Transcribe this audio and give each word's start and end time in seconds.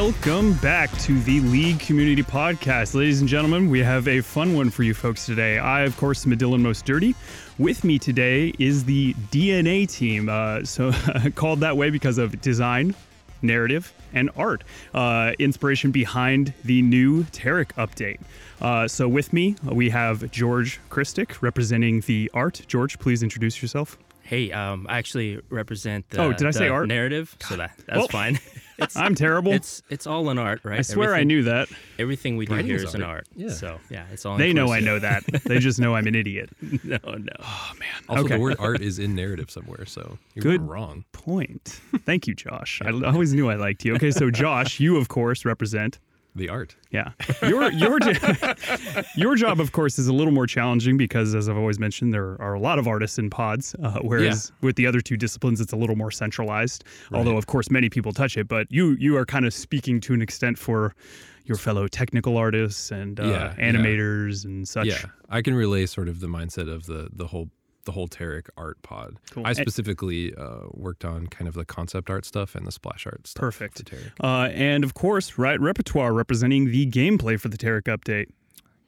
Welcome 0.00 0.54
back 0.54 0.90
to 1.00 1.20
the 1.20 1.40
League 1.40 1.78
Community 1.78 2.22
Podcast. 2.22 2.94
Ladies 2.94 3.20
and 3.20 3.28
gentlemen, 3.28 3.68
we 3.68 3.80
have 3.80 4.08
a 4.08 4.22
fun 4.22 4.54
one 4.54 4.70
for 4.70 4.82
you 4.82 4.94
folks 4.94 5.26
today. 5.26 5.58
I, 5.58 5.82
of 5.82 5.94
course, 5.98 6.24
am 6.24 6.32
Dylan 6.38 6.62
Most 6.62 6.86
Dirty. 6.86 7.14
With 7.58 7.84
me 7.84 7.98
today 7.98 8.54
is 8.58 8.86
the 8.86 9.12
DNA 9.30 9.86
team, 9.86 10.30
uh, 10.30 10.64
so 10.64 10.90
called 11.34 11.60
that 11.60 11.76
way 11.76 11.90
because 11.90 12.16
of 12.16 12.40
design, 12.40 12.94
narrative, 13.42 13.92
and 14.14 14.30
art. 14.36 14.64
Uh, 14.94 15.32
inspiration 15.38 15.90
behind 15.90 16.54
the 16.64 16.80
new 16.80 17.24
Taric 17.24 17.74
update. 17.74 18.20
Uh, 18.58 18.88
so 18.88 19.06
with 19.06 19.34
me, 19.34 19.54
we 19.70 19.90
have 19.90 20.30
George 20.30 20.80
Krstic 20.88 21.42
representing 21.42 22.00
the 22.00 22.30
art. 22.32 22.62
George, 22.66 22.98
please 22.98 23.22
introduce 23.22 23.60
yourself. 23.60 23.98
Hey, 24.30 24.52
um, 24.52 24.86
I 24.88 24.98
actually 24.98 25.40
represent 25.50 26.08
the, 26.10 26.20
Oh, 26.22 26.32
did 26.32 26.42
I 26.46 26.50
the 26.50 26.58
say 26.58 26.68
art? 26.68 26.86
narrative, 26.86 27.36
so 27.40 27.56
that 27.56 27.72
that's 27.86 27.98
Well, 27.98 28.06
fine. 28.08 28.38
It's 28.78 28.96
I'm 29.04 29.14
terrible. 29.14 29.52
it's 29.52 29.82
it's 29.90 30.06
all 30.06 30.30
in 30.30 30.38
art, 30.38 30.60
right? 30.64 30.78
I 30.78 30.82
swear 30.82 31.14
I 31.14 31.22
knew 31.24 31.42
that. 31.42 31.68
everything 31.98 32.38
we 32.38 32.46
do 32.46 32.52
Writing 32.54 32.66
here 32.68 32.76
is 32.76 32.84
is 32.84 32.94
in 32.94 33.02
art. 33.02 33.26
art. 33.26 33.26
Yeah. 33.36 33.50
So 33.50 33.78
yeah, 33.90 34.06
it's 34.12 34.24
all. 34.24 34.38
They 34.38 34.52
know 34.54 34.72
I 34.72 34.80
know 34.80 34.98
that. 35.00 35.24
They 35.44 35.58
just 35.58 35.78
know 35.80 35.94
I'm 35.96 36.06
an 36.06 36.14
idiot. 36.14 36.48
no, 36.62 36.98
no. 37.04 37.32
Oh, 37.40 37.72
man. 37.78 37.88
Also, 38.08 38.24
okay. 38.24 38.34
the 38.36 38.40
word 38.40 38.56
art 38.58 38.80
is 38.80 38.98
in 39.00 39.14
narrative 39.14 39.50
somewhere, 39.50 39.84
so 39.84 40.16
you're 40.34 40.42
Good. 40.44 40.62
wrong. 40.62 41.04
point. 41.12 41.80
Thank 42.06 42.26
you, 42.26 42.34
Josh. 42.34 42.80
I 42.82 42.90
always 43.04 43.34
knew 43.34 43.50
I 43.50 43.56
liked 43.56 43.84
you. 43.84 43.96
Okay, 43.96 44.12
so 44.12 44.30
Josh, 44.30 44.80
you 44.80 44.96
of 44.96 45.08
course 45.08 45.44
represent. 45.44 45.98
The 46.36 46.48
art. 46.48 46.76
Yeah, 46.92 47.10
your 47.42 47.70
your 47.72 47.98
your 49.16 49.34
job, 49.34 49.60
of 49.60 49.72
course, 49.72 49.98
is 49.98 50.06
a 50.06 50.12
little 50.12 50.32
more 50.32 50.46
challenging 50.46 50.96
because, 50.96 51.34
as 51.34 51.48
I've 51.48 51.56
always 51.56 51.78
mentioned, 51.78 52.14
there 52.14 52.40
are 52.40 52.54
a 52.54 52.60
lot 52.60 52.78
of 52.78 52.86
artists 52.86 53.18
in 53.18 53.30
pods. 53.30 53.74
Uh, 53.82 53.98
whereas 54.02 54.52
with 54.60 54.76
the 54.76 54.86
other 54.86 55.00
two 55.00 55.16
disciplines, 55.16 55.60
it's 55.60 55.72
a 55.72 55.76
little 55.76 55.96
more 55.96 56.10
centralized. 56.10 56.84
Although, 57.12 57.36
of 57.36 57.46
course, 57.46 57.70
many 57.70 57.88
people 57.90 58.12
touch 58.12 58.36
it. 58.36 58.46
But 58.48 58.66
you 58.70 58.92
you 58.98 59.16
are 59.16 59.26
kind 59.26 59.44
of 59.44 59.52
speaking 59.52 60.00
to 60.02 60.14
an 60.14 60.22
extent 60.22 60.56
for 60.58 60.94
your 61.46 61.56
fellow 61.56 61.88
technical 61.88 62.36
artists 62.36 62.90
and 62.92 63.18
uh, 63.18 63.24
Yeah, 63.24 63.54
yeah. 63.58 63.72
animators 63.72 64.44
and 64.44 64.68
such. 64.68 64.86
Yeah, 64.86 65.02
I 65.30 65.42
can 65.42 65.54
relay 65.54 65.86
sort 65.86 66.08
of 66.08 66.20
the 66.20 66.28
mindset 66.28 66.72
of 66.72 66.86
the 66.86 67.08
the 67.12 67.26
whole 67.26 67.50
the 67.84 67.92
whole 67.92 68.08
Taric 68.08 68.48
art 68.56 68.80
pod. 68.82 69.16
Cool. 69.30 69.46
I 69.46 69.50
And- 69.50 69.56
specifically 69.58 70.34
uh, 70.34 70.66
worked 70.72 71.04
on 71.04 71.26
kind 71.28 71.48
of 71.48 71.54
the 71.54 71.64
concept 71.64 72.10
art 72.10 72.24
stuff 72.26 72.54
and 72.54 72.66
the 72.66 72.72
splash 72.72 73.06
art 73.06 73.26
stuff. 73.26 73.40
Perfect. 73.40 73.78
For 73.78 73.84
Taric. 73.96 74.10
Uh, 74.22 74.50
and 74.52 74.84
of 74.84 74.94
course, 74.94 75.32
RiotRepertoir 75.32 76.14
representing 76.14 76.70
the 76.70 76.86
gameplay 76.90 77.40
for 77.40 77.48
the 77.48 77.56
Taric 77.58 77.82
update. 77.84 78.26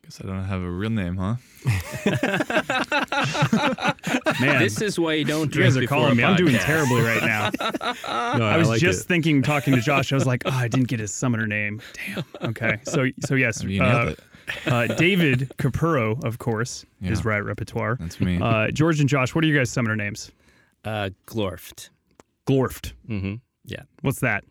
Guess 0.04 0.20
I 0.22 0.26
don't 0.26 0.44
have 0.44 0.62
a 0.62 0.70
real 0.70 0.90
name, 0.90 1.16
huh? 1.16 1.36
Man, 4.40 4.58
This 4.58 4.80
is 4.80 4.98
why 4.98 5.12
you 5.14 5.24
don't 5.24 5.42
you 5.42 5.46
drink 5.48 5.74
guys 5.74 5.82
are 5.82 5.86
calling 5.86 6.10
a 6.12 6.14
me. 6.16 6.24
I'm 6.24 6.34
doing 6.36 6.54
terribly 6.56 7.02
right 7.02 7.22
now. 7.22 7.50
No, 8.36 8.44
I 8.44 8.56
was 8.56 8.68
like 8.68 8.80
just 8.80 9.02
it. 9.02 9.08
thinking, 9.08 9.42
talking 9.42 9.72
to 9.74 9.80
Josh. 9.80 10.12
I 10.12 10.16
was 10.16 10.26
like, 10.26 10.42
oh, 10.46 10.50
I 10.50 10.66
didn't 10.68 10.88
get 10.88 10.98
his 11.00 11.12
summoner 11.14 11.46
name. 11.46 11.80
Damn. 12.14 12.24
Okay. 12.50 12.78
So, 12.84 13.06
so 13.24 13.34
yes, 13.36 13.62
I 13.62 13.66
mean, 13.66 13.76
you 13.76 13.82
nailed 13.82 14.08
uh, 14.08 14.10
it. 14.12 14.20
Uh, 14.66 14.86
David 14.86 15.52
Capurro, 15.58 16.22
of 16.24 16.38
course, 16.38 16.84
is 17.02 17.20
Yeah. 17.20 17.24
RiotRepertoir. 17.24 17.98
That's 17.98 18.20
me. 18.20 18.38
Uh, 18.40 18.68
George 18.70 19.00
and 19.00 19.08
Josh, 19.08 19.34
what 19.34 19.44
are 19.44 19.46
your 19.46 19.58
guys' 19.58 19.70
summoner 19.70 19.96
names? 19.96 20.30
Uh, 20.84 21.10
Glorft. 21.26 21.90
Glorft. 22.46 22.92
Mm-hmm. 23.08 23.34
Yeah. 23.64 23.82
What's 24.00 24.20
that? 24.20 24.44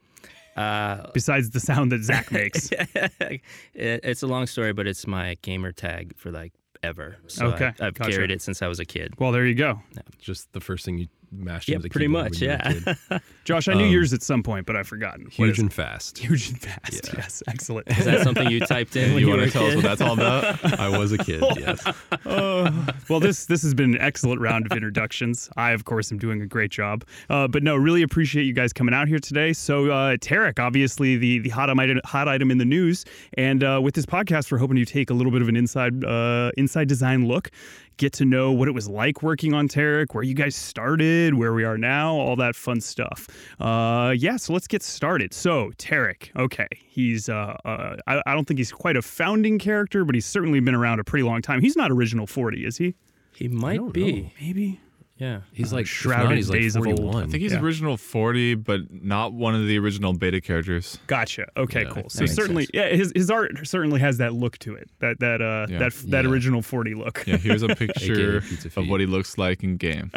Uh, 0.55 1.07
Besides 1.13 1.49
the 1.51 1.59
sound 1.59 1.91
that 1.91 2.03
Zach 2.03 2.31
makes. 2.31 2.69
it, 2.71 3.41
it's 3.73 4.21
a 4.23 4.27
long 4.27 4.47
story, 4.47 4.73
but 4.73 4.87
it's 4.87 5.07
my 5.07 5.37
gamer 5.41 5.71
tag 5.71 6.13
for 6.17 6.31
like 6.31 6.53
ever. 6.83 7.17
So 7.27 7.47
Okay, 7.47 7.71
I, 7.79 7.87
I've 7.87 7.93
gotcha. 7.93 8.11
carried 8.11 8.31
it 8.31 8.41
since 8.41 8.61
I 8.61 8.67
was 8.67 8.79
a 8.79 8.85
kid. 8.85 9.13
well, 9.19 9.31
there 9.31 9.45
you 9.45 9.55
go. 9.55 9.81
just 10.19 10.51
the 10.53 10.59
first 10.59 10.83
thing 10.85 10.97
you 10.97 11.07
mashed 11.31 11.69
Yeah, 11.69 11.75
into 11.77 11.83
the 11.83 11.89
pretty 11.89 12.07
much. 12.07 12.39
when 12.39 12.41
you 12.41 12.47
were 12.49 12.53
a 12.53 12.73
Yeah. 12.85 12.93
kid. 13.09 13.21
Josh, 13.45 13.67
I 13.67 13.73
knew 13.73 13.85
Um, 13.85 13.91
yours 13.91 14.13
at 14.13 14.21
some 14.21 14.43
point, 14.43 14.65
but 14.65 14.75
I've 14.75 14.87
forgotten. 14.87 15.25
HUGEnFAST. 15.31 16.17
huge 16.19 16.49
and 16.49 16.59
fast. 16.61 16.91
Yeah. 17.07 17.13
Yes, 17.17 17.41
excellent. 17.47 17.87
Is 17.89 18.05
that 18.05 18.21
something 18.23 18.49
you 18.51 18.59
typed 18.59 18.95
in? 18.95 19.09
when 19.13 19.19
you 19.19 19.19
you 19.21 19.27
want 19.29 19.41
were 19.41 19.45
to 19.47 19.49
a 19.49 19.51
tell 19.51 19.65
us 19.67 19.75
what 19.75 19.83
that's 19.83 20.01
all 20.01 20.13
about? 20.13 20.79
I 20.79 20.89
was 20.97 21.11
a 21.11 21.17
kid. 21.17 21.43
Yes. 21.57 21.85
Uh, 22.25 22.71
well, 23.09 23.19
this 23.19 23.45
this 23.45 23.61
has 23.63 23.73
been 23.73 23.95
an 23.95 24.01
excellent 24.01 24.41
round 24.41 24.65
of 24.65 24.71
introductions. 24.73 25.49
I, 25.57 25.71
of 25.71 25.85
course, 25.85 26.11
am 26.11 26.17
doing 26.17 26.41
a 26.41 26.45
great 26.47 26.71
job. 26.71 27.03
Uh, 27.29 27.47
but 27.47 27.63
no, 27.63 27.75
really 27.75 28.01
appreciate 28.03 28.43
you 28.43 28.53
guys 28.53 28.73
coming 28.73 28.93
out 28.93 29.07
here 29.07 29.19
today. 29.19 29.53
So, 29.53 29.89
uh, 29.91 30.17
Taric, 30.17 30.59
obviously 30.59 31.17
the 31.17 31.39
the 31.39 31.49
hot 31.49 31.69
item 31.69 31.99
hot 32.05 32.27
item 32.27 32.51
in 32.51 32.57
the 32.57 32.65
news, 32.65 33.05
and 33.35 33.63
uh, 33.63 33.79
with 33.83 33.95
this 33.95 34.05
podcast, 34.05 34.51
we're 34.51 34.57
hoping 34.59 34.77
to 34.77 34.85
take 34.85 35.09
a 35.09 35.13
little 35.13 35.31
bit 35.31 35.41
of 35.41 35.49
an 35.49 35.55
inside 35.55 36.03
uh, 36.03 36.51
inside 36.57 36.87
design 36.87 37.27
look, 37.27 37.49
get 37.97 38.13
to 38.13 38.25
know 38.25 38.51
what 38.51 38.67
it 38.67 38.71
was 38.71 38.87
like 38.87 39.21
working 39.21 39.53
on 39.53 39.67
Taric, 39.67 40.13
where 40.13 40.23
you 40.23 40.33
guys 40.33 40.55
started, 40.55 41.33
where 41.35 41.53
we 41.53 41.63
are 41.63 41.77
now, 41.77 42.13
all 42.15 42.35
that 42.37 42.55
fun 42.55 42.81
stuff. 42.81 43.27
Uh, 43.59 44.13
yeah, 44.17 44.37
so 44.37 44.53
let's 44.53 44.67
get 44.67 44.81
started. 44.83 45.33
So, 45.33 45.71
Taric, 45.77 46.35
okay, 46.35 46.67
he's 46.83 47.29
uh, 47.29 47.57
uh, 47.65 47.97
I, 48.07 48.21
I 48.25 48.33
don't 48.33 48.45
think 48.45 48.57
he's 48.57 48.71
quite 48.71 48.97
a 48.97 49.01
founding 49.01 49.59
character, 49.59 50.03
but 50.03 50.15
he's 50.15 50.25
certainly 50.25 50.59
been 50.59 50.75
around 50.75 50.99
a 50.99 51.03
pretty 51.03 51.23
long 51.23 51.41
time. 51.41 51.61
He's 51.61 51.75
not 51.75 51.91
original 51.91 52.27
forty, 52.27 52.65
is 52.65 52.77
he? 52.77 52.95
He 53.33 53.47
might 53.47 53.93
be. 53.93 54.21
know. 54.23 54.31
Maybe. 54.39 54.79
Yeah. 55.21 55.41
He's 55.53 55.71
Uh, 55.71 55.75
like 55.77 55.85
shrouded 55.85 56.21
shrouded. 56.21 56.37
He's 56.37 56.49
like 56.49 56.59
days 56.61 56.75
of 56.75 56.87
old. 56.87 57.15
I 57.15 57.21
think 57.27 57.43
he's 57.43 57.51
Yeah. 57.53 57.61
original 57.61 57.95
40, 57.95 58.55
but 58.55 58.81
not 58.91 59.33
one 59.33 59.53
of 59.53 59.67
the 59.67 59.77
original 59.77 60.13
beta 60.13 60.41
characters. 60.41 60.97
Gotcha. 61.05 61.45
Okay, 61.55 61.83
Yeah, 61.83 61.89
cool. 61.91 62.09
So 62.09 62.25
certainly, 62.25 62.63
sense. 62.63 62.71
yeah, 62.73 62.89
his 62.89 63.11
his 63.15 63.29
art 63.29 63.51
certainly 63.67 63.99
has 63.99 64.17
that 64.17 64.33
look 64.33 64.57
to 64.59 64.73
it. 64.73 64.89
That 64.99 65.19
that 65.19 65.39
uh 65.41 65.67
Yeah. 65.69 65.77
that 65.77 65.93
that 66.07 66.25
Yeah. 66.25 66.31
original 66.31 66.63
forty 66.63 66.95
look. 66.95 67.23
Yeah, 67.27 67.37
here's 67.37 67.61
a 67.61 67.67
picture 67.75 68.41
of 68.75 68.87
what 68.87 68.99
he 68.99 69.05
looks 69.05 69.37
like 69.37 69.63
in 69.63 69.77
game. 69.77 70.09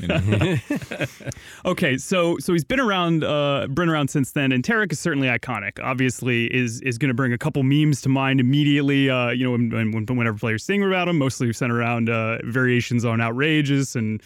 You 0.00 0.06
know? 0.08 0.56
Okay, 1.66 1.98
so 1.98 2.38
so 2.38 2.52
he's 2.54 2.64
been 2.64 2.80
around, 2.80 3.24
uh, 3.24 3.66
been 3.68 3.88
around 3.90 4.08
since 4.08 4.32
then, 4.32 4.52
and 4.52 4.64
Taric 4.64 4.90
is 4.92 4.98
certainly 5.00 5.28
iconic. 5.28 5.78
Obviously, 5.82 6.46
is 6.46 6.80
is 6.80 6.96
going 6.96 7.08
to 7.10 7.14
bring 7.14 7.32
a 7.34 7.38
couple 7.38 7.62
memes 7.62 8.00
to 8.02 8.08
mind 8.08 8.40
immediately. 8.40 9.10
Uh, 9.10 9.30
you 9.30 9.44
know, 9.44 9.50
when, 9.52 9.92
when, 9.92 10.06
whenever 10.16 10.38
players 10.38 10.64
sing 10.64 10.82
about 10.82 11.08
him, 11.08 11.18
mostly 11.18 11.52
centered 11.52 11.76
around 11.78 12.08
uh, 12.08 12.38
variations 12.44 13.04
on 13.04 13.20
outrageous 13.20 13.96
and 13.96 14.22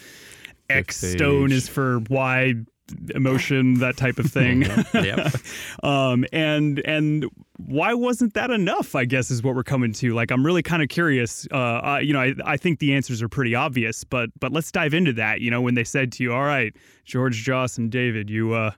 X 0.70 0.96
stone 0.96 1.52
is 1.52 1.68
for 1.68 2.00
Y 2.10 2.54
emotion, 3.14 3.74
that 3.74 3.96
type 3.96 4.18
of 4.18 4.26
thing. 4.26 4.62
yep. 4.94 5.34
um, 5.82 6.24
and 6.32 6.80
and 6.80 7.26
why 7.56 7.94
wasn't 7.94 8.34
that 8.34 8.50
enough? 8.50 8.94
I 8.94 9.04
guess 9.04 9.30
is 9.30 9.42
what 9.42 9.54
we're 9.54 9.62
coming 9.62 9.92
to. 9.94 10.14
Like, 10.14 10.30
I'm 10.30 10.44
really 10.44 10.62
kind 10.62 10.82
of 10.82 10.88
curious. 10.88 11.46
Uh, 11.52 11.56
I, 11.56 12.00
you 12.00 12.12
know, 12.12 12.20
I, 12.20 12.34
I 12.44 12.56
think 12.56 12.78
the 12.78 12.94
answers 12.94 13.22
are 13.22 13.28
pretty 13.28 13.54
obvious, 13.54 14.04
but 14.04 14.30
but 14.38 14.52
let's 14.52 14.70
dive 14.72 14.94
into 14.94 15.12
that. 15.14 15.40
You 15.40 15.50
know, 15.50 15.60
when 15.60 15.74
they 15.74 15.84
said 15.84 16.12
to 16.12 16.22
you, 16.22 16.32
"All 16.32 16.44
right, 16.44 16.74
George, 17.04 17.42
Josh, 17.42 17.78
and 17.78 17.90
David, 17.90 18.30
you 18.30 18.54
uh, 18.54 18.72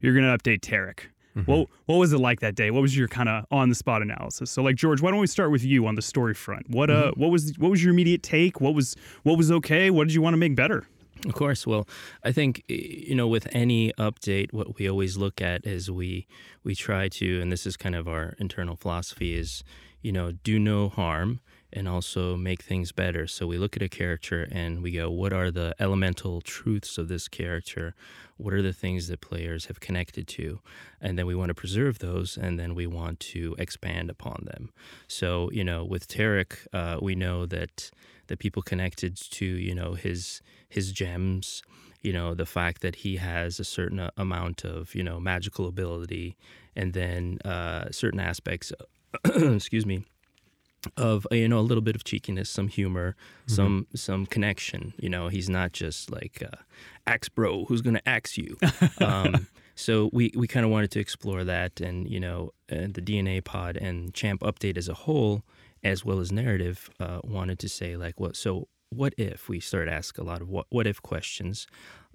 you're 0.00 0.14
gonna 0.14 0.36
update 0.36 0.60
Taric." 0.60 1.10
What 1.46 1.68
what 1.86 1.96
was 1.96 2.12
it 2.12 2.18
like 2.18 2.40
that 2.40 2.56
day? 2.56 2.72
What 2.72 2.82
was 2.82 2.96
your 2.96 3.06
kind 3.06 3.28
of 3.28 3.44
on 3.52 3.68
the 3.68 3.74
spot 3.74 4.02
analysis? 4.02 4.50
So, 4.50 4.60
like 4.60 4.74
George, 4.74 5.00
why 5.00 5.12
don't 5.12 5.20
we 5.20 5.28
start 5.28 5.52
with 5.52 5.62
you 5.62 5.86
on 5.86 5.94
the 5.94 6.02
story 6.02 6.34
front? 6.34 6.68
What 6.68 6.90
uh, 6.90 7.12
what 7.16 7.30
was 7.30 7.56
what 7.58 7.70
was 7.70 7.82
your 7.82 7.92
immediate 7.92 8.24
take? 8.24 8.60
What 8.60 8.74
was 8.74 8.96
what 9.22 9.38
was 9.38 9.52
okay? 9.52 9.90
What 9.90 10.08
did 10.08 10.14
you 10.14 10.22
want 10.22 10.34
to 10.34 10.38
make 10.38 10.56
better? 10.56 10.86
Of 11.26 11.34
course. 11.34 11.66
Well, 11.66 11.88
I 12.24 12.32
think 12.32 12.62
you 12.68 13.14
know 13.14 13.26
with 13.26 13.48
any 13.52 13.92
update, 13.98 14.52
what 14.52 14.78
we 14.78 14.88
always 14.88 15.16
look 15.16 15.40
at 15.40 15.66
is 15.66 15.90
we 15.90 16.26
we 16.64 16.74
try 16.74 17.08
to, 17.08 17.40
and 17.40 17.50
this 17.50 17.66
is 17.66 17.76
kind 17.76 17.94
of 17.94 18.06
our 18.08 18.34
internal 18.38 18.76
philosophy, 18.76 19.34
is 19.34 19.64
you 20.00 20.12
know 20.12 20.32
do 20.32 20.58
no 20.58 20.88
harm 20.88 21.40
and 21.72 21.86
also 21.88 22.36
make 22.36 22.62
things 22.62 22.92
better. 22.92 23.26
So 23.26 23.46
we 23.46 23.58
look 23.58 23.76
at 23.76 23.82
a 23.82 23.88
character 23.90 24.48
and 24.50 24.82
we 24.82 24.90
go, 24.92 25.10
what 25.10 25.34
are 25.34 25.50
the 25.50 25.74
elemental 25.78 26.40
truths 26.40 26.96
of 26.96 27.08
this 27.08 27.28
character? 27.28 27.94
What 28.38 28.54
are 28.54 28.62
the 28.62 28.72
things 28.72 29.08
that 29.08 29.20
players 29.20 29.66
have 29.66 29.78
connected 29.78 30.26
to? 30.28 30.60
And 30.98 31.18
then 31.18 31.26
we 31.26 31.34
want 31.34 31.50
to 31.50 31.54
preserve 31.54 31.98
those, 31.98 32.38
and 32.38 32.58
then 32.58 32.74
we 32.74 32.86
want 32.86 33.20
to 33.20 33.54
expand 33.58 34.08
upon 34.08 34.44
them. 34.46 34.70
So 35.08 35.50
you 35.52 35.64
know, 35.64 35.84
with 35.84 36.08
Taric, 36.08 36.66
uh, 36.72 36.98
we 37.02 37.14
know 37.14 37.44
that 37.46 37.90
that 38.28 38.38
people 38.38 38.62
connected 38.62 39.16
to 39.16 39.44
you 39.44 39.74
know 39.74 39.94
his 39.94 40.40
his 40.68 40.92
gems 40.92 41.62
you 42.02 42.12
know 42.12 42.34
the 42.34 42.46
fact 42.46 42.80
that 42.82 42.96
he 42.96 43.16
has 43.16 43.58
a 43.58 43.64
certain 43.64 44.08
amount 44.16 44.64
of 44.64 44.94
you 44.94 45.02
know 45.02 45.18
magical 45.18 45.66
ability 45.66 46.36
and 46.76 46.92
then 46.92 47.38
uh, 47.44 47.90
certain 47.90 48.20
aspects 48.20 48.72
excuse 49.24 49.84
me 49.84 50.04
of 50.96 51.26
uh, 51.32 51.34
you 51.34 51.48
know 51.48 51.58
a 51.58 51.60
little 51.60 51.82
bit 51.82 51.96
of 51.96 52.04
cheekiness 52.04 52.48
some 52.48 52.68
humor 52.68 53.16
some 53.46 53.86
some 53.94 54.26
connection. 54.26 54.94
You 54.98 55.08
know 55.08 55.28
he's 55.28 55.48
not 55.48 55.72
just 55.72 56.10
like 56.10 56.42
uh, 56.42 56.56
axe 57.06 57.28
bro 57.28 57.64
who's 57.64 57.82
gonna 57.82 58.02
axe 58.06 58.38
you. 58.38 58.56
Um, 59.00 59.46
so 59.74 60.10
we, 60.12 60.32
we 60.34 60.48
kind 60.48 60.66
of 60.66 60.72
wanted 60.72 60.90
to 60.92 61.00
explore 61.00 61.44
that 61.44 61.80
and 61.80 62.08
you 62.10 62.18
know 62.18 62.50
and 62.68 62.94
the 62.94 63.00
dna 63.00 63.42
pod 63.44 63.76
and 63.76 64.12
champ 64.12 64.40
update 64.40 64.76
as 64.76 64.88
a 64.88 64.94
whole 64.94 65.42
as 65.82 66.04
well 66.04 66.20
as 66.20 66.32
narrative 66.32 66.90
uh, 67.00 67.20
wanted 67.24 67.58
to 67.58 67.68
say 67.68 67.96
like 67.96 68.18
what 68.20 68.36
so 68.36 68.68
what 68.90 69.12
if 69.18 69.48
we 69.48 69.60
start 69.60 69.88
ask 69.88 70.18
a 70.18 70.22
lot 70.22 70.40
of 70.40 70.48
what 70.48 70.66
what 70.70 70.86
if 70.86 71.02
questions 71.02 71.66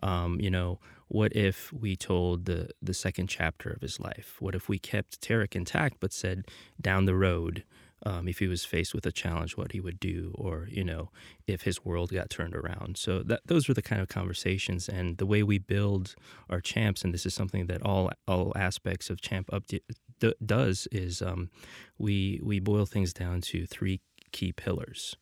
um, 0.02 0.40
you 0.40 0.50
know 0.50 0.80
what 1.08 1.36
if 1.36 1.72
we 1.72 1.96
told 1.96 2.46
the 2.46 2.70
the 2.82 2.94
second 2.94 3.28
chapter 3.28 3.70
of 3.70 3.82
his 3.82 4.00
life 4.00 4.38
what 4.40 4.56
if 4.56 4.68
we 4.68 4.80
kept 4.80 5.22
Taric 5.22 5.56
intact 5.56 5.98
but 6.00 6.12
said 6.12 6.46
down 6.82 7.06
the 7.06 7.16
road 7.16 7.64
um, 8.06 8.28
if 8.28 8.40
he 8.40 8.48
was 8.48 8.66
faced 8.66 8.94
with 8.94 9.06
a 9.06 9.12
challenge, 9.12 9.56
what 9.56 9.72
he 9.72 9.80
would 9.80 10.00
do, 10.00 10.34
or 10.36 10.68
you 10.70 10.84
know, 10.84 11.10
if 11.48 11.62
his 11.62 11.86
world 11.86 12.12
got 12.12 12.30
turned 12.30 12.56
around. 12.56 12.98
So 12.98 13.24
that 13.24 13.42
those 13.46 13.68
were 13.68 13.74
the 13.74 13.82
kind 13.82 14.02
of 14.02 14.10
conversations, 14.10 14.90
and 14.90 15.18
the 15.18 15.26
way 15.26 15.42
we 15.42 15.58
build 15.58 16.16
our 16.50 16.60
champs, 16.60 17.04
and 17.04 17.14
this 17.14 17.26
is 17.26 17.34
something 17.34 17.68
that 17.68 17.82
all 17.82 18.12
all 18.28 18.52
aspects 18.56 19.10
of 19.10 19.22
champ 19.22 19.50
update 19.52 19.84
d- 20.24 20.36
does 20.46 20.88
is 20.92 21.22
um, 21.22 21.50
we 21.98 22.40
we 22.44 22.60
boil 22.60 22.86
things 22.86 23.12
down 23.14 23.42
to 23.42 23.66
three 23.66 24.00
key 24.32 24.52
pillars, 24.52 25.16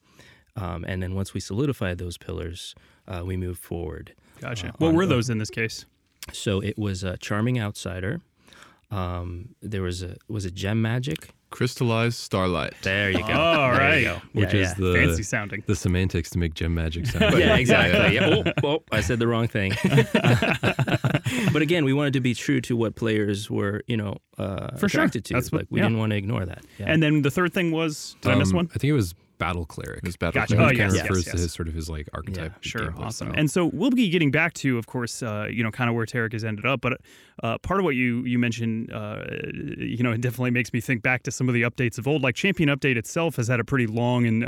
um, 0.56 0.84
and 0.88 1.02
then 1.04 1.16
once 1.16 1.34
we 1.34 1.40
solidify 1.40 1.94
those 1.96 2.18
pillars, 2.18 2.76
uh, 3.08 3.22
we 3.26 3.36
move 3.38 3.58
forward. 3.58 4.14
Gotcha. 4.40 4.68
Uh, 4.70 4.72
what 4.78 4.94
were 4.94 5.06
the- 5.06 5.16
those 5.16 5.30
in 5.30 5.38
this 5.38 5.50
case? 5.50 5.86
So 6.34 6.60
it 6.62 6.78
was 6.78 7.04
a 7.04 7.18
charming 7.18 7.60
outsider. 7.60 8.22
Um, 8.92 9.56
there 9.62 9.82
was 9.82 10.04
a 10.04 10.18
was 10.28 10.46
it 10.46 10.54
gem 10.54 10.82
magic. 10.82 11.30
Crystallized 11.50 12.18
starlight. 12.18 12.74
There 12.82 13.10
you 13.12 13.18
go. 13.20 13.34
All 13.34 13.72
There 13.72 13.80
right. 13.80 13.96
you 13.98 14.04
go. 14.06 14.22
which 14.34 14.54
Yeah, 14.54 14.62
is 14.62 14.68
yeah. 14.70 14.74
the 14.86 14.94
Fancy 14.94 15.24
sounding. 15.24 15.64
the 15.68 15.76
semantics 15.76 16.30
to 16.32 16.38
make 16.38 16.54
gem 16.54 16.74
magic 16.74 17.06
sound. 17.08 17.38
yeah, 17.40 17.58
exactly. 17.58 18.16
Yeah, 18.16 18.42
Oh, 18.64 18.68
oh, 18.70 18.84
I 18.92 19.02
said 19.02 19.20
the 19.20 19.28
wrong 19.28 19.48
thing. 19.50 19.72
but 21.54 21.62
again, 21.62 21.86
we 21.86 21.94
wanted 21.94 22.14
to 22.14 22.22
be 22.22 22.34
true 22.34 22.62
to 22.62 22.76
what 22.76 22.96
players 22.96 23.50
were, 23.50 23.82
you 23.88 23.98
know, 23.98 24.18
uh, 24.38 24.76
For 24.78 24.90
sure. 24.90 25.02
attracted 25.02 25.26
to. 25.26 25.34
That's 25.34 25.52
what- 25.52 25.62
like 25.62 25.68
we 25.70 25.80
yeah. 25.80 25.86
didn't 25.86 26.00
want 26.00 26.12
to 26.12 26.16
ignore 26.18 26.46
that. 26.46 26.64
Yeah. 26.80 26.86
And 26.88 27.02
then 27.02 27.22
the 27.22 27.32
third 27.32 27.54
thing 27.54 27.72
was, 27.72 28.16
did 28.22 28.32
I 28.32 28.36
miss 28.36 28.50
Um, 28.52 28.56
one? 28.58 28.70
I 28.74 28.78
think 28.78 28.90
it 28.90 28.94
was 28.94 29.14
battle 29.38 29.66
cleric. 29.66 29.98
It 29.98 30.06
was 30.06 30.18
battle 30.18 30.40
Gotcha. 30.40 30.54
Which 30.56 30.62
Oh, 30.62 30.66
kind 30.68 30.78
yes, 30.78 30.94
yes, 30.94 31.04
refers 31.10 31.26
yes. 31.26 31.36
to 31.36 31.42
his 31.42 31.52
sort 31.52 31.68
of 31.68 31.74
his 31.74 31.90
like 31.90 32.08
archetype. 32.14 32.54
Sure, 32.62 32.94
awesome. 32.98 33.30
style. 33.30 33.40
And 33.40 33.50
so 33.50 33.66
we'll 33.74 33.90
be 33.90 34.08
getting 34.10 34.30
back 34.30 34.54
to, 34.56 34.78
of 34.78 34.86
course, 34.86 35.24
uh, 35.24 35.48
you 35.52 35.64
know, 35.64 35.72
kind 35.72 35.90
of 35.90 35.96
where 35.96 36.06
Taric 36.06 36.34
has 36.34 36.44
ended 36.44 36.66
up. 36.68 36.82
But 36.82 37.02
uh, 37.42 37.58
part 37.58 37.80
of 37.80 37.84
what 37.84 37.96
you 37.96 38.24
you 38.24 38.38
mentioned, 38.38 38.94
uh, 38.94 39.24
you 39.80 40.04
know, 40.04 40.12
it 40.12 40.22
definitely 40.22 40.52
makes 40.52 40.72
me 40.74 40.80
think 40.80 41.02
back 41.02 41.24
to 41.24 41.32
some 41.32 41.48
of 41.50 41.56
the 41.56 41.64
updates 41.64 41.98
of 41.98 42.08
old. 42.08 42.22
Like 42.22 42.36
Champion 42.36 42.70
Update 42.70 42.98
itself 42.98 43.36
has 43.38 43.48
had 43.48 43.60
a 43.60 43.64
pretty 43.64 43.88
long 43.88 44.28
and 44.28 44.44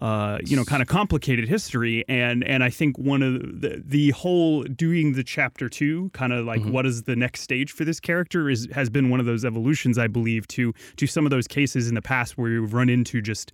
uh, 0.00 0.38
you 0.44 0.56
know, 0.56 0.64
kind 0.64 0.82
of 0.82 0.88
complicated 0.88 1.48
history, 1.48 2.04
and 2.08 2.44
and 2.44 2.62
I 2.62 2.70
think 2.70 2.98
one 2.98 3.22
of 3.22 3.60
the 3.60 3.82
the 3.84 4.10
whole 4.10 4.62
doing 4.64 5.14
the 5.14 5.24
chapter 5.24 5.68
two, 5.68 6.10
kind 6.12 6.32
of 6.32 6.46
like 6.46 6.62
what 6.64 6.86
is 6.86 7.02
the 7.04 7.16
next 7.16 7.42
stage 7.42 7.72
for 7.72 7.84
this 7.84 8.00
character, 8.00 8.48
is 8.48 8.68
has 8.72 8.90
been 8.90 9.10
one 9.10 9.20
of 9.20 9.26
those 9.26 9.44
evolutions, 9.44 9.98
I 9.98 10.06
believe, 10.06 10.46
to 10.48 10.72
to 10.96 11.06
some 11.06 11.26
of 11.26 11.30
those 11.30 11.46
cases 11.46 11.88
in 11.88 11.94
the 11.94 12.02
past 12.02 12.38
where 12.38 12.50
you've 12.50 12.74
run 12.74 12.88
into 12.88 13.20
just 13.20 13.52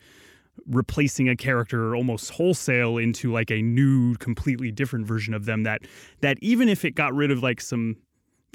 replacing 0.66 1.28
a 1.28 1.36
character 1.36 1.96
almost 1.96 2.30
wholesale 2.30 2.96
into 2.96 3.32
like 3.32 3.50
a 3.50 3.60
new 3.60 4.14
completely 4.16 4.70
different 4.70 5.06
version 5.06 5.34
of 5.34 5.46
them 5.46 5.64
that 5.64 5.82
that 6.20 6.38
even 6.40 6.68
if 6.68 6.84
it 6.84 6.94
got 6.94 7.12
rid 7.14 7.30
of 7.30 7.42
like 7.42 7.60
some 7.60 7.96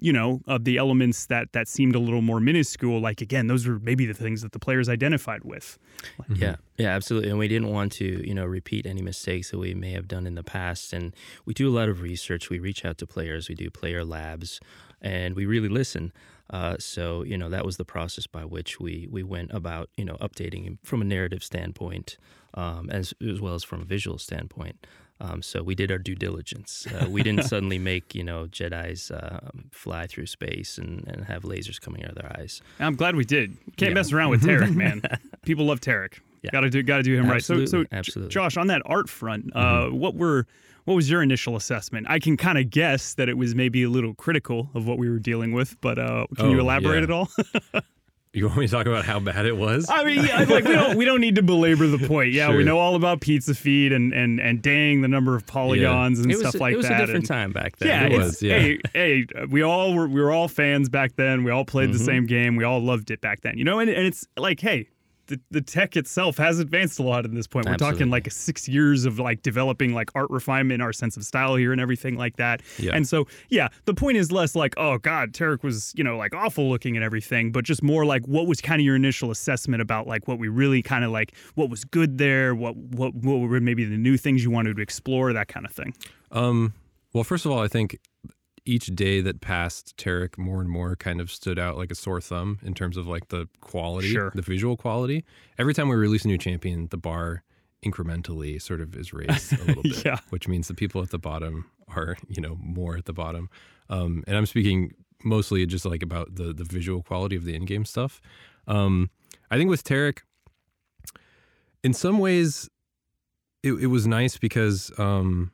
you 0.02 0.14
know 0.14 0.42
of 0.48 0.64
the 0.64 0.78
elements 0.78 1.26
that 1.28 1.52
that 1.54 1.68
seemed 1.68 1.96
a 1.96 2.00
little 2.00 2.22
more 2.22 2.40
minuscule 2.40 3.00
like 3.00 3.22
again 3.22 3.48
those 3.48 3.68
were 3.68 3.80
maybe 3.80 4.06
the 4.06 4.14
things 4.14 4.42
that 4.42 4.52
the 4.52 4.60
players 4.60 4.88
identified 4.88 5.44
with 5.44 5.78
Yeah, 6.36 6.56
yeah, 6.78 6.90
absolutely. 6.90 7.30
And 7.30 7.40
we 7.40 7.48
didn't 7.48 7.70
want 7.70 7.92
to, 7.94 8.28
you 8.28 8.34
know, 8.34 8.46
repeat 8.46 8.86
any 8.86 9.02
mistakes 9.02 9.52
that 9.52 9.58
we 9.58 9.74
may 9.74 9.92
have 9.92 10.08
done 10.08 10.26
in 10.28 10.36
the 10.36 10.44
past. 10.44 10.94
And 10.94 11.16
we 11.46 11.54
do 11.54 11.68
a 11.68 11.76
lot 11.76 11.90
of 11.90 12.02
research. 12.02 12.50
We 12.50 12.60
reach 12.60 12.86
out 12.86 12.98
to 13.00 13.08
players. 13.08 13.50
We 13.50 13.56
do 13.56 13.70
player 13.70 14.04
labs, 14.04 14.60
and 15.02 15.36
we 15.36 15.46
really 15.46 15.70
listen. 15.70 16.12
Uh, 16.50 16.76
so 16.80 17.24
you 17.24 17.38
know 17.38 17.50
that 17.50 17.66
was 17.66 17.78
the 17.78 17.86
process 17.86 18.26
by 18.26 18.44
which 18.44 18.80
we 18.80 19.08
we 19.12 19.22
went 19.22 19.52
about 19.54 19.90
you 19.98 20.06
know 20.06 20.16
updating 20.16 20.78
from 20.84 21.02
a 21.02 21.06
narrative 21.06 21.44
standpoint, 21.44 22.18
um, 22.56 22.90
as 22.90 23.14
as 23.28 23.40
well 23.40 23.54
as 23.54 23.64
from 23.64 23.82
a 23.82 23.86
visual 23.86 24.18
standpoint. 24.18 24.88
Um, 25.22 25.42
so 25.42 25.62
we 25.64 25.76
did 25.76 25.92
our 25.92 25.98
due 25.98 26.16
diligence. 26.16 26.88
Uh, 26.88 27.08
we 27.10 27.24
didn't 27.24 27.44
suddenly 27.54 27.78
make 27.78 28.16
you 28.16 28.24
know 28.24 28.46
Jedi's 28.46 29.12
um, 29.12 29.66
fly 29.72 30.08
through 30.08 30.28
space 30.28 30.78
and, 30.78 31.06
and 31.08 31.26
have 31.26 31.44
lasers 31.44 31.80
coming 31.82 32.04
out 32.06 32.12
of 32.12 32.16
their 32.16 32.32
eyes. 32.40 32.62
i'm 32.80 32.96
glad 32.96 33.16
we 33.16 33.26
did 33.26 33.58
can't 33.78 33.90
Yeah. 33.90 33.96
mess 33.96 34.12
around 34.14 34.30
with 34.30 34.44
taric 34.44 34.74
man 34.76 35.02
people 35.46 35.66
love 35.66 35.82
taric 35.82 36.20
Yeah. 36.42 36.52
gotta 36.52 36.70
do 36.70 36.82
gotta 36.84 37.04
do 37.04 37.16
him 37.18 37.30
right 37.30 37.44
so 37.44 37.66
so 37.66 37.84
Absolutely, 37.92 38.32
josh 38.32 38.56
on 38.58 38.68
that 38.68 38.82
art 38.86 39.10
front 39.10 39.54
uh 39.56 39.88
what 39.90 40.16
were 40.16 40.46
what 40.86 40.96
was 40.96 41.08
your 41.10 41.22
initial 41.22 41.56
assessment? 41.56 42.08
I 42.10 42.18
can 42.18 42.36
kind 42.36 42.58
of 42.58 42.72
guess 42.72 43.14
that 43.14 43.30
it 43.30 43.38
was 43.38 43.54
maybe 43.54 43.84
a 43.84 43.90
little 43.90 44.16
critical 44.16 44.72
of 44.74 44.88
what 44.88 44.98
we 44.98 45.08
were 45.08 45.20
dealing 45.20 45.52
with, 45.52 45.80
but 45.82 46.00
uh, 46.00 46.26
can 46.36 46.50
you 46.50 46.58
Oh, 46.58 46.62
elaborate 46.62 47.00
yeah. 47.00 47.04
at 47.04 47.12
all? 47.12 47.30
You 48.32 48.46
want 48.46 48.60
me 48.60 48.68
to 48.68 48.72
talk 48.72 48.86
about 48.86 49.06
how 49.06 49.20
bad 49.20 49.48
it 49.48 49.58
was? 49.58 49.88
I 49.90 50.04
mean, 50.04 50.24
yeah, 50.24 50.44
like 50.48 50.64
we 50.64 50.74
don't 50.74 50.96
we 50.98 51.06
don't 51.06 51.20
need 51.20 51.36
to 51.36 51.42
belabor 51.42 51.88
the 51.88 52.08
point. 52.08 52.32
Yeah, 52.32 52.56
we 52.56 52.64
know 52.64 52.78
all 52.78 52.94
about 52.94 53.22
pizza 53.22 53.56
feed 53.56 53.92
and 53.92 54.14
and 54.14 54.40
and 54.40 54.62
dang 54.62 55.02
the 55.02 55.08
number 55.08 55.36
of 55.36 55.48
polygons 55.48 56.20
and 56.20 56.28
was 56.28 56.40
stuff 56.40 56.54
a, 56.54 56.58
like 56.60 56.74
it 56.74 56.78
was 56.78 56.88
that. 56.88 57.02
a 57.02 57.06
different 57.06 57.24
and- 57.24 57.28
time 57.28 57.52
back 57.52 57.78
then. 57.78 57.88
Yeah, 57.88 58.16
It 58.16 58.20
was, 58.20 58.44
yeah. 58.44 58.60
Hey, 58.60 58.80
hey, 58.94 59.26
we 59.50 59.64
all 59.64 59.96
were 59.96 60.08
we 60.08 60.22
were 60.22 60.32
all 60.32 60.48
fans 60.48 60.90
back 60.90 61.16
then. 61.16 61.44
We 61.44 61.50
all 61.50 61.66
played 61.66 61.90
the 61.90 61.96
mm-hmm. 61.96 62.06
same 62.06 62.26
game. 62.28 62.56
We 62.56 62.64
all 62.64 62.80
loved 62.80 63.10
it 63.10 63.20
back 63.20 63.42
then. 63.42 63.58
You 63.58 63.64
know, 63.64 63.80
and, 63.80 63.90
and 63.90 64.06
it's 64.06 64.28
like, 64.38 64.60
hey, 64.60 64.90
the, 65.30 65.40
the 65.52 65.62
tech 65.62 65.96
itself 65.96 66.38
has 66.38 66.60
advanced 66.60 67.00
a 67.00 67.04
lot 67.04 67.24
at 67.24 67.34
this 67.34 67.48
point. 67.48 67.68
We're 67.68 67.78
talking 67.78 68.10
like 68.10 68.30
six 68.32 68.68
years 68.68 69.06
of 69.06 69.20
like 69.20 69.44
developing 69.44 69.94
like 69.94 70.10
art 70.16 70.30
refinement, 70.30 70.82
our 70.82 70.92
sense 70.92 71.16
of 71.16 71.24
style 71.24 71.56
here, 71.56 71.72
and 71.72 71.80
everything 71.80 72.18
like 72.18 72.38
that. 72.38 72.62
Yeah. 72.78 72.92
And 72.94 73.08
so, 73.08 73.28
yeah, 73.50 73.70
the 73.86 73.94
point 73.94 74.18
is 74.18 74.32
less 74.32 74.56
like, 74.56 74.74
oh 74.78 74.98
God, 74.98 75.32
Taric 75.34 75.64
was 75.64 75.94
you 75.96 76.04
know 76.04 76.18
like 76.18 76.34
awful 76.34 76.68
looking 76.68 76.98
and 76.98 77.04
everything, 77.04 77.52
but 77.52 77.64
just 77.64 77.84
more 77.84 78.06
like 78.06 78.26
what 78.26 78.48
was 78.48 78.60
kind 78.60 78.82
of 78.82 78.86
your 78.86 78.96
initial 78.96 79.32
assessment 79.32 79.82
about 79.82 80.08
like 80.08 80.28
what 80.28 80.40
we 80.40 80.48
really 80.48 80.82
kind 80.82 81.06
of 81.06 81.12
like 81.12 81.34
what 81.56 81.70
was 81.70 81.86
good 81.86 82.18
there, 82.18 82.56
what 82.56 82.76
what 82.76 83.14
what 83.14 83.38
were 83.38 83.60
maybe 83.60 83.86
the 83.86 83.98
new 83.98 84.18
things 84.18 84.44
you 84.44 84.50
wanted 84.50 84.76
to 84.76 84.82
explore, 84.82 85.32
that 85.32 85.48
kind 85.48 85.66
of 85.66 85.72
thing. 85.72 85.94
Um, 86.32 86.74
well, 87.14 87.24
first 87.24 87.46
of 87.46 87.52
all, 87.52 87.60
I 87.60 87.68
think 87.68 88.00
each 88.70 88.88
day 88.96 89.22
that 89.22 89.42
passed, 89.42 89.98
Taric 89.98 90.38
more 90.38 90.62
and 90.62 90.70
more 90.70 90.96
kind 90.96 91.20
of 91.20 91.32
stood 91.32 91.58
out 91.60 91.78
like 91.78 91.92
a 91.92 91.96
sore 91.96 92.22
thumb 92.22 92.60
in 92.64 92.74
terms 92.74 92.96
of 92.98 93.08
like 93.08 93.30
the 93.30 93.48
quality, 93.62 94.10
Sure. 94.12 94.32
the 94.36 94.42
visual 94.42 94.78
quality. 94.78 95.26
Every 95.58 95.74
time 95.74 95.90
we 95.90 95.96
release 95.96 96.24
a 96.26 96.28
new 96.28 96.38
champion, 96.38 96.88
the 96.92 96.98
bar 96.98 97.44
incrementally 97.86 98.62
sort 98.62 98.82
of 98.82 98.96
is 98.96 99.12
raised 99.14 99.54
a 99.54 99.64
little 99.66 99.84
bit, 99.92 100.06
Yeah. 100.06 100.20
which 100.30 100.48
means 100.48 100.68
the 100.68 100.74
people 100.74 101.02
at 101.02 101.10
the 101.10 101.20
bottom 101.20 101.66
are, 101.96 102.18
you 102.28 102.42
know, 102.42 102.58
more 102.62 102.96
at 102.98 103.06
the 103.06 103.14
bottom. 103.14 103.50
Um, 103.90 104.24
and 104.28 104.38
I'm 104.38 104.46
speaking 104.46 104.94
mostly 105.24 105.66
just 105.66 105.86
like 105.86 106.04
about 106.04 106.36
the 106.36 106.54
the 106.54 106.64
visual 106.64 107.02
quality 107.04 107.36
of 107.36 107.44
the 107.46 107.54
in-game 107.56 107.86
stuff. 107.86 108.22
Um, 108.68 109.10
I 109.52 109.58
think 109.58 109.70
with 109.70 109.84
Taric, 109.84 110.20
in 111.84 111.94
some 111.94 112.20
ways, 112.20 112.70
it, 113.64 113.74
it 113.74 113.88
was 113.88 114.06
nice 114.08 114.38
because 114.38 114.92
um, 115.00 115.52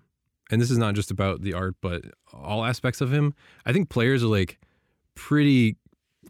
and 0.52 0.62
this 0.62 0.70
is 0.72 0.78
not 0.78 0.96
just 0.96 1.12
about 1.12 1.42
the 1.42 1.54
art, 1.54 1.76
but 1.82 2.04
all 2.34 2.64
aspects 2.66 3.02
of 3.02 3.12
him. 3.12 3.34
I 3.66 3.74
think 3.74 3.90
players 3.90 4.24
are 4.24 4.28
like 4.28 4.60
pretty 5.16 5.76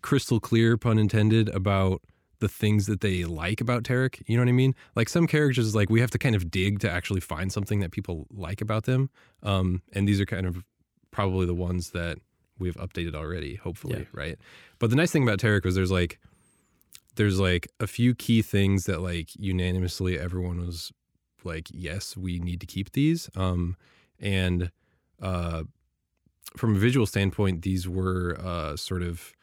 crystal 0.02 0.40
clear, 0.40 0.78
pun 0.78 0.98
intended, 1.00 1.50
about 1.50 2.02
the 2.40 2.48
things 2.50 2.86
that 2.86 3.02
they 3.02 3.24
like 3.24 3.62
about 3.62 3.84
Taric. 3.84 4.22
You 4.28 4.38
know 4.38 4.44
what 4.44 4.50
I 4.50 4.54
mean? 4.54 4.76
Like 4.96 5.10
some 5.10 5.26
characters, 5.26 5.74
like 5.74 5.90
we 5.90 6.02
have 6.02 6.12
to 6.12 6.18
kind 6.18 6.36
of 6.36 6.52
dig 6.52 6.80
to 6.82 6.90
actually 6.92 7.22
find 7.22 7.52
something 7.52 7.80
that 7.80 7.92
people 7.92 8.28
like 8.30 8.62
about 8.62 8.84
them. 8.84 9.10
Um, 9.42 9.82
and 9.94 10.08
these 10.08 10.20
are 10.20 10.26
kind 10.26 10.46
of 10.46 10.64
probably 11.12 11.46
the 11.46 11.54
ones 11.56 11.92
that 11.92 12.18
we've 12.60 12.76
updated 12.76 13.16
already, 13.16 13.56
hopefully, 13.56 14.00
Yeah. 14.00 14.06
right? 14.12 14.38
But 14.80 14.90
the 14.90 14.96
nice 14.98 15.12
thing 15.12 15.24
about 15.24 15.40
Taric 15.40 15.64
was 15.66 15.76
there's 15.76 15.92
like 15.92 16.20
there's 17.16 17.40
like 17.40 17.70
a 17.80 17.88
few 17.88 18.14
key 18.14 18.42
things 18.42 18.86
that 18.86 19.02
like 19.02 19.30
unanimously 19.38 20.20
everyone 20.20 20.60
was 20.60 20.92
like, 21.46 21.70
yes, 21.72 22.18
we 22.18 22.40
need 22.40 22.60
to 22.60 22.66
keep 22.68 22.92
these. 22.92 23.30
Um, 23.36 23.78
and 24.20 24.72
uh, 25.22 25.64
from 26.58 26.76
a 26.76 26.80
visual 26.80 27.06
standpoint, 27.06 27.62
these 27.62 27.88
were 27.88 28.38
uh, 28.40 28.76
sort 28.76 29.02
of 29.02 29.34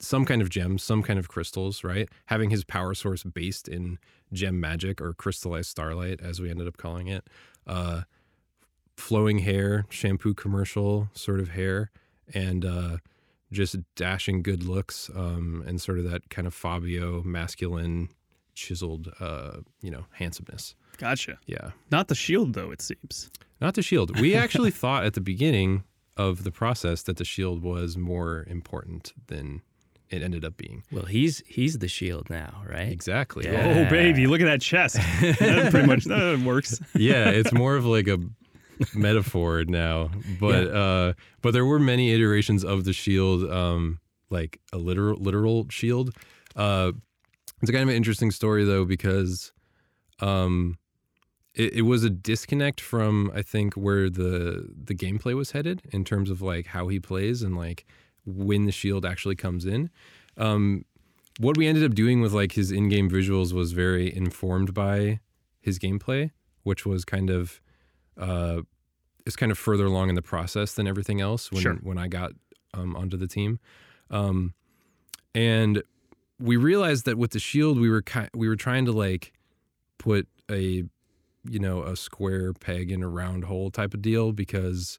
some 0.00 0.24
kind 0.24 0.42
of 0.42 0.50
gems, 0.50 0.82
some 0.82 1.02
kind 1.02 1.18
of 1.18 1.28
crystals, 1.28 1.84
right? 1.84 2.08
Having 2.26 2.50
his 2.50 2.64
power 2.64 2.94
source 2.94 3.22
based 3.22 3.68
in 3.68 3.98
gem 4.32 4.60
magic 4.60 5.00
or 5.00 5.12
crystallized 5.14 5.70
starlight, 5.70 6.20
as 6.20 6.40
we 6.40 6.50
ended 6.50 6.66
up 6.66 6.76
calling 6.76 7.08
it. 7.08 7.28
Uh, 7.66 8.02
flowing 8.96 9.38
hair, 9.38 9.86
shampoo 9.88 10.34
commercial 10.34 11.08
sort 11.14 11.40
of 11.40 11.50
hair, 11.50 11.90
and 12.32 12.64
uh, 12.64 12.96
just 13.52 13.76
dashing 13.94 14.42
good 14.42 14.64
looks 14.64 15.10
um, 15.14 15.62
and 15.66 15.80
sort 15.80 15.98
of 15.98 16.10
that 16.10 16.28
kind 16.30 16.46
of 16.46 16.54
Fabio 16.54 17.22
masculine, 17.22 18.08
chiseled, 18.54 19.12
uh, 19.20 19.58
you 19.80 19.90
know, 19.90 20.06
handsomeness. 20.12 20.74
Gotcha. 20.98 21.38
Yeah. 21.46 21.70
Not 21.90 22.08
the 22.08 22.14
shield 22.14 22.54
though, 22.54 22.70
it 22.70 22.80
seems. 22.82 23.30
Not 23.60 23.74
the 23.74 23.82
shield. 23.82 24.18
We 24.20 24.34
actually 24.44 24.70
thought 24.70 25.04
at 25.04 25.14
the 25.14 25.20
beginning 25.20 25.84
of 26.16 26.44
the 26.44 26.50
process 26.50 27.02
that 27.02 27.16
the 27.16 27.24
shield 27.24 27.62
was 27.62 27.96
more 27.96 28.44
important 28.48 29.12
than 29.26 29.62
it 30.10 30.22
ended 30.22 30.44
up 30.44 30.56
being. 30.56 30.84
Well, 30.92 31.04
he's 31.06 31.42
he's 31.46 31.78
the 31.78 31.88
shield 31.88 32.30
now, 32.30 32.62
right? 32.68 32.90
Exactly. 32.92 33.44
Yeah. 33.46 33.86
Oh 33.86 33.90
baby, 33.90 34.26
look 34.26 34.40
at 34.40 34.44
that 34.44 34.60
chest. 34.60 34.96
that 35.20 35.70
pretty 35.70 35.86
much 35.86 36.04
that 36.04 36.40
works. 36.44 36.80
yeah, 36.94 37.30
it's 37.30 37.52
more 37.52 37.76
of 37.76 37.84
like 37.84 38.06
a 38.06 38.18
metaphor 38.94 39.64
now. 39.64 40.10
But 40.38 40.68
uh 40.68 41.12
but 41.42 41.52
there 41.52 41.64
were 41.66 41.78
many 41.78 42.12
iterations 42.12 42.64
of 42.64 42.84
the 42.84 42.92
shield, 42.92 43.50
um, 43.50 43.98
like 44.30 44.60
a 44.72 44.78
literal 44.78 45.18
literal 45.20 45.66
shield. 45.70 46.14
Uh 46.54 46.92
it's 47.62 47.70
kind 47.70 47.82
of 47.82 47.88
an 47.88 47.96
interesting 47.96 48.30
story 48.30 48.64
though, 48.64 48.84
because 48.84 49.52
um 50.20 50.78
it, 51.54 51.74
it 51.74 51.82
was 51.82 52.04
a 52.04 52.10
disconnect 52.10 52.80
from 52.80 53.30
I 53.34 53.42
think 53.42 53.74
where 53.74 54.10
the 54.10 54.68
the 54.84 54.94
gameplay 54.94 55.34
was 55.34 55.52
headed 55.52 55.82
in 55.92 56.04
terms 56.04 56.30
of 56.30 56.42
like 56.42 56.66
how 56.68 56.88
he 56.88 56.98
plays 57.00 57.42
and 57.42 57.56
like 57.56 57.86
when 58.26 58.64
the 58.64 58.72
shield 58.72 59.04
actually 59.06 59.36
comes 59.36 59.64
in. 59.66 59.90
Um 60.36 60.84
what 61.40 61.56
we 61.56 61.66
ended 61.66 61.82
up 61.84 61.94
doing 61.94 62.20
with 62.20 62.32
like 62.32 62.52
his 62.52 62.70
in-game 62.70 63.10
visuals 63.10 63.52
was 63.52 63.72
very 63.72 64.14
informed 64.14 64.72
by 64.72 65.18
his 65.60 65.78
gameplay, 65.78 66.30
which 66.62 66.86
was 66.86 67.04
kind 67.04 67.30
of 67.30 67.60
uh 68.18 68.62
is 69.26 69.36
kind 69.36 69.50
of 69.52 69.58
further 69.58 69.86
along 69.86 70.08
in 70.10 70.14
the 70.14 70.22
process 70.22 70.74
than 70.74 70.86
everything 70.86 71.20
else 71.20 71.50
when 71.50 71.62
Sure. 71.62 71.74
when 71.82 71.98
I 71.98 72.08
got 72.08 72.32
um 72.72 72.94
onto 72.96 73.16
the 73.16 73.26
team. 73.28 73.58
Um 74.10 74.54
and 75.34 75.82
we 76.40 76.56
realized 76.56 77.04
that 77.06 77.16
with 77.18 77.30
the 77.32 77.38
shield 77.38 77.78
we 77.78 77.88
were 77.90 78.02
ki- 78.02 78.28
we 78.34 78.48
were 78.48 78.56
trying 78.56 78.84
to 78.86 78.92
like 78.92 79.32
put 79.98 80.26
a 80.50 80.84
you 81.48 81.58
know 81.58 81.82
a 81.82 81.96
square 81.96 82.52
peg 82.52 82.90
in 82.90 83.02
a 83.02 83.08
round 83.08 83.44
hole 83.44 83.70
type 83.70 83.94
of 83.94 84.02
deal 84.02 84.32
because 84.32 84.98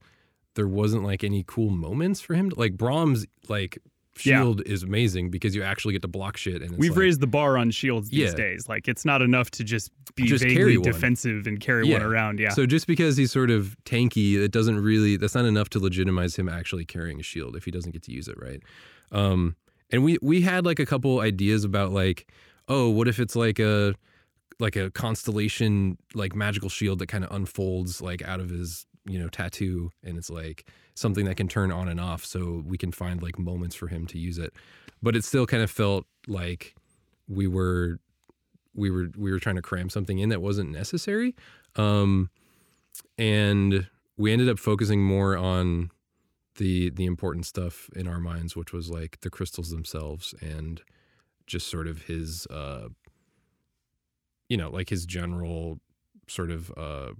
there 0.56 0.68
wasn't 0.68 1.04
like 1.04 1.24
any 1.24 1.44
cool 1.48 1.70
moments 1.70 2.22
for 2.22 2.34
him 2.34 2.50
to, 2.50 2.60
like 2.60 2.78
Braum's 2.78 3.26
like 3.50 3.78
Yeah. 4.24 4.40
shield 4.40 4.62
is 4.66 4.84
amazing 4.84 5.30
because 5.30 5.54
you 5.56 5.64
actually 5.64 5.92
get 5.94 6.02
to 6.04 6.08
block 6.08 6.38
shit 6.38 6.62
and 6.62 6.72
it's 6.72 6.78
We've 6.80 6.92
like, 6.92 7.00
raised 7.00 7.20
the 7.20 7.28
bar 7.28 7.58
on 7.58 7.72
shields 7.72 8.10
these 8.10 8.30
Yeah. 8.30 8.36
days. 8.36 8.70
Like 8.70 8.88
it's 8.88 9.04
not 9.04 9.22
enough 9.22 9.52
to 9.52 9.64
just 9.66 9.92
be 10.16 10.24
Just 10.24 10.44
vaguely 10.46 10.78
defensive 10.78 11.46
and 11.48 11.60
carry 11.60 11.92
one 11.92 12.02
around. 12.02 12.40
Yeah. 12.40 12.52
So 12.52 12.66
just 12.66 12.88
because 12.88 13.18
he's 13.18 13.32
sort 13.34 13.52
of 13.52 13.76
tanky, 13.84 14.36
it 14.36 14.52
doesn't 14.52 14.80
really 14.82 15.18
that's 15.18 15.36
not 15.36 15.44
enough 15.46 15.70
to 15.72 15.80
legitimize 15.80 16.38
him 16.38 16.48
actually 16.48 16.86
carrying 16.86 17.20
a 17.20 17.24
shield 17.24 17.56
if 17.58 17.66
he 17.66 17.72
doesn't 17.72 17.92
get 17.92 18.04
to 18.04 18.12
use 18.14 18.28
it 18.30 18.40
right. 18.42 18.62
Um, 19.12 19.56
and 19.92 20.04
we 20.04 20.18
we 20.22 20.42
had 20.42 20.66
like 20.66 20.80
a 20.80 20.86
couple 20.86 21.20
ideas 21.20 21.64
about 21.66 21.92
like, 21.92 22.32
oh, 22.70 22.90
what 22.90 23.08
if 23.10 23.20
it's 23.20 23.36
like 23.36 23.60
a 23.60 23.94
like 24.60 24.76
a 24.76 24.90
constellation 24.92 25.98
like 26.14 26.36
magical 26.36 26.70
shield 26.70 27.00
that 27.00 27.08
kind 27.08 27.24
of 27.24 27.32
unfolds 27.32 28.02
like 28.02 28.22
out 28.24 28.40
of 28.40 28.50
his 28.50 28.86
you 29.06 29.20
know 29.20 29.28
tattoo 29.28 29.92
and 30.04 30.18
it's 30.18 30.30
like 30.30 30.66
something 30.96 31.26
that 31.26 31.36
can 31.36 31.48
turn 31.48 31.72
on 31.72 31.88
and 31.88 32.00
off 32.00 32.26
so 32.26 32.64
we 32.66 32.78
can 32.78 32.92
find 32.92 33.22
like 33.22 33.38
moments 33.38 33.76
for 33.76 33.88
him 33.88 34.08
to 34.08 34.18
use 34.18 34.38
it. 34.38 34.54
But 35.04 35.16
it 35.16 35.24
still 35.24 35.46
kind 35.46 35.62
of 35.62 35.70
felt 35.70 36.06
like 36.28 36.76
we 37.28 37.48
were 37.48 38.00
we 38.74 38.90
were 38.90 39.08
we 39.18 39.32
were 39.32 39.40
trying 39.40 39.58
to 39.58 39.62
cram 39.62 39.90
something 39.90 40.20
in 40.20 40.30
that 40.30 40.42
wasn't 40.42 40.72
necessary. 40.72 41.36
Um 41.76 42.30
and 43.18 43.88
we 44.18 44.32
ended 44.32 44.50
up 44.50 44.58
focusing 44.58 45.04
more 45.04 45.38
on 45.38 45.92
the 46.56 46.90
the 46.92 47.06
important 47.06 47.46
stuff 47.46 47.90
in 47.96 48.08
our 48.08 48.20
minds 48.20 48.56
which 48.56 48.72
was 48.72 48.90
like 48.90 49.20
the 49.20 49.30
crystals 49.30 49.70
themselves 49.72 50.34
and 50.42 50.82
just 51.46 51.68
sort 51.68 51.86
of 51.86 52.04
his 52.04 52.48
uh 52.48 52.88
you 54.50 54.58
know 54.58 54.70
like 54.70 54.90
his 54.90 55.06
general 55.06 55.80
sort 56.28 56.52
of 56.52 56.72
uh 56.78 57.12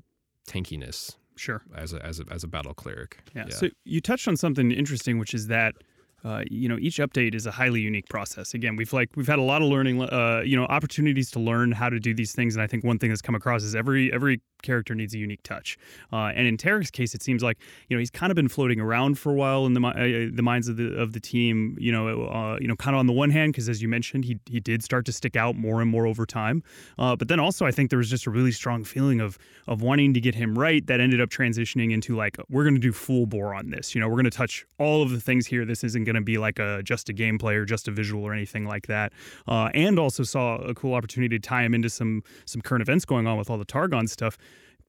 tankiness 0.48 1.16
sure. 1.36 1.62
as 1.76 1.94
a 1.94 2.06
as 2.06 2.20
a 2.20 2.26
as 2.32 2.44
a 2.44 2.48
battle 2.48 2.74
cleric 2.74 3.20
Yeah. 3.36 3.50
So 3.50 3.70
you 3.84 4.02
touched 4.02 4.28
on 4.28 4.38
something 4.38 4.72
interesting, 4.72 5.20
which 5.20 5.34
is 5.34 5.48
that. 5.48 5.76
Uh, 6.24 6.44
you 6.50 6.68
know, 6.68 6.76
each 6.80 6.98
update 6.98 7.36
is 7.36 7.46
a 7.46 7.52
highly 7.52 7.80
unique 7.82 8.10
process. 8.10 8.56
Again, 8.56 8.76
we've 8.76 8.92
like 8.92 9.12
we've 9.16 9.28
had 9.28 9.38
a 9.38 9.44
lot 9.44 9.62
of 9.62 9.68
learning, 9.68 10.02
uh, 10.02 10.42
you 10.44 10.56
know, 10.56 10.66
opportunities 10.66 11.30
to 11.32 11.40
learn 11.40 11.72
how 11.72 11.88
to 11.88 12.00
do 12.00 12.16
these 12.16 12.32
things, 12.32 12.56
and 12.56 12.64
I 12.64 12.68
think 12.68 12.84
one 12.84 12.98
thing 12.98 13.10
that's 13.10 13.22
come 13.22 13.36
across 13.36 13.62
is 13.62 13.76
every 13.76 14.12
every 14.12 14.42
character 14.66 14.96
needs 14.96 15.14
a 15.14 15.18
unique 15.18 15.44
touch. 15.44 15.78
Uh, 16.12 16.32
and 16.36 16.48
in 16.48 16.58
Taric's 16.58 16.92
case, 16.92 17.16
it 17.16 17.22
seems 17.24 17.44
like 17.44 17.58
you 17.88 17.96
know 17.96 18.00
he's 18.00 18.12
kind 18.12 18.32
of 18.32 18.36
been 18.36 18.48
floating 18.50 18.80
around 18.80 19.18
for 19.18 19.32
a 19.32 19.36
while 19.36 19.66
in 19.66 19.74
the 19.74 19.82
uh, 19.82 20.36
the 20.36 20.44
minds 20.44 20.68
of 20.68 20.78
the 20.78 20.96
of 20.96 21.14
the 21.14 21.20
team. 21.20 21.78
You 21.80 21.92
know, 21.92 22.26
uh, 22.26 22.58
you 22.60 22.68
know, 22.68 22.76
kind 22.76 22.96
of 22.96 23.00
on 23.00 23.08
the 23.08 23.14
one 23.14 23.30
hand, 23.30 23.54
because 23.54 23.70
as 23.70 23.82
you 23.82 23.88
mentioned, 23.88 24.26
he 24.26 24.40
he 24.46 24.60
did 24.60 24.84
start 24.84 25.06
to 25.06 25.12
stick 25.12 25.36
out 25.36 25.56
more 25.56 25.82
and 25.82 25.90
more 25.90 26.08
over 26.08 26.26
time. 26.26 26.64
Uh, 26.98 27.16
but 27.16 27.28
then 27.28 27.40
also, 27.40 27.66
I 27.66 27.72
think 27.72 27.90
there 27.90 28.00
was 28.00 28.10
just 28.10 28.26
a 28.26 28.32
really 28.32 28.52
strong 28.52 28.84
feeling 28.84 29.22
of 29.22 29.38
of 29.68 29.82
wanting 29.82 30.14
to 30.14 30.20
get 30.20 30.36
him 30.36 30.58
right 30.58 30.86
that 30.88 31.00
ended 31.00 31.22
up 31.22 31.30
transitioning 31.30 31.92
into 31.92 32.16
like 32.16 32.38
we're 32.50 32.64
going 32.64 32.76
to 32.76 32.82
do 32.82 32.92
full 32.92 33.26
bore 33.26 33.54
on 33.54 33.70
this. 33.70 33.96
You 33.96 34.02
know, 34.02 34.08
we're 34.08 34.16
going 34.16 34.26
to 34.26 34.32
touch 34.32 34.66
all 34.80 35.02
of 35.02 35.12
the 35.12 35.22
things 35.22 35.48
here. 35.48 35.66
This 35.66 35.84
isn't 35.84 36.04
going 36.04 36.16
to 36.16 36.22
be 36.22 36.38
like 36.38 36.60
a 36.60 36.82
just 36.84 37.10
a 37.10 37.14
gameplay 37.14 37.54
or 37.54 37.66
just 37.66 37.88
a 37.88 37.92
visual 37.92 38.24
or 38.24 38.34
anything 38.34 38.66
like 38.66 38.88
that. 38.88 39.14
Uh, 39.48 39.70
and 39.74 40.00
also 40.00 40.24
saw 40.24 40.58
a 40.58 40.74
cool 40.74 40.94
opportunity 40.94 41.38
to 41.38 41.48
tie 41.48 41.64
him 41.64 41.74
into 41.74 41.90
some 41.90 42.24
some 42.46 42.62
current 42.62 42.82
events 42.82 43.06
going 43.06 43.28
on 43.28 43.38
with 43.38 43.50
all 43.50 43.58
the 43.58 43.66
Targon 43.66 44.08
stuff. 44.08 44.38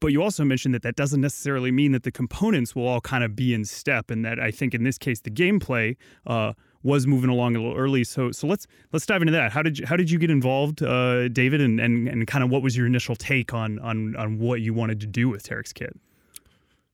But 0.00 0.08
you 0.08 0.22
also 0.22 0.44
mentioned 0.44 0.74
that 0.74 0.82
that 0.82 0.94
doesn't 0.94 1.22
necessarily 1.22 1.70
mean 1.70 1.92
that 1.92 2.02
the 2.02 2.12
components 2.12 2.74
will 2.74 2.86
all 2.86 3.00
kind 3.00 3.24
of 3.24 3.34
be 3.34 3.54
in 3.54 3.64
step, 3.64 4.10
and 4.10 4.24
that 4.24 4.38
I 4.38 4.50
think 4.50 4.74
in 4.74 4.84
this 4.84 4.98
case 4.98 5.20
the 5.20 5.30
gameplay 5.30 5.96
uh, 6.26 6.52
was 6.82 7.06
moving 7.06 7.30
along 7.30 7.56
a 7.56 7.60
little 7.60 7.76
early. 7.76 8.04
So 8.04 8.30
so 8.30 8.46
let's 8.46 8.66
let's 8.92 9.06
dive 9.06 9.22
into 9.22 9.32
that. 9.32 9.52
How 9.52 9.62
did 9.62 9.78
you, 9.78 9.86
how 9.86 9.96
did 9.96 10.10
you 10.10 10.18
get 10.18 10.30
involved, 10.30 10.82
uh, 10.82 11.28
David, 11.28 11.62
and, 11.62 11.80
and 11.80 12.08
and 12.08 12.26
kind 12.26 12.44
of 12.44 12.50
what 12.50 12.62
was 12.62 12.76
your 12.76 12.86
initial 12.86 13.16
take 13.16 13.54
on 13.54 13.78
on 13.78 14.14
on 14.16 14.38
what 14.38 14.60
you 14.60 14.74
wanted 14.74 15.00
to 15.00 15.06
do 15.06 15.30
with 15.30 15.42
Taric's 15.48 15.72
kit? 15.72 15.98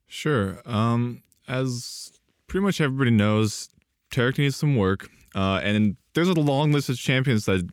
Sure. 0.06 0.60
Um, 0.64 1.22
as 1.48 2.12
pretty 2.46 2.62
much 2.62 2.80
everybody 2.80 3.10
knows, 3.10 3.68
Taric 4.12 4.38
needs 4.38 4.56
some 4.56 4.76
work, 4.76 5.08
uh, 5.34 5.60
and 5.62 5.96
there's 6.14 6.28
a 6.28 6.34
long 6.34 6.70
list 6.70 6.88
of 6.88 6.98
champions 6.98 7.46
that 7.46 7.68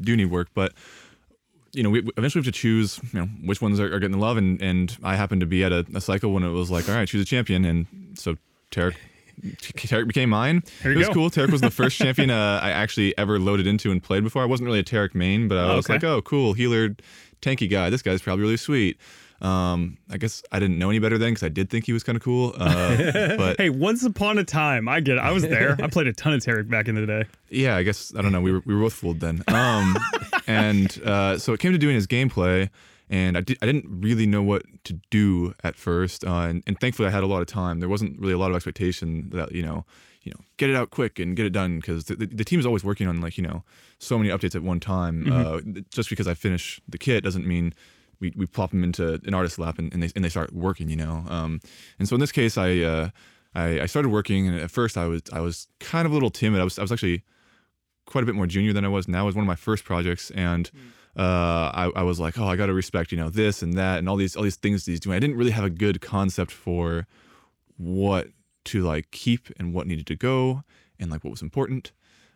do 0.00 0.16
need 0.16 0.26
work, 0.26 0.48
but 0.54 0.72
you 1.74 1.82
know, 1.82 1.90
we 1.90 2.08
eventually 2.16 2.40
have 2.44 2.52
to 2.54 2.58
choose, 2.58 3.00
you 3.12 3.20
know, 3.20 3.26
which 3.44 3.60
ones 3.60 3.80
are, 3.80 3.86
are 3.86 3.98
getting 3.98 4.12
the 4.18 4.24
love, 4.24 4.36
and 4.36 4.60
and 4.62 4.96
I 5.02 5.16
happened 5.16 5.40
to 5.40 5.46
be 5.46 5.64
at 5.64 5.72
a, 5.72 5.84
a 5.94 6.00
cycle 6.00 6.32
when 6.32 6.42
it 6.42 6.50
was 6.50 6.70
like, 6.70 6.88
all 6.88 6.94
right, 6.94 7.06
choose 7.08 7.22
a 7.22 7.24
champion, 7.26 7.64
and 7.64 7.86
so 8.14 8.36
Taric. 8.70 8.94
Taric 9.42 10.06
became 10.06 10.30
mine. 10.30 10.62
It 10.84 10.96
was 10.96 11.08
go. 11.08 11.12
cool. 11.14 11.30
Taric 11.30 11.50
was 11.50 11.60
the 11.60 11.70
first 11.82 11.96
champion 11.98 12.30
uh, 12.30 12.60
I 12.62 12.70
actually 12.70 13.16
ever 13.18 13.38
loaded 13.40 13.66
into 13.66 13.90
and 13.90 14.00
played 14.02 14.22
before. 14.22 14.42
I 14.42 14.46
wasn't 14.46 14.66
really 14.66 14.78
a 14.78 14.84
Taric 14.84 15.14
main, 15.14 15.48
but 15.48 15.58
I 15.58 15.72
Oh, 15.72 15.76
was 15.76 15.86
okay. 15.86 15.94
like, 15.94 16.04
oh, 16.04 16.22
cool, 16.22 16.52
healer, 16.52 16.90
tanky 17.42 17.68
guy. 17.68 17.90
This 17.90 18.00
guy's 18.02 18.22
probably 18.22 18.42
really 18.42 18.56
sweet. 18.56 18.96
Um, 19.42 19.98
I 20.08 20.16
guess 20.16 20.42
I 20.52 20.60
didn't 20.60 20.78
know 20.78 20.88
any 20.88 21.00
better 21.00 21.18
then 21.18 21.32
because 21.32 21.42
I 21.42 21.48
did 21.48 21.68
think 21.68 21.84
he 21.84 21.92
was 21.92 22.04
kind 22.04 22.14
of 22.16 22.22
cool. 22.22 22.54
Uh, 22.56 23.36
but 23.36 23.56
Hey, 23.58 23.68
once 23.70 24.04
upon 24.04 24.38
a 24.38 24.44
time, 24.44 24.88
I 24.88 25.00
get 25.00 25.16
it. 25.16 25.20
I 25.20 25.32
was 25.32 25.42
there. 25.42 25.76
I 25.82 25.88
played 25.90 26.06
a 26.06 26.12
ton 26.12 26.32
of 26.34 26.40
Taric 26.40 26.70
back 26.70 26.86
in 26.88 26.94
the 26.94 27.04
day. 27.04 27.24
yeah, 27.50 27.76
I 27.76 27.82
guess 27.82 28.14
I 28.16 28.22
don't 28.22 28.30
know. 28.32 28.40
We 28.40 28.52
were 28.52 28.62
we 28.64 28.74
were 28.74 28.82
both 28.82 28.94
fooled 28.94 29.18
then. 29.20 29.42
Um, 29.48 29.96
and 30.46 31.00
uh, 31.04 31.38
so 31.38 31.52
it 31.52 31.60
came 31.60 31.72
to 31.72 31.78
doing 31.78 31.94
his 31.94 32.06
gameplay, 32.06 32.70
and 33.08 33.36
I, 33.36 33.40
di- 33.40 33.56
I 33.62 33.66
didn't 33.66 33.86
really 33.88 34.26
know 34.26 34.42
what 34.42 34.62
to 34.84 34.94
do 35.10 35.54
at 35.62 35.76
first. 35.76 36.24
Uh, 36.24 36.46
and, 36.48 36.62
and 36.66 36.78
thankfully, 36.80 37.08
I 37.08 37.10
had 37.10 37.22
a 37.22 37.26
lot 37.26 37.40
of 37.40 37.46
time. 37.46 37.80
There 37.80 37.88
wasn't 37.88 38.18
really 38.18 38.32
a 38.32 38.38
lot 38.38 38.50
of 38.50 38.56
expectation 38.56 39.30
that 39.30 39.52
you 39.52 39.62
know, 39.62 39.84
you 40.22 40.32
know, 40.32 40.44
get 40.56 40.70
it 40.70 40.76
out 40.76 40.90
quick 40.90 41.18
and 41.18 41.36
get 41.36 41.46
it 41.46 41.50
done 41.50 41.76
because 41.78 42.04
the, 42.06 42.16
the, 42.16 42.26
the 42.26 42.44
team 42.44 42.60
is 42.60 42.66
always 42.66 42.84
working 42.84 43.06
on 43.06 43.20
like 43.20 43.36
you 43.36 43.44
know 43.44 43.62
so 43.98 44.18
many 44.18 44.30
updates 44.30 44.54
at 44.54 44.62
one 44.62 44.80
time. 44.80 45.30
Uh, 45.32 45.60
just 45.90 46.08
because 46.10 46.26
I 46.28 46.34
finish 46.34 46.80
the 46.88 46.98
kit 46.98 47.24
doesn't 47.24 47.46
mean. 47.46 47.74
We, 48.20 48.32
we 48.36 48.46
plop 48.46 48.70
them 48.70 48.84
into 48.84 49.20
an 49.26 49.34
artist 49.34 49.58
lap 49.58 49.78
and, 49.78 49.92
and 49.92 50.02
they 50.02 50.08
and 50.14 50.24
they 50.24 50.28
start 50.28 50.54
working, 50.54 50.88
you 50.88 50.96
know. 50.96 51.24
Um, 51.28 51.60
and 51.98 52.08
so 52.08 52.14
in 52.14 52.20
this 52.20 52.32
case, 52.32 52.56
I, 52.56 52.78
uh, 52.78 53.08
I 53.54 53.80
I 53.80 53.86
started 53.86 54.10
working, 54.10 54.46
and 54.48 54.58
at 54.58 54.70
first 54.70 54.96
I 54.96 55.06
was 55.06 55.22
I 55.32 55.40
was 55.40 55.66
kind 55.80 56.06
of 56.06 56.12
a 56.12 56.14
little 56.14 56.30
timid. 56.30 56.60
I 56.60 56.64
was 56.64 56.78
I 56.78 56.82
was 56.82 56.92
actually 56.92 57.24
quite 58.06 58.22
a 58.22 58.26
bit 58.26 58.34
more 58.34 58.46
junior 58.46 58.72
than 58.72 58.84
I 58.84 58.88
was 58.88 59.08
now. 59.08 59.22
It 59.22 59.26
was 59.26 59.34
one 59.34 59.42
of 59.44 59.48
my 59.48 59.54
first 59.56 59.84
projects, 59.84 60.30
and 60.30 60.70
uh, 61.16 61.70
I, 61.74 61.90
I 61.96 62.02
was 62.02 62.18
like, 62.20 62.38
oh, 62.38 62.46
I 62.46 62.56
got 62.56 62.66
to 62.66 62.74
respect, 62.74 63.12
you 63.12 63.18
know, 63.18 63.30
this 63.30 63.62
and 63.62 63.74
that, 63.74 63.98
and 63.98 64.08
all 64.08 64.16
these 64.16 64.36
all 64.36 64.42
these 64.42 64.56
things 64.56 64.84
that 64.84 64.90
he's 64.90 65.00
doing. 65.00 65.16
I 65.16 65.20
didn't 65.20 65.36
really 65.36 65.52
have 65.52 65.64
a 65.64 65.70
good 65.70 66.00
concept 66.00 66.50
for 66.50 67.06
what 67.76 68.28
to 68.66 68.82
like 68.82 69.10
keep 69.10 69.48
and 69.58 69.74
what 69.74 69.86
needed 69.86 70.06
to 70.08 70.16
go, 70.16 70.62
and 70.98 71.10
like 71.10 71.24
what 71.24 71.30
was 71.30 71.42
important. 71.42 71.92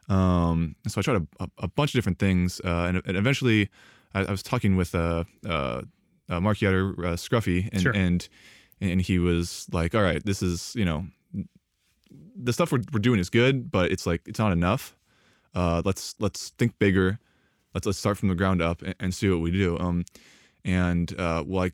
Um, 0.08 0.74
so 0.86 1.00
I 1.00 1.02
tried 1.02 1.16
a, 1.18 1.26
a, 1.44 1.48
a 1.58 1.68
bunch 1.68 1.90
of 1.90 1.98
different 1.98 2.18
things, 2.18 2.60
uh, 2.64 2.86
and, 2.88 3.02
and 3.04 3.16
eventually, 3.16 3.68
I, 4.14 4.24
I 4.24 4.30
was 4.30 4.42
talking 4.42 4.76
with 4.76 4.94
uh, 4.94 5.24
uh, 5.46 5.82
uh, 6.30 6.40
Mark 6.40 6.58
Yetter, 6.58 6.92
uh, 6.98 7.02
Scruffy, 7.16 7.68
and 7.72 7.82
Sure. 7.82 7.92
and 7.94 8.28
and 8.80 9.02
he 9.02 9.18
was 9.18 9.66
like, 9.72 9.94
all 9.94 10.02
right, 10.02 10.24
this 10.24 10.40
is 10.42 10.72
you 10.76 10.84
know, 10.84 11.06
the 12.36 12.52
stuff 12.52 12.72
we're, 12.72 12.82
we're 12.92 13.00
doing 13.00 13.18
is 13.20 13.28
good, 13.28 13.70
but 13.70 13.90
it's 13.90 14.06
like 14.06 14.22
it's 14.26 14.38
not 14.38 14.52
enough 14.52 14.96
uh, 15.54 15.82
let's 15.84 16.14
let's 16.18 16.50
think 16.50 16.78
bigger. 16.78 17.18
Let's 17.74 17.86
let's 17.86 17.98
start 17.98 18.18
from 18.18 18.28
the 18.28 18.34
ground 18.34 18.60
up 18.62 18.82
and, 18.82 18.94
and 19.00 19.14
see 19.14 19.28
what 19.30 19.40
we 19.40 19.50
do. 19.50 19.78
Um, 19.78 20.04
and 20.64 21.18
uh, 21.18 21.44
well, 21.46 21.64
I 21.64 21.72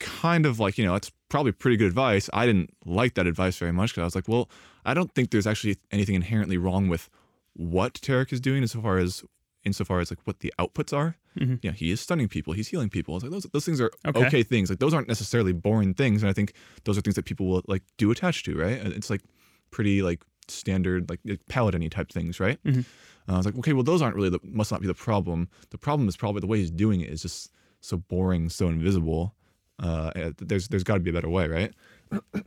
kind 0.00 0.46
of 0.46 0.60
like 0.60 0.78
you 0.78 0.84
know 0.84 0.92
that's 0.92 1.10
probably 1.28 1.52
pretty 1.52 1.76
good 1.76 1.88
advice. 1.88 2.30
I 2.32 2.46
didn't 2.46 2.70
like 2.84 3.14
that 3.14 3.26
advice 3.26 3.58
very 3.58 3.72
much 3.72 3.90
because 3.92 4.02
I 4.02 4.04
was 4.04 4.14
like, 4.14 4.28
well, 4.28 4.48
I 4.84 4.94
don't 4.94 5.12
think 5.14 5.30
there's 5.30 5.46
actually 5.46 5.76
anything 5.90 6.14
inherently 6.14 6.56
wrong 6.56 6.88
with 6.88 7.08
what 7.54 7.94
Taric 7.94 8.32
is 8.32 8.40
doing 8.40 8.62
insofar 8.62 8.98
as 8.98 9.24
insofar 9.64 10.00
as 10.00 10.10
like 10.10 10.20
what 10.24 10.40
the 10.40 10.52
outputs 10.58 10.96
are. 10.96 11.16
Mhm. 11.38 11.58
Yeah, 11.62 11.72
he 11.72 11.90
is 11.90 12.00
stunning 12.00 12.28
people. 12.28 12.52
He's 12.52 12.68
healing 12.68 12.88
people. 12.88 13.16
It's 13.16 13.24
like 13.24 13.32
those 13.32 13.44
those 13.52 13.64
things 13.64 13.80
are 13.80 13.90
Okay. 14.06 14.26
okay. 14.26 14.42
things. 14.42 14.70
Like 14.70 14.78
those 14.78 14.94
aren't 14.94 15.08
necessarily 15.08 15.52
boring 15.52 15.94
things, 15.94 16.22
and 16.22 16.30
I 16.30 16.32
think 16.32 16.52
those 16.84 16.96
are 16.96 17.00
things 17.00 17.16
that 17.16 17.24
people 17.24 17.46
will 17.46 17.62
like 17.66 17.82
do 17.96 18.10
attach 18.10 18.44
to. 18.44 18.56
Right? 18.56 18.72
It's 18.84 19.10
like 19.10 19.22
pretty 19.70 20.02
like 20.02 20.22
standard 20.50 21.08
like 21.10 21.20
paladin 21.48 21.88
type 21.90 22.10
things, 22.10 22.40
right? 22.40 22.58
Mhm. 22.64 22.84
Uh, 23.28 23.32
I 23.34 23.36
was 23.36 23.46
like, 23.46 23.58
okay, 23.58 23.72
well, 23.74 23.82
those 23.84 24.00
aren't 24.02 24.16
really 24.16 24.30
the, 24.30 24.40
must 24.42 24.70
not 24.72 24.80
be 24.80 24.86
the 24.86 24.94
problem. 24.94 25.48
The 25.70 25.78
problem 25.78 26.08
is 26.08 26.16
probably 26.16 26.40
the 26.40 26.46
way 26.46 26.58
he's 26.58 26.70
doing 26.70 27.00
it 27.02 27.10
is 27.10 27.22
just 27.22 27.52
so 27.80 27.98
boring, 27.98 28.48
so 28.48 28.68
invisible. 28.68 29.34
Uh, 29.80 30.32
there's 30.38 30.66
there's 30.68 30.82
got 30.82 30.94
to 30.94 31.00
be 31.00 31.10
a 31.10 31.12
better 31.12 31.28
way, 31.28 31.46
right? 31.46 31.72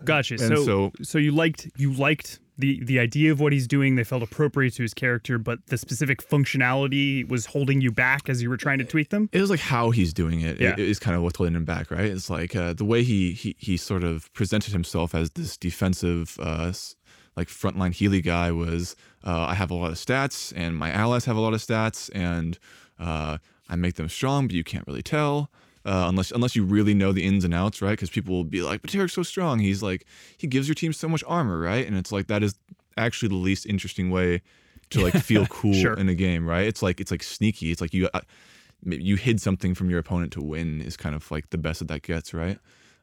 Gotcha. 0.04 0.38
So, 0.38 0.56
so- 0.66 0.92
so 1.02 1.18
you 1.18 1.32
liked 1.32 1.70
you 1.78 1.94
liked 1.94 2.40
the 2.58 2.84
the 2.84 3.00
idea 3.00 3.32
of 3.32 3.40
what 3.40 3.54
he's 3.54 3.68
doing. 3.68 3.96
They 3.96 4.04
felt 4.04 4.22
appropriate 4.22 4.74
to 4.74 4.82
his 4.82 4.94
character, 4.94 5.38
but 5.38 5.60
the 5.68 5.78
specific 5.78 6.28
functionality 6.28 7.26
was 7.28 7.46
holding 7.46 7.80
you 7.80 7.92
back 7.92 8.28
as 8.28 8.42
you 8.42 8.50
were 8.50 8.58
trying 8.58 8.80
to 8.80 8.84
tweak 8.84 9.10
them. 9.10 9.30
It 9.32 9.40
was 9.40 9.50
like 9.50 9.60
how 9.62 9.92
he's 9.92 10.14
doing 10.14 10.42
it. 10.42 10.60
Yeah. 10.60 10.72
It 10.74 10.80
is 10.80 11.00
kind 11.00 11.16
of 11.16 11.24
what's 11.24 11.38
holding 11.38 11.56
him 11.56 11.64
back, 11.64 11.90
right? 11.90 12.06
It's 12.06 12.30
like 12.30 12.56
uh, 12.56 12.74
the 12.74 12.86
way 12.86 13.04
he, 13.04 13.32
he 13.32 13.56
he 13.58 13.78
sort 13.78 14.04
of 14.04 14.32
presented 14.34 14.74
himself 14.74 15.16
as 15.16 15.32
this 15.32 15.56
defensive, 15.58 16.38
uh, 16.42 16.74
like 17.36 17.48
frontline 17.48 17.94
Healy 17.94 18.22
guy 18.22 18.52
was. 18.52 18.96
Uh, 19.24 19.46
I 19.50 19.54
have 19.54 19.70
a 19.70 19.76
lot 19.76 19.92
of 19.92 19.98
stats, 19.98 20.52
and 20.56 20.76
my 20.76 20.92
allies 20.92 21.26
have 21.26 21.36
a 21.36 21.40
lot 21.40 21.54
of 21.54 21.62
stats, 21.62 22.10
and 22.14 22.58
uh, 23.00 23.38
I 23.70 23.76
make 23.76 23.96
them 23.96 24.10
strong, 24.10 24.48
but 24.48 24.56
you 24.56 24.64
can't 24.64 24.86
really 24.88 25.04
tell. 25.04 25.52
Uh, 25.86 26.06
unless 26.10 26.32
unless 26.32 26.56
you 26.56 26.64
really 26.64 26.94
know 26.94 27.12
the 27.12 27.26
ins 27.26 27.44
and 27.44 27.54
outs, 27.54 27.82
right? 27.82 27.92
Because 27.92 28.10
people 28.10 28.36
will 28.36 28.44
be 28.44 28.62
like, 28.62 28.82
"But 28.82 28.92
Taric's 28.92 29.14
so 29.14 29.24
strong. 29.24 29.60
He's 29.60 29.82
like 29.82 30.06
he 30.38 30.46
gives 30.48 30.68
your 30.68 30.76
team 30.76 30.94
so 30.94 31.08
much 31.08 31.24
armor, 31.28 31.60
right?" 31.60 31.86
And 31.88 31.96
it's 31.98 32.12
like 32.12 32.28
that 32.28 32.44
is 32.44 32.56
actually 32.98 33.30
the 33.30 33.36
least 33.36 33.66
interesting 33.66 34.10
way 34.12 34.42
to 34.92 35.02
like 35.02 35.14
feel 35.24 35.46
cool 35.48 35.74
Sure. 35.74 35.94
in 35.94 36.08
a 36.10 36.14
game, 36.16 36.48
right? 36.48 36.68
It's 36.68 36.84
like 36.84 37.00
it's 37.00 37.10
like 37.12 37.24
sneaky. 37.24 37.72
It's 37.72 37.82
like 37.82 37.94
you 37.94 38.10
uh, 38.14 38.22
you 38.86 39.16
hid 39.16 39.42
something 39.42 39.74
from 39.74 39.90
your 39.90 40.00
opponent 40.00 40.34
to 40.34 40.42
win 40.42 40.82
is 40.82 40.98
kind 40.98 41.16
of 41.16 41.30
like 41.32 41.50
the 41.52 41.58
best 41.58 41.80
that 41.80 41.88
that 41.88 42.02
gets, 42.04 42.34
right? 42.34 42.60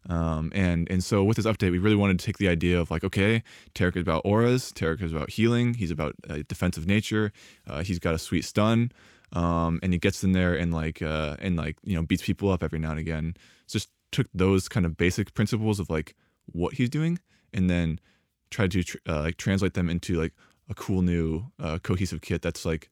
Um, 0.09 0.51
and 0.55 0.91
and 0.91 1.05
so 1.05 1.23
with 1.23 1.37
this 1.37 1.47
update, 1.47 1.71
we 1.71 1.79
really 1.79 1.97
wanted 1.97 2.19
to 2.19 2.25
take 2.25 2.39
the 2.39 2.49
idea 2.49 2.81
of 2.81 2.91
like, 2.91 3.05
okay, 3.05 3.43
Taric 3.75 3.97
is 3.97 4.03
about 4.03 4.23
auras, 4.25 4.73
Taric 4.73 5.03
is 5.03 5.13
about 5.13 5.31
healing, 5.31 5.75
he's 5.75 5.91
about 5.91 6.15
uh, 6.29 6.39
defensive 6.49 6.87
nature, 6.87 7.33
uh, 7.67 7.83
he's 7.83 7.99
got 7.99 8.15
a 8.15 8.19
sweet 8.19 8.45
stun, 8.45 8.91
um, 9.33 9.79
and 9.83 9.93
he 9.93 9.99
gets 9.99 10.25
in 10.25 10.33
there 10.33 10.55
and 10.55 10.73
like 10.73 11.03
uh, 11.03 11.37
and 11.41 11.57
like 11.57 11.77
you 11.85 11.95
know 11.95 12.03
beats 12.03 12.23
people 12.23 12.51
up 12.51 12.63
every 12.63 12.79
now 12.79 12.91
and 12.91 12.99
again. 12.99 13.35
So 13.67 13.79
just 13.79 13.91
took 14.11 14.29
those 14.33 14.69
kind 14.69 14.87
of 14.87 14.97
basic 14.97 15.35
principles 15.35 15.79
of 15.79 15.91
like 15.91 16.15
what 16.47 16.75
he's 16.75 16.89
doing, 16.89 17.19
and 17.53 17.69
then 17.69 18.01
tried 18.51 18.71
to 18.73 18.83
tr- 18.83 18.97
uh, 19.07 19.21
like 19.21 19.37
translate 19.37 19.75
them 19.75 19.91
into 19.91 20.19
like 20.19 20.33
a 20.71 20.75
cool 20.75 21.03
new 21.03 21.45
uh, 21.61 21.79
cohesive 21.79 22.23
kit 22.23 22.41
that's 22.41 22.65
like 22.65 22.89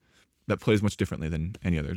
that 0.48 0.60
plays 0.60 0.82
much 0.82 0.96
differently 0.96 1.28
than 1.28 1.56
any 1.64 1.78
other. 1.78 1.96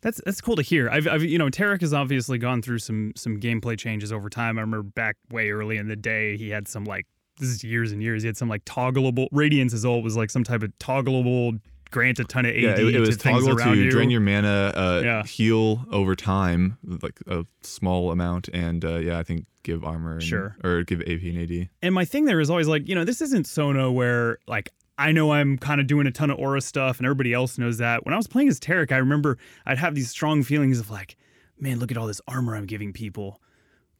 That's 0.00 0.20
that's 0.24 0.40
cool 0.40 0.56
to 0.56 0.62
hear. 0.62 0.88
I've, 0.90 1.08
I've 1.08 1.24
you 1.24 1.38
know 1.38 1.46
Taric 1.48 1.80
has 1.80 1.92
obviously 1.92 2.38
gone 2.38 2.62
through 2.62 2.78
some 2.78 3.12
some 3.16 3.40
gameplay 3.40 3.78
changes 3.78 4.12
over 4.12 4.28
time. 4.28 4.58
I 4.58 4.60
remember 4.62 4.82
back 4.84 5.16
way 5.30 5.50
early 5.50 5.76
in 5.76 5.88
the 5.88 5.96
day 5.96 6.36
he 6.36 6.50
had 6.50 6.68
some 6.68 6.84
like 6.84 7.06
this 7.38 7.48
is 7.48 7.64
years 7.64 7.90
and 7.92 8.02
years. 8.02 8.22
He 8.22 8.26
had 8.28 8.36
some 8.36 8.48
like 8.48 8.64
toggleable 8.64 9.26
Radiance 9.32 9.72
is 9.72 9.84
old 9.84 10.04
was 10.04 10.16
like 10.16 10.30
some 10.30 10.44
type 10.44 10.62
of 10.62 10.72
toggleable 10.78 11.60
grant 11.90 12.18
a 12.18 12.24
ton 12.24 12.44
of 12.44 12.50
AD 12.54 12.60
Yeah, 12.62 12.70
it, 12.78 12.94
it 12.96 13.00
was 13.00 13.10
to 13.10 13.16
toggle 13.16 13.56
to 13.56 13.74
you. 13.74 13.90
drain 13.90 14.10
your 14.10 14.20
mana, 14.20 14.72
uh, 14.76 15.00
Yeah. 15.02 15.22
heal 15.24 15.86
over 15.90 16.14
time, 16.14 16.76
like 16.84 17.18
a 17.26 17.46
small 17.62 18.10
amount, 18.12 18.48
and 18.52 18.84
uh, 18.84 18.96
yeah, 18.98 19.18
I 19.18 19.22
think 19.22 19.46
give 19.62 19.84
armor, 19.84 20.14
and, 20.14 20.22
Sure. 20.22 20.54
or 20.62 20.82
give 20.82 21.00
AP 21.00 21.22
and 21.22 21.38
AD. 21.50 21.68
and 21.82 21.94
my 21.94 22.04
thing 22.04 22.26
there 22.26 22.40
is 22.40 22.50
always 22.50 22.68
like, 22.68 22.86
you 22.88 22.94
know, 22.94 23.04
this 23.04 23.22
isn't 23.22 23.46
Sona 23.46 23.90
where 23.90 24.38
like 24.46 24.70
I 24.98 25.12
know 25.12 25.32
I'm 25.32 25.56
kind 25.58 25.80
of 25.80 25.86
doing 25.86 26.06
a 26.06 26.10
ton 26.10 26.30
of 26.30 26.38
aura 26.38 26.60
stuff 26.60 26.98
and 26.98 27.06
everybody 27.06 27.32
else 27.32 27.56
knows 27.56 27.78
that. 27.78 28.04
When 28.04 28.12
I 28.12 28.16
was 28.16 28.26
playing 28.26 28.48
as 28.48 28.58
Taric, 28.58 28.90
I 28.92 28.96
remember 28.96 29.38
I'd 29.64 29.78
have 29.78 29.94
these 29.94 30.10
strong 30.10 30.42
feelings 30.42 30.80
of 30.80 30.90
like, 30.90 31.16
man, 31.58 31.78
look 31.78 31.90
at 31.90 31.96
all 31.96 32.06
this 32.06 32.20
armor 32.26 32.56
I'm 32.56 32.66
giving 32.66 32.92
people. 32.92 33.40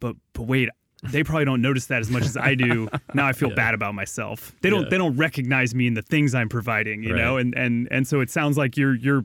But 0.00 0.16
but 0.32 0.42
wait, 0.42 0.68
they 1.04 1.22
probably 1.22 1.44
don't 1.44 1.62
notice 1.62 1.86
that 1.86 2.00
as 2.00 2.10
much 2.10 2.24
as 2.24 2.36
I 2.36 2.54
do. 2.54 2.88
now 3.14 3.26
I 3.26 3.32
feel 3.32 3.54
bad 3.54 3.74
about 3.74 3.94
myself. 3.94 4.54
They 4.60 4.70
don't 4.70 4.82
Yeah. 4.84 4.88
they 4.90 4.98
don't 4.98 5.16
recognize 5.16 5.74
me 5.74 5.86
in 5.86 5.94
the 5.94 6.02
things 6.02 6.34
I'm 6.34 6.48
providing, 6.48 7.02
you 7.04 7.14
know? 7.14 7.36
And 7.36 7.54
and 7.56 7.86
and 7.90 8.06
so 8.06 8.20
it 8.20 8.30
sounds 8.30 8.58
like 8.58 8.76
you're 8.76 8.94
you're 8.96 9.24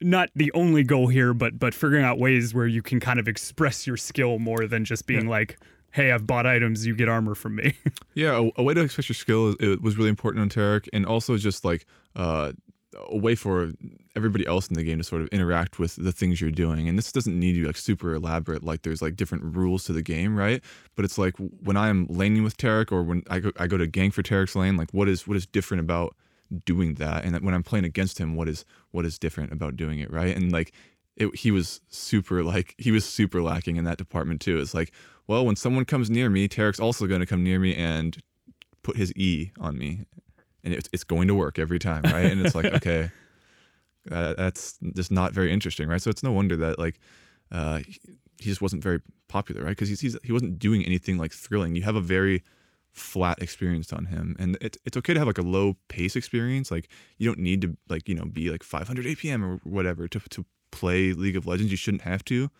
not 0.00 0.28
the 0.34 0.50
only 0.52 0.82
goal 0.82 1.06
here, 1.08 1.32
but 1.34 1.58
but 1.58 1.72
figuring 1.74 2.04
out 2.04 2.18
ways 2.18 2.52
where 2.54 2.66
you 2.66 2.82
can 2.82 2.98
kind 3.00 3.20
of 3.20 3.28
express 3.28 3.86
your 3.86 3.96
skill 3.96 4.38
more 4.38 4.66
than 4.66 4.84
just 4.84 5.06
being 5.06 5.28
like, 5.28 5.56
"Hey, 5.92 6.12
I've 6.12 6.26
bought 6.26 6.46
items, 6.46 6.86
you 6.86 6.94
get 6.94 7.08
armor 7.08 7.34
from 7.34 7.56
me." 7.56 7.74
Yeah, 8.14 8.36
a, 8.36 8.60
a 8.60 8.62
way 8.64 8.74
to 8.74 8.80
express 8.80 9.08
your 9.08 9.14
skill 9.14 9.54
it 9.60 9.80
was 9.80 9.96
really 9.96 10.10
important 10.10 10.42
on 10.42 10.48
Taric, 10.48 10.88
and 10.92 11.06
also 11.06 11.36
just 11.36 11.64
like 11.64 11.86
uh, 12.16 12.52
a 13.08 13.16
way 13.16 13.34
for 13.34 13.72
everybody 14.16 14.46
else 14.46 14.66
in 14.66 14.74
the 14.74 14.82
game 14.82 14.98
to 14.98 15.04
sort 15.04 15.22
of 15.22 15.28
interact 15.28 15.78
with 15.78 15.96
the 15.96 16.10
things 16.10 16.40
you're 16.40 16.50
doing. 16.50 16.88
And 16.88 16.98
this 16.98 17.12
doesn't 17.12 17.38
need 17.38 17.52
to 17.52 17.60
be 17.60 17.66
like 17.66 17.76
super 17.76 18.14
elaborate, 18.14 18.64
like 18.64 18.82
there's 18.82 19.00
like 19.00 19.14
different 19.14 19.56
rules 19.56 19.84
to 19.84 19.92
the 19.92 20.02
game, 20.02 20.36
right? 20.36 20.62
But 20.96 21.04
it's 21.04 21.18
like 21.18 21.36
when 21.36 21.76
I'm 21.76 22.06
laning 22.08 22.42
with 22.42 22.56
Taric, 22.56 22.90
or 22.90 23.02
when 23.02 23.22
I 23.30 23.38
go, 23.38 23.52
I 23.56 23.66
go 23.66 23.76
to 23.76 23.86
gank 23.86 24.14
for 24.14 24.22
Taric's 24.22 24.56
lane, 24.56 24.76
like 24.76 24.90
what 24.92 25.08
is 25.08 25.26
what 25.26 25.36
is 25.36 25.46
different 25.46 25.80
about 25.80 26.16
doing 26.64 26.94
that? 26.94 27.24
And 27.24 27.38
when 27.40 27.54
I'm 27.54 27.62
playing 27.62 27.84
against 27.84 28.18
him, 28.18 28.34
what 28.34 28.48
is 28.48 28.64
what 28.90 29.04
is 29.04 29.18
different 29.18 29.52
about 29.52 29.76
doing 29.76 30.00
it, 30.00 30.10
right? 30.10 30.36
And 30.36 30.50
like 30.50 30.72
it, 31.16 31.34
he 31.36 31.50
was 31.50 31.80
super 31.88 32.42
like 32.42 32.74
he 32.78 32.90
was 32.90 33.04
super 33.04 33.42
lacking 33.42 33.76
in 33.76 33.84
that 33.84 33.98
department 33.98 34.40
too. 34.40 34.58
It's 34.58 34.74
like, 34.74 34.92
well, 35.28 35.46
when 35.46 35.56
someone 35.56 35.84
comes 35.84 36.10
near 36.10 36.28
me, 36.30 36.48
Taric's 36.48 36.80
also 36.80 37.06
going 37.06 37.20
to 37.20 37.26
come 37.26 37.44
near 37.44 37.60
me 37.60 37.74
and 37.74 38.16
put 38.82 38.96
his 38.96 39.12
E 39.14 39.52
on 39.60 39.78
me, 39.78 40.00
and 40.64 40.74
it's 40.74 40.88
it's 40.92 41.04
going 41.04 41.28
to 41.28 41.34
work 41.34 41.58
every 41.58 41.78
time, 41.78 42.02
right? 42.04 42.24
And 42.24 42.44
it's 42.44 42.54
like, 42.54 42.64
okay, 42.74 43.10
uh, 44.10 44.34
that's 44.34 44.78
just 44.96 45.12
not 45.12 45.32
very 45.32 45.52
interesting, 45.52 45.88
right? 45.88 46.00
So 46.00 46.10
it's 46.10 46.22
no 46.22 46.32
wonder 46.32 46.56
that 46.56 46.78
like 46.78 46.98
uh, 47.52 47.80
he 48.38 48.44
just 48.44 48.62
wasn't 48.62 48.82
very 48.82 49.00
popular, 49.28 49.62
right? 49.62 49.70
Because 49.70 49.88
he's, 49.88 50.00
he's 50.00 50.16
he 50.24 50.32
wasn't 50.32 50.58
doing 50.58 50.84
anything 50.84 51.18
like 51.18 51.32
thrilling. 51.32 51.76
You 51.76 51.82
have 51.82 51.96
a 51.96 52.00
very 52.00 52.42
flat 52.92 53.40
experience 53.42 53.92
on 53.92 54.06
him, 54.06 54.34
and 54.38 54.56
it's 54.60 54.78
it's 54.86 54.96
okay 54.96 55.12
to 55.12 55.20
have 55.20 55.26
like 55.26 55.38
a 55.38 55.42
low 55.42 55.76
pace 55.88 56.16
experience. 56.16 56.70
Like 56.70 56.88
you 57.18 57.28
don't 57.28 57.38
need 57.38 57.60
to 57.62 57.76
like 57.88 58.08
you 58.08 58.14
know 58.14 58.24
be 58.24 58.50
like 58.50 58.62
500 58.62 59.04
APM 59.04 59.42
or 59.44 59.60
whatever 59.68 60.08
to 60.08 60.20
to 60.30 60.46
play 60.70 61.12
League 61.12 61.36
of 61.36 61.46
Legends. 61.46 61.70
You 61.70 61.76
shouldn't 61.76 62.02
have 62.02 62.24
to, 62.26 62.50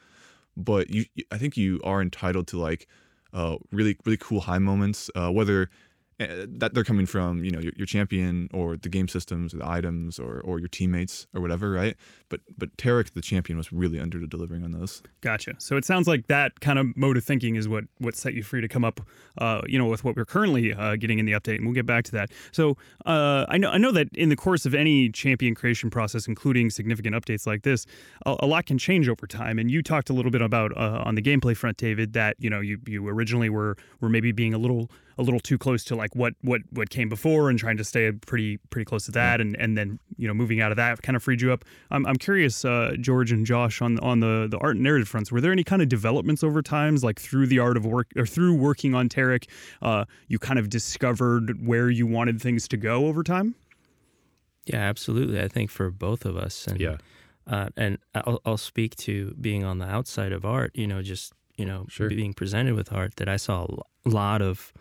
but 0.59 0.91
you 0.91 1.07
I 1.31 1.39
think 1.39 1.57
you 1.57 1.81
are 1.85 2.03
entitled 2.03 2.49
to 2.49 2.59
like 2.59 2.87
uh, 3.33 3.57
really 3.73 3.97
really 4.05 4.19
cool 4.19 4.41
high 4.41 4.59
moments, 4.59 5.11
uh, 5.15 5.31
whether 5.31 5.71
that 6.19 6.75
they're 6.75 6.85
coming 6.85 7.07
from 7.07 7.45
you 7.45 7.51
know 7.51 7.61
your, 7.61 7.73
your 7.77 7.87
champion 7.87 8.49
or 8.53 8.77
the 8.77 8.89
game 8.89 9.07
systems 9.07 9.55
or 9.55 9.59
the 9.59 9.69
items 9.69 10.19
or 10.19 10.41
or 10.41 10.59
your 10.59 10.69
teammates 10.69 11.27
or 11.33 11.41
whatever, 11.41 11.71
right? 11.71 11.97
But 12.29 12.41
but 12.57 12.77
Taric 12.77 13.13
the 13.13 13.21
champion 13.21 13.57
was 13.57 13.73
really 13.73 14.01
under 14.01 14.19
delivering 14.27 14.65
on 14.65 14.73
those. 14.73 15.03
Gotcha. 15.21 15.55
So 15.59 15.77
it 15.77 15.85
sounds 15.85 16.09
like 16.09 16.27
that 16.27 16.59
kind 16.61 16.79
of 16.79 16.97
mode 16.97 17.17
of 17.17 17.25
thinking 17.25 17.55
is 17.55 17.69
what 17.69 17.85
what 17.99 18.17
set 18.17 18.35
you 18.35 18.43
free 18.43 18.61
to 18.61 18.69
come 18.69 18.85
up, 18.85 19.01
uh, 19.39 19.63
you 19.67 19.79
know, 19.79 19.87
with 19.87 20.03
what 20.03 20.17
we're 20.17 20.25
currently 20.25 20.75
uh, 20.75 20.97
getting 20.97 21.21
in 21.21 21.27
the 21.27 21.33
update, 21.33 21.57
and 21.57 21.67
we'll 21.67 21.75
get 21.75 21.87
back 21.87 22.05
to 22.05 22.13
that. 22.13 22.31
So 22.51 22.77
uh, 23.07 23.47
I 23.49 23.57
know 23.57 23.71
I 23.71 23.79
know 23.79 23.93
that 23.93 24.09
in 24.17 24.29
the 24.29 24.37
course 24.37 24.67
of 24.67 24.75
any 24.75 25.11
champion 25.11 25.55
creation 25.55 25.89
process, 25.89 26.27
including 26.27 26.71
significant 26.71 27.15
updates 27.15 27.47
like 27.47 27.63
this, 27.63 27.87
a, 28.27 28.37
a 28.41 28.47
lot 28.47 28.67
can 28.67 28.79
change 28.79 29.09
over 29.09 29.27
time. 29.27 29.59
And 29.59 29.71
you 29.71 29.83
talked 29.85 30.11
a 30.11 30.13
little 30.13 30.33
bit 30.33 30.43
about 30.43 30.77
uh, 30.77 31.03
on 31.05 31.15
the 31.15 31.23
gameplay 31.23 31.57
front, 31.57 31.77
David, 31.77 32.13
that 32.15 32.35
you 32.41 32.51
know 32.51 32.61
you 32.61 32.79
you 32.89 33.07
originally 33.09 33.51
were 33.51 33.77
were 34.01 34.09
maybe 34.09 34.33
being 34.33 34.53
a 34.53 34.59
little 34.59 34.91
a 35.19 35.23
little 35.23 35.41
too 35.41 35.59
close 35.59 35.83
to 35.85 35.97
like 35.97 36.15
what 36.15 36.35
what 36.43 36.61
what 36.71 36.91
came 36.91 37.09
before 37.09 37.51
and 37.51 37.59
trying 37.59 37.77
to 37.77 37.85
stay 37.85 38.13
pretty 38.13 38.59
pretty 38.71 38.85
close 38.85 39.05
to 39.07 39.11
that 39.13 39.41
and 39.41 39.57
and 39.57 39.77
then 39.77 39.99
you 40.17 40.29
know 40.29 40.33
moving 40.35 40.61
out 40.61 40.71
of 40.71 40.77
that 40.77 41.03
kind 41.03 41.17
of 41.17 41.23
freed 41.23 41.41
you 41.41 41.53
up 41.53 41.65
i'm, 41.91 42.07
I'm 42.07 42.17
curious 42.17 42.65
uh, 42.65 42.95
george 43.01 43.33
and 43.33 43.45
josh 43.45 43.83
on 43.83 43.99
on 43.99 44.21
the 44.21 44.47
the 44.49 44.59
art 44.59 44.77
and 44.77 44.85
narrative 44.85 45.09
fronts 45.09 45.33
were 45.33 45.41
there 45.41 45.51
any 45.53 45.65
kind 45.65 45.83
of 45.83 45.89
developments 45.89 46.45
over 46.45 46.63
times 46.63 47.03
like 47.03 47.19
through 47.21 47.49
the 47.49 47.59
art 47.59 47.77
of 47.77 47.85
work 47.85 48.07
or 48.17 48.27
through 48.27 48.55
working 48.55 48.95
on 48.95 49.09
Taric, 49.09 49.49
uh, 49.83 50.05
you 50.29 50.39
kind 50.39 50.59
of 50.59 50.69
discovered 50.71 51.67
where 51.67 51.91
you 51.91 52.07
wanted 52.07 52.41
things 52.41 52.69
to 52.69 52.77
go 52.77 53.07
over 53.07 53.23
time 53.25 53.55
Yeah, 54.67 54.79
absolutely. 54.81 55.41
I 55.41 55.49
think 55.49 55.71
for 55.71 55.91
both 55.91 56.25
of 56.25 56.37
us, 56.37 56.67
and 56.67 56.81
Yeah. 56.81 56.97
uh, 57.47 57.71
and 57.77 57.99
I'll, 58.15 58.41
I'll 58.45 58.59
speak 58.59 58.95
to 58.97 59.35
being 59.41 59.65
on 59.65 59.79
the 59.79 59.87
outside 59.87 60.33
of 60.33 60.45
art. 60.45 60.73
You 60.75 60.87
know, 60.87 61.01
just 61.03 61.33
you 61.57 61.65
know, 61.65 61.87
Sure. 61.89 62.09
being 62.09 62.35
presented 62.35 62.75
with 62.75 62.93
art 62.93 63.17
that 63.17 63.29
I 63.29 63.37
saw 63.37 63.65
a 63.65 64.09
lot 64.09 64.43
of, 64.43 64.73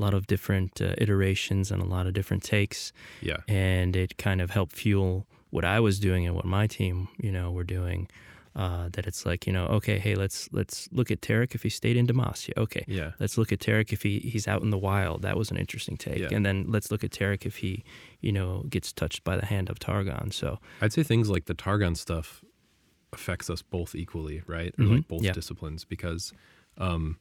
lot 0.00 0.14
of 0.14 0.26
different 0.26 0.80
uh, 0.80 0.94
iterations 0.98 1.70
and 1.70 1.82
a 1.82 1.86
lot 1.86 2.06
of 2.06 2.12
different 2.14 2.42
takes, 2.42 2.92
Yeah. 3.20 3.38
and 3.48 3.94
it 3.96 4.16
kind 4.18 4.40
of 4.40 4.50
helped 4.50 4.74
fuel 4.76 5.26
what 5.50 5.64
I 5.64 5.80
was 5.80 5.98
doing 6.00 6.26
and 6.26 6.34
what 6.34 6.44
my 6.46 6.66
team, 6.66 7.08
you 7.20 7.30
know, 7.32 7.50
were 7.52 7.64
doing. 7.64 8.08
Uh, 8.54 8.90
that 8.92 9.06
it's 9.06 9.24
like 9.24 9.46
you 9.46 9.52
know, 9.52 9.64
okay, 9.66 9.98
hey, 9.98 10.14
let's 10.14 10.46
let's 10.52 10.86
look 10.92 11.10
at 11.10 11.22
Taric 11.22 11.54
if 11.54 11.62
he 11.62 11.70
stayed 11.70 11.96
in 11.96 12.06
Demacia. 12.06 12.52
Okay, 12.58 12.84
Yeah. 12.86 13.12
let's 13.18 13.38
look 13.38 13.50
at 13.50 13.60
Taric 13.60 13.94
if 13.94 14.02
he, 14.02 14.18
he's 14.18 14.46
out 14.46 14.60
in 14.62 14.68
the 14.68 14.76
wild. 14.76 15.22
That 15.22 15.38
was 15.38 15.50
an 15.50 15.56
interesting 15.56 15.96
take. 15.96 16.18
Yeah. 16.18 16.28
And 16.32 16.44
then 16.44 16.66
let's 16.68 16.90
look 16.90 17.02
at 17.02 17.10
Taric 17.12 17.46
if 17.46 17.56
he, 17.56 17.82
you 18.20 18.30
know, 18.30 18.64
gets 18.68 18.92
touched 18.92 19.24
by 19.24 19.36
the 19.38 19.46
hand 19.46 19.70
of 19.70 19.78
Targon. 19.78 20.32
So 20.34 20.58
I'd 20.82 20.92
say 20.92 21.02
things 21.02 21.30
like 21.30 21.46
the 21.46 21.54
Targon 21.54 21.96
stuff 21.96 22.44
affects 23.14 23.48
us 23.48 23.62
both 23.62 23.94
equally, 23.94 24.42
right? 24.46 24.74
Or 24.78 24.84
Mhm. 24.84 24.96
like 24.96 25.08
both 25.08 25.22
Yeah. 25.22 25.32
disciplines 25.32 25.84
because 25.86 26.32
um, 26.78 27.18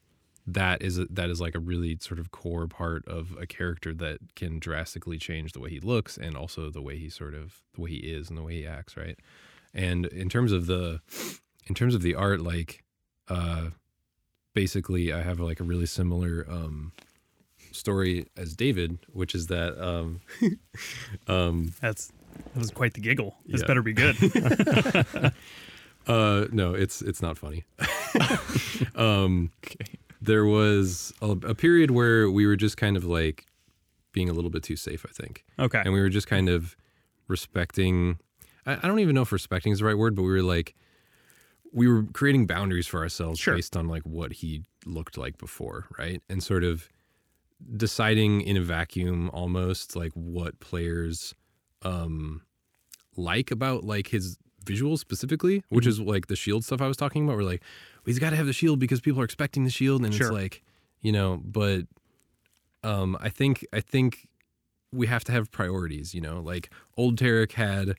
that 0.47 0.81
is 0.81 0.97
a, 0.97 1.05
that 1.09 1.29
is 1.29 1.39
like 1.39 1.55
a 1.55 1.59
really 1.59 1.97
sort 1.99 2.19
of 2.19 2.31
core 2.31 2.67
part 2.67 3.07
of 3.07 3.35
a 3.39 3.45
character 3.45 3.93
that 3.93 4.19
can 4.35 4.59
drastically 4.59 5.17
change 5.17 5.53
the 5.53 5.59
way 5.59 5.69
he 5.69 5.79
looks 5.79 6.17
and 6.17 6.35
also 6.35 6.69
the 6.69 6.81
way 6.81 6.97
he 6.97 7.09
sort 7.09 7.33
of 7.33 7.61
the 7.75 7.81
way 7.81 7.91
he 7.91 7.97
is 7.97 8.29
and 8.29 8.37
the 8.37 8.43
way 8.43 8.55
he 8.55 8.67
acts, 8.67 8.97
right? 8.97 9.17
And 9.73 10.05
in 10.07 10.29
terms 10.29 10.51
of 10.51 10.65
the 10.65 10.99
in 11.67 11.75
terms 11.75 11.95
of 11.95 12.01
the 12.01 12.15
art, 12.15 12.41
like 12.41 12.83
uh, 13.29 13.67
basically, 14.53 15.13
I 15.13 15.21
have 15.21 15.39
like 15.39 15.59
a 15.59 15.63
really 15.63 15.85
similar 15.85 16.45
um, 16.49 16.91
story 17.71 18.25
as 18.35 18.55
David, 18.55 18.99
which 19.13 19.35
is 19.35 19.47
that 19.47 19.81
um, 19.81 20.21
um, 21.27 21.73
that's 21.79 22.11
that 22.53 22.59
was 22.59 22.71
quite 22.71 22.93
the 22.95 23.01
giggle 23.01 23.37
this 23.45 23.61
Yeah. 23.61 23.67
better 23.67 23.81
be 23.81 23.93
good 23.93 24.15
Uh, 26.07 26.47
no, 26.51 26.73
it's 26.73 27.03
it's 27.03 27.21
not 27.21 27.37
funny. 27.37 27.63
um, 28.95 29.51
there 30.21 30.45
was 30.45 31.13
a, 31.21 31.31
a 31.31 31.55
period 31.55 31.91
where 31.91 32.29
we 32.29 32.45
were 32.45 32.55
just 32.55 32.77
kind 32.77 32.95
of 32.95 33.03
like 33.05 33.45
being 34.13 34.29
a 34.29 34.33
little 34.33 34.51
bit 34.51 34.63
too 34.63 34.75
safe, 34.75 35.05
I 35.07 35.11
think, 35.11 35.43
okay 35.57 35.81
and 35.83 35.93
we 35.93 35.99
were 36.01 36.09
just 36.09 36.27
kind 36.27 36.49
of 36.49 36.75
respecting. 37.27 38.19
I, 38.65 38.73
I 38.75 38.87
don't 38.87 38.99
even 38.99 39.15
know 39.15 39.21
if 39.23 39.31
respecting 39.31 39.71
is 39.71 39.79
the 39.79 39.85
right 39.85 39.97
word, 39.97 40.15
but 40.15 40.23
we 40.23 40.29
were 40.31 40.43
like, 40.43 40.75
we 41.73 41.87
were 41.87 42.03
creating 42.13 42.45
boundaries 42.47 42.87
for 42.87 42.99
ourselves 43.01 43.39
Sure. 43.39 43.55
based 43.55 43.75
on 43.77 43.87
like 43.87 44.03
what 44.03 44.33
he 44.33 44.63
looked 44.85 45.17
like 45.17 45.37
before, 45.37 45.85
right? 45.97 46.21
And 46.29 46.43
sort 46.43 46.63
of 46.63 46.89
deciding 47.77 48.41
in 48.41 48.57
a 48.57 48.61
vacuum 48.61 49.29
almost 49.33 49.95
like 49.95 50.11
what 50.13 50.59
players 50.59 51.35
um 51.83 52.41
like 53.15 53.51
about 53.51 53.83
like 53.83 54.07
his 54.07 54.37
visuals 54.65 54.99
specifically, 54.99 55.63
which 55.69 55.87
is 55.87 55.99
like 55.99 56.27
the 56.27 56.35
shield 56.35 56.63
stuff 56.63 56.81
I 56.81 56.87
was 56.87 56.97
talking 56.97 57.23
about. 57.23 57.37
We're 57.37 57.43
like, 57.43 57.63
he's 58.05 58.19
got 58.19 58.31
to 58.31 58.35
have 58.35 58.45
the 58.47 58.53
shield 58.53 58.79
because 58.79 58.99
people 59.01 59.21
are 59.21 59.25
expecting 59.25 59.63
the 59.63 59.69
shield, 59.69 60.03
and 60.03 60.13
Sure. 60.13 60.27
it's 60.27 60.33
like, 60.33 60.63
you 61.01 61.11
know, 61.11 61.41
but 61.43 61.85
um, 62.83 63.17
I 63.19 63.29
think 63.29 63.65
I 63.73 63.79
think 63.79 64.27
we 64.91 65.07
have 65.07 65.23
to 65.25 65.31
have 65.31 65.51
priorities. 65.51 66.13
You 66.13 66.21
know, 66.21 66.41
like 66.41 66.69
old 66.97 67.17
Taric 67.17 67.53
had 67.53 67.95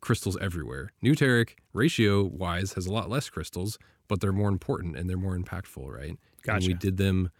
crystals 0.00 0.36
everywhere. 0.40 0.92
New 1.02 1.14
Taric, 1.14 1.50
ratio 1.72 2.24
wise, 2.24 2.72
has 2.72 2.86
a 2.86 2.92
lot 2.92 3.08
less 3.08 3.28
crystals, 3.30 3.78
but 4.08 4.20
they're 4.20 4.32
more 4.32 4.48
important 4.48 4.96
and 4.96 5.08
they're 5.08 5.16
more 5.16 5.36
impactful, 5.38 5.86
right? 5.88 6.18
And 6.48 6.64
we 6.66 6.74
did 6.74 6.96
them. 6.96 7.30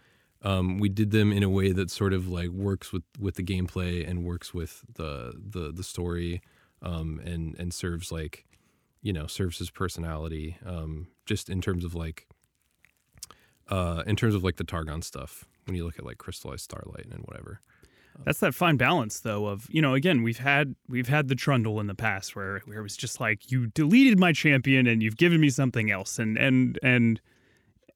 Um, 0.43 0.77
we 0.79 0.89
did 0.89 1.11
them 1.11 1.31
in 1.31 1.41
a 1.43 1.49
way 1.49 1.71
that 1.71 1.89
sort 1.89 2.13
of 2.13 2.27
like 2.27 2.49
works 2.49 2.91
with 2.93 3.03
with 3.19 3.35
the 3.35 3.43
gameplay 3.43 4.07
and 4.07 4.23
works 4.23 4.53
with 4.53 4.83
the 4.95 5.33
the 5.37 5.71
the 5.71 5.83
story, 5.83 6.41
um, 6.81 7.19
and 7.23 7.55
and 7.57 7.73
serves 7.73 8.11
like, 8.11 8.45
you 9.03 9.13
know, 9.13 9.27
serves 9.27 9.59
his 9.59 9.69
personality. 9.69 10.57
Um, 10.65 11.07
just 11.27 11.49
in 11.49 11.61
terms 11.61 11.85
of 11.85 11.93
like, 11.93 12.27
uh, 13.69 14.01
in 14.07 14.15
terms 14.15 14.33
of 14.33 14.43
like 14.43 14.55
the 14.55 14.63
Targon 14.63 15.03
stuff. 15.03 15.45
When 15.65 15.77
you 15.77 15.85
look 15.85 15.97
at 15.97 16.03
like 16.03 16.17
crystallized 16.17 16.63
starlight 16.63 17.05
and 17.09 17.23
whatever. 17.23 17.61
That's 18.25 18.39
that 18.39 18.53
fine 18.53 18.77
balance, 18.77 19.21
though. 19.21 19.47
Of 19.47 19.67
you 19.69 19.81
know, 19.81 19.93
again, 19.93 20.23
we've 20.23 20.39
had 20.39 20.75
we've 20.87 21.07
had 21.07 21.27
the 21.27 21.35
trundle 21.35 21.79
in 21.79 21.87
the 21.87 21.95
past 21.95 22.35
where 22.35 22.61
where 22.65 22.79
it 22.79 22.83
was 22.83 22.97
just 22.97 23.19
like 23.19 23.51
you 23.51 23.67
deleted 23.67 24.19
my 24.19 24.33
champion 24.33 24.87
and 24.87 25.01
you've 25.01 25.17
given 25.17 25.41
me 25.41 25.49
something 25.49 25.89
else, 25.89 26.19
and 26.19 26.37
and 26.37 26.79
and 26.83 27.21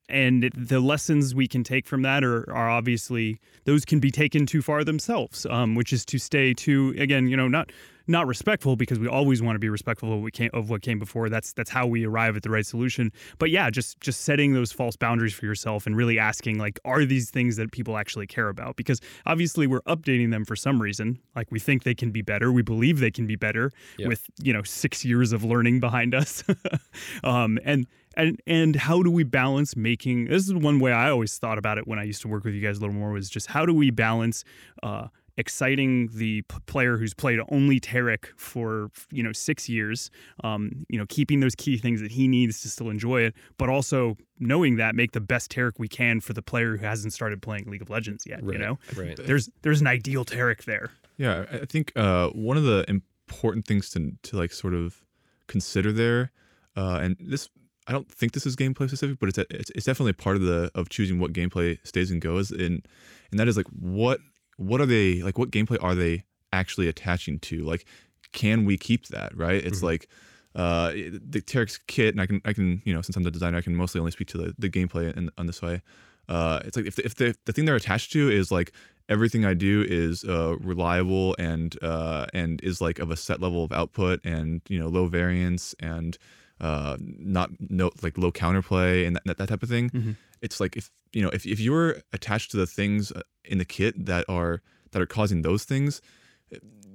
and 0.10 0.50
the 0.56 0.80
lessons 0.80 1.36
we 1.36 1.48
can 1.48 1.64
take 1.64 1.86
from 1.86 2.02
that 2.02 2.24
are 2.24 2.50
are 2.52 2.70
obviously 2.70 3.40
those 3.66 3.86
can 3.86 4.00
be 4.00 4.10
taken 4.10 4.46
too 4.46 4.62
far 4.62 4.84
themselves, 4.84 5.46
um, 5.48 5.76
which 5.76 5.94
is 5.94 6.06
to 6.06 6.18
stay 6.18 6.54
too 6.54 6.96
again, 6.98 7.28
you 7.28 7.38
know, 7.38 7.48
not 7.48 7.72
not 8.08 8.28
respectful 8.28 8.76
because 8.76 9.00
we 9.00 9.08
always 9.08 9.42
want 9.42 9.56
to 9.56 9.60
be 9.60 9.70
respectful 9.70 10.14
of 10.14 10.22
what 10.22 10.34
came 10.34 10.50
of 10.54 10.70
what 10.70 10.82
came 10.82 11.00
before. 11.00 11.30
That's 11.30 11.54
that's 11.54 11.70
how 11.70 11.86
we 11.88 12.06
arrive 12.06 12.36
at 12.36 12.44
the 12.44 12.50
right 12.50 12.66
solution. 12.66 13.12
But 13.40 13.50
yeah, 13.50 13.70
just 13.70 14.00
just 14.00 14.22
setting 14.22 14.54
those 14.54 14.72
false 14.72 14.96
boundaries 14.96 15.34
for 15.34 15.46
yourself 15.46 15.86
and 15.86 15.96
really 15.96 16.18
asking 16.20 16.58
like, 16.60 16.80
are 16.86 17.06
these 17.06 17.30
things 17.30 17.56
that 17.58 17.72
people 17.72 17.98
actually 17.98 18.28
care 18.28 18.50
about? 18.50 18.76
Because 18.76 19.02
obviously 19.26 19.68
we're 19.68 19.82
updating 19.82 20.32
them 20.32 20.46
for 20.46 20.56
some 20.56 20.82
reason. 20.82 21.20
Like 21.36 21.52
we 21.52 21.60
think 21.60 21.84
they 21.84 21.96
can 21.96 22.12
be 22.12 22.22
better. 22.22 22.52
We 22.52 22.62
believe 22.62 23.00
they 23.00 23.12
can 23.12 23.28
be 23.28 23.36
better 23.36 23.72
Yep. 23.98 24.08
with 24.10 24.30
you 24.42 24.54
know 24.54 24.64
six 24.64 25.04
years 25.06 25.32
of 25.34 25.44
learning 25.44 25.80
behind 25.80 26.14
us. 26.16 26.44
um, 27.24 27.60
and 27.64 27.88
and 28.16 28.42
and 28.48 28.76
how 28.76 29.04
do 29.04 29.12
we 29.12 29.24
balance 29.24 29.76
making? 29.76 30.26
This 30.26 30.48
is 30.48 30.54
one 30.54 30.80
way 30.80 30.92
I 30.92 31.10
always 31.10 31.38
thought 31.38 31.58
about 31.58 31.78
it 31.78 31.88
when 31.88 32.00
I 32.00 32.04
used 32.04 32.22
to 32.24 32.28
work 32.28 32.44
with 32.44 32.54
you 32.54 32.62
guys 32.62 32.78
a 32.78 32.82
little 32.82 32.96
more 32.96 33.12
was 33.12 33.30
just 33.30 33.48
how 33.48 33.66
do 33.66 33.74
we 33.74 33.92
balance. 33.92 34.44
Uh, 34.82 35.08
exciting 35.38 36.10
the 36.14 36.42
p- 36.44 36.58
player 36.66 36.98
who's 36.98 37.14
played 37.14 37.40
only 37.50 37.80
Taric 37.80 38.28
for 38.38 38.90
you 39.12 39.24
know 39.24 39.32
six 39.32 39.70
years, 39.70 40.10
um, 40.44 40.86
you 40.90 40.98
know, 40.98 41.06
keeping 41.08 41.40
those 41.40 41.56
key 41.56 41.78
things 41.78 42.02
that 42.02 42.12
he 42.12 42.28
needs 42.28 42.62
to 42.62 42.70
still 42.70 42.90
enjoy 42.90 43.22
it, 43.22 43.36
but 43.58 43.70
also 43.70 44.18
knowing 44.40 44.78
that 44.78 44.96
make 44.96 45.12
the 45.12 45.22
best 45.22 45.52
Taric 45.52 45.74
we 45.78 45.88
can 45.88 46.20
for 46.20 46.34
the 46.34 46.42
player 46.42 46.78
who 46.78 46.86
hasn't 46.86 47.14
started 47.14 47.42
playing 47.42 47.66
League 47.68 47.82
of 47.82 47.90
Legends 47.90 48.26
yet. 48.26 48.44
You 48.44 48.58
know, 48.58 48.80
right. 48.96 49.16
there's 49.16 49.50
there's 49.62 49.82
an 49.82 49.88
ideal 49.88 50.26
Taric 50.26 50.66
there. 50.66 50.92
Yeah, 51.18 51.46
I 51.52 51.58
I 51.58 51.66
think 51.66 51.92
uh, 51.96 52.30
one 52.30 52.58
of 52.58 52.64
the 52.64 52.86
important 52.90 53.66
things 53.66 53.90
to 53.92 54.12
to 54.24 54.38
like 54.38 54.52
sort 54.52 54.74
of 54.74 55.04
consider 55.48 55.92
there, 55.92 56.32
uh, 56.76 57.00
and 57.02 57.16
this 57.20 57.50
I 57.88 57.94
don't 57.94 58.10
think 58.12 58.34
this 58.34 58.46
is 58.46 58.56
gameplay 58.56 58.88
specific, 58.88 59.18
but 59.20 59.30
it's, 59.30 59.38
it's 59.38 59.70
it's 59.72 59.86
definitely 59.86 60.14
part 60.14 60.36
of 60.36 60.42
the 60.42 60.70
of 60.76 60.90
choosing 60.90 61.20
what 61.20 61.32
gameplay 61.32 61.78
stays 61.86 62.12
and 62.12 62.22
goes, 62.22 62.52
and 62.52 62.86
and 63.32 63.40
that 63.40 63.48
is 63.48 63.56
like 63.56 63.68
what 63.68 64.20
what 64.58 64.82
are 64.82 64.86
they 64.86 65.22
like 65.22 65.38
what 65.38 65.52
gameplay 65.52 65.82
are 65.82 65.96
they 65.96 66.24
actually 66.52 66.88
attaching 66.88 67.40
to? 67.40 67.64
Like, 67.64 67.86
can 68.34 68.66
we 68.66 68.78
keep 68.78 69.08
that 69.08 69.36
right? 69.36 69.64
It's 69.64 69.82
like. 69.84 70.08
Uh, 70.56 70.90
the 70.90 71.40
Taric's 71.40 71.78
kit, 71.86 72.16
and 72.16 72.20
I 72.20 72.26
can, 72.26 72.42
I 72.44 72.52
can, 72.52 72.82
you 72.84 72.92
know, 72.92 73.04
since 73.04 73.16
I'm 73.16 73.22
the 73.22 73.30
designer, 73.30 73.60
I 73.60 73.62
can 73.62 73.76
mostly 73.76 74.00
only 74.00 74.10
speak 74.10 74.28
to 74.30 74.40
the, 74.40 74.56
the 74.58 74.68
gameplay 74.68 75.16
in, 75.16 75.30
on 75.38 75.46
this 75.46 75.62
way. 75.62 75.84
Uh, 76.28 76.62
it's 76.66 76.76
like 76.76 76.88
if 76.88 76.96
the, 76.96 77.06
if 77.06 77.16
the 77.16 77.36
the 77.46 77.54
thing 77.54 77.66
they're 77.66 77.76
attached 77.76 78.12
to 78.14 78.30
is 78.30 78.52
like 78.52 78.72
everything 79.08 79.46
I 79.46 79.54
do 79.54 79.86
is 79.88 80.24
uh, 80.24 80.58
reliable 80.60 81.36
and 81.40 81.78
uh, 81.82 82.26
and 82.34 82.60
is 82.62 82.82
like 82.82 83.00
of 83.00 83.12
a 83.12 83.16
set 83.16 83.40
level 83.40 83.64
of 83.64 83.72
output 83.72 84.20
and 84.26 84.62
you 84.68 84.80
know 84.80 84.88
low 84.88 85.08
variance 85.08 85.74
and 85.80 86.18
uh, 86.60 86.98
not 87.00 87.52
no 87.60 87.92
like 88.02 88.18
low 88.18 88.32
counterplay 88.32 89.06
and 89.08 89.20
that, 89.26 89.38
that 89.38 89.48
type 89.50 89.64
of 89.64 89.70
thing. 89.70 90.18
It's 90.42 90.60
like 90.60 90.76
if 90.78 90.90
you 91.14 91.22
know 91.22 91.30
if 91.30 91.46
if 91.46 91.60
you're 91.60 91.98
attached 92.14 92.52
to 92.52 92.58
the 92.58 92.68
things 92.68 93.12
uh, 93.12 93.22
in 93.46 93.58
the 93.58 93.66
kit 93.66 94.06
that 94.06 94.26
are 94.30 94.62
that 94.92 95.02
are 95.02 95.06
causing 95.06 95.42
those 95.42 95.64
things, 95.64 96.02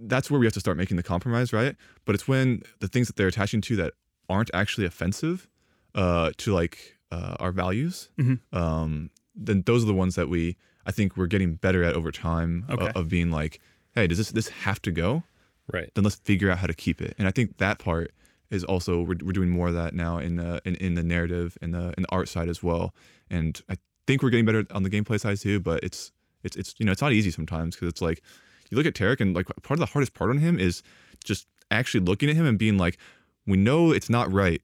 that's 0.00 0.30
where 0.30 0.40
we 0.40 0.46
have 0.46 0.52
to 0.54 0.60
start 0.60 0.76
making 0.76 0.96
the 0.96 1.02
compromise, 1.02 1.52
right? 1.52 1.76
But 2.04 2.14
it's 2.14 2.26
when 2.26 2.62
the 2.80 2.88
things 2.88 3.06
that 3.08 3.16
they're 3.16 3.28
attaching 3.28 3.60
to 3.62 3.76
that 3.76 3.92
aren't 4.28 4.50
actually 4.54 4.86
offensive 4.86 5.48
uh, 5.94 6.30
to 6.38 6.54
like 6.54 6.98
uh, 7.10 7.36
our 7.38 7.52
values, 7.52 8.08
um, 8.52 9.10
then 9.34 9.62
those 9.66 9.82
are 9.82 9.86
the 9.86 9.94
ones 9.94 10.14
that 10.14 10.28
we 10.28 10.56
I 10.86 10.90
think 10.90 11.16
we're 11.16 11.26
getting 11.26 11.54
better 11.54 11.84
at 11.84 11.94
over 11.94 12.10
time 12.10 12.64
o- 12.68 12.74
Okay. 12.74 12.92
of 12.94 13.08
being 13.08 13.30
like, 13.30 13.60
hey, 13.94 14.06
does 14.06 14.18
this 14.18 14.30
this 14.32 14.48
have 14.48 14.80
to 14.82 14.90
go? 14.90 15.22
Right. 15.72 15.90
Then 15.94 16.04
let's 16.04 16.16
figure 16.16 16.50
out 16.50 16.58
how 16.58 16.66
to 16.66 16.74
keep 16.74 17.00
it. 17.00 17.14
And 17.18 17.28
I 17.28 17.30
think 17.30 17.58
that 17.58 17.78
part 17.78 18.12
is 18.52 18.64
also 18.64 19.02
we're, 19.02 19.16
we're 19.22 19.32
doing 19.32 19.50
more 19.50 19.68
of 19.68 19.74
that 19.74 19.94
now 19.94 20.18
in 20.18 20.36
the 20.36 20.60
in, 20.64 20.76
in 20.76 20.94
the 20.94 21.02
narrative 21.02 21.58
and 21.60 21.74
the 21.74 21.94
in 21.96 22.02
the 22.02 22.08
art 22.10 22.28
side 22.28 22.48
as 22.48 22.62
well. 22.62 22.94
And 23.30 23.60
I 23.68 23.76
think 24.06 24.22
we're 24.22 24.30
getting 24.30 24.44
better 24.44 24.64
on 24.70 24.82
the 24.82 24.90
gameplay 24.90 25.18
side 25.18 25.38
too. 25.40 25.58
But 25.58 25.82
it's 25.82 26.12
it's 26.44 26.56
it's 26.56 26.74
you 26.78 26.86
know 26.86 26.92
it's 26.92 27.02
not 27.02 27.12
easy 27.12 27.30
sometimes 27.30 27.74
because 27.74 27.88
it's 27.88 28.02
like 28.02 28.22
you 28.70 28.76
look 28.76 28.86
at 28.86 28.94
Taric 28.94 29.20
and 29.20 29.34
like 29.34 29.46
part 29.62 29.72
of 29.72 29.80
the 29.80 29.86
hardest 29.86 30.14
part 30.14 30.30
on 30.30 30.38
him 30.38 30.58
is 30.58 30.82
just 31.24 31.46
actually 31.70 32.00
looking 32.00 32.30
at 32.30 32.36
him 32.36 32.46
and 32.46 32.58
being 32.58 32.78
like, 32.78 32.98
we 33.46 33.56
know 33.56 33.90
it's 33.90 34.10
not 34.10 34.32
right, 34.32 34.62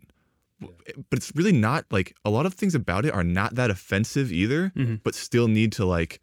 eh, 0.63 0.93
but 1.11 1.19
it's 1.19 1.33
really 1.35 1.53
not 1.53 1.85
like 1.91 2.15
a 2.25 2.31
lot 2.31 2.47
of 2.47 2.55
things 2.55 2.75
about 2.75 3.05
it 3.05 3.13
are 3.13 3.25
not 3.25 3.55
that 3.57 3.71
offensive 3.71 4.33
either, 4.33 4.73
mm-hmm. 4.77 4.97
but 5.03 5.15
still 5.15 5.49
need 5.49 5.73
to 5.73 5.85
like 5.85 6.21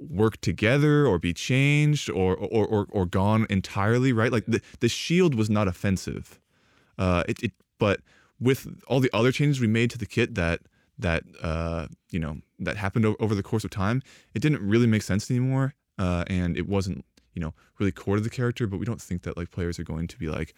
work 0.00 0.40
together 0.40 1.06
or 1.06 1.18
be 1.18 1.32
changed 1.32 2.08
or 2.10 2.36
or 2.36 2.66
or, 2.66 2.86
or 2.90 3.06
gone 3.06 3.46
entirely. 3.50 4.12
Right? 4.12 4.32
Like 4.32 4.46
the 4.46 4.60
the 4.80 4.88
shield 4.88 5.34
was 5.34 5.50
not 5.50 5.68
offensive, 5.68 6.40
uh, 6.98 7.24
it, 7.28 7.42
it 7.42 7.52
but 7.78 8.00
with 8.40 8.82
all 8.88 9.00
the 9.00 9.10
other 9.12 9.32
changes 9.32 9.60
we 9.60 9.66
made 9.66 9.90
to 9.90 9.98
the 9.98 10.06
kit 10.06 10.34
that 10.34 10.60
that 10.98 11.24
uh, 11.42 11.86
you 12.10 12.18
know 12.18 12.38
that 12.58 12.76
happened 12.76 13.06
o- 13.06 13.16
over 13.18 13.34
the 13.34 13.42
course 13.42 13.64
of 13.64 13.70
time, 13.70 14.02
it 14.34 14.40
didn't 14.42 14.66
really 14.66 14.86
make 14.86 15.02
sense 15.02 15.30
anymore, 15.30 15.74
uh, 15.98 16.24
and 16.26 16.56
it 16.56 16.68
wasn't 16.68 17.04
you 17.34 17.40
know 17.40 17.54
really 17.78 17.92
core 17.92 18.16
to 18.16 18.22
the 18.22 18.30
character. 18.30 18.66
But 18.66 18.78
we 18.78 18.84
don't 18.84 19.00
think 19.00 19.22
that 19.22 19.36
like 19.36 19.50
players 19.50 19.78
are 19.78 19.84
going 19.84 20.06
to 20.08 20.18
be 20.18 20.28
like, 20.28 20.54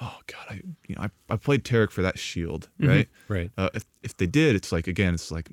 oh 0.00 0.18
god, 0.26 0.46
I 0.50 0.54
you 0.88 0.94
know 0.94 1.02
I, 1.02 1.10
I 1.34 1.36
played 1.36 1.64
Taric 1.64 1.90
for 1.90 2.02
that 2.02 2.18
shield, 2.18 2.68
right? 2.78 3.08
Right. 3.28 3.50
Uh, 3.56 3.70
if 3.74 3.84
if 4.02 4.16
they 4.16 4.26
did, 4.26 4.56
it's 4.56 4.72
like 4.72 4.86
again, 4.86 5.14
it's 5.14 5.30
like 5.30 5.48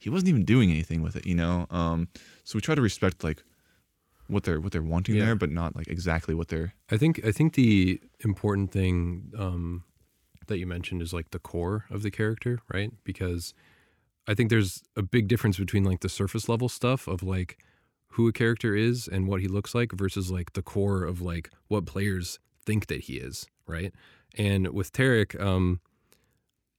he 0.00 0.10
wasn't 0.10 0.28
even 0.28 0.44
doing 0.44 0.70
anything 0.70 1.02
with 1.02 1.16
it, 1.16 1.26
you 1.26 1.34
know. 1.34 1.66
Um, 1.70 2.08
so 2.44 2.56
we 2.56 2.60
try 2.60 2.74
to 2.74 2.82
respect 2.82 3.24
like 3.24 3.42
what 4.28 4.44
they're 4.44 4.60
what 4.60 4.72
they're 4.72 4.82
wanting 4.82 5.16
Yeah. 5.16 5.26
there, 5.26 5.34
but 5.36 5.50
not 5.50 5.76
like 5.76 5.88
exactly 5.88 6.34
what 6.34 6.48
they're. 6.48 6.74
I 6.90 6.96
think 6.96 7.24
I 7.24 7.32
think 7.32 7.54
the 7.54 8.00
important 8.20 8.70
thing 8.72 9.32
um, 9.38 9.84
that 10.46 10.58
you 10.58 10.66
mentioned 10.66 11.02
is 11.02 11.12
like 11.12 11.30
the 11.30 11.38
core 11.38 11.84
of 11.90 12.02
the 12.02 12.10
character, 12.10 12.60
right? 12.72 12.92
Because 13.04 13.54
I 14.26 14.34
think 14.34 14.50
there's 14.50 14.82
a 14.96 15.02
big 15.02 15.28
difference 15.28 15.58
between 15.58 15.84
like 15.84 16.00
the 16.00 16.08
surface 16.08 16.48
level 16.48 16.68
stuff 16.68 17.06
of 17.06 17.22
like 17.22 17.58
who 18.12 18.28
a 18.28 18.32
character 18.32 18.74
is 18.74 19.08
and 19.08 19.26
what 19.26 19.40
he 19.40 19.48
looks 19.48 19.74
like 19.74 19.92
versus 19.92 20.30
like 20.30 20.52
the 20.52 20.62
core 20.62 21.04
of 21.04 21.20
like 21.20 21.50
what 21.68 21.84
players 21.84 22.38
think 22.64 22.86
that 22.86 23.02
he 23.02 23.14
is, 23.14 23.46
right? 23.66 23.92
And 24.38 24.68
with 24.68 24.92
Taric, 24.92 25.38
um, 25.40 25.80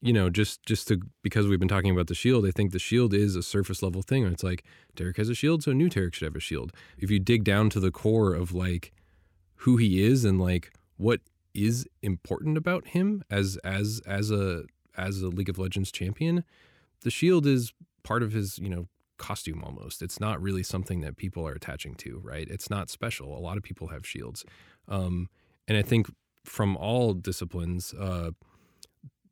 you 0.05 0.13
know, 0.13 0.29
just 0.29 0.63
just 0.67 0.87
to 0.89 1.01
because 1.23 1.47
we've 1.47 1.57
been 1.57 1.67
talking 1.67 1.89
about 1.89 2.05
the 2.05 2.13
shield, 2.13 2.45
I 2.45 2.51
think 2.51 2.71
the 2.71 2.79
shield 2.79 3.11
is 3.11 3.35
a 3.35 3.41
surface 3.41 3.81
level 3.81 4.03
thing. 4.03 4.23
It's 4.27 4.43
like 4.43 4.63
Taric 4.95 5.17
has 5.17 5.29
a 5.29 5.33
shield, 5.33 5.63
so 5.63 5.73
new 5.73 5.89
Taric 5.89 6.13
should 6.13 6.25
have 6.25 6.35
a 6.35 6.39
shield. 6.39 6.71
If 6.99 7.09
you 7.09 7.19
dig 7.19 7.43
down 7.43 7.71
to 7.71 7.79
the 7.79 7.89
core 7.89 8.35
of 8.35 8.53
like 8.53 8.93
who 9.55 9.77
he 9.77 10.03
is 10.03 10.23
and 10.23 10.39
like 10.39 10.71
what 10.97 11.21
is 11.55 11.87
important 12.03 12.55
about 12.55 12.89
him 12.89 13.23
as 13.31 13.57
as 13.63 13.99
as 14.05 14.29
a 14.29 14.65
as 14.95 15.23
a 15.23 15.29
League 15.29 15.49
of 15.49 15.57
Legends 15.57 15.91
champion, 15.91 16.43
the 17.01 17.09
shield 17.09 17.47
is 17.47 17.73
part 18.03 18.21
of 18.21 18.31
his, 18.31 18.59
you 18.59 18.69
know, 18.69 18.87
costume 19.17 19.63
almost. 19.63 20.03
It's 20.03 20.19
not 20.19 20.39
really 20.39 20.61
something 20.61 21.01
that 21.01 21.17
people 21.17 21.47
are 21.47 21.53
attaching 21.53 21.95
to, 21.95 22.21
right? 22.23 22.47
It's 22.47 22.69
not 22.69 22.91
special. 22.91 23.35
A 23.35 23.39
lot 23.39 23.57
of 23.57 23.63
people 23.63 23.87
have 23.87 24.05
shields. 24.05 24.45
Um, 24.87 25.29
and 25.67 25.79
I 25.79 25.81
think 25.81 26.13
from 26.43 26.77
all 26.77 27.15
disciplines, 27.15 27.91
uh, 27.99 28.31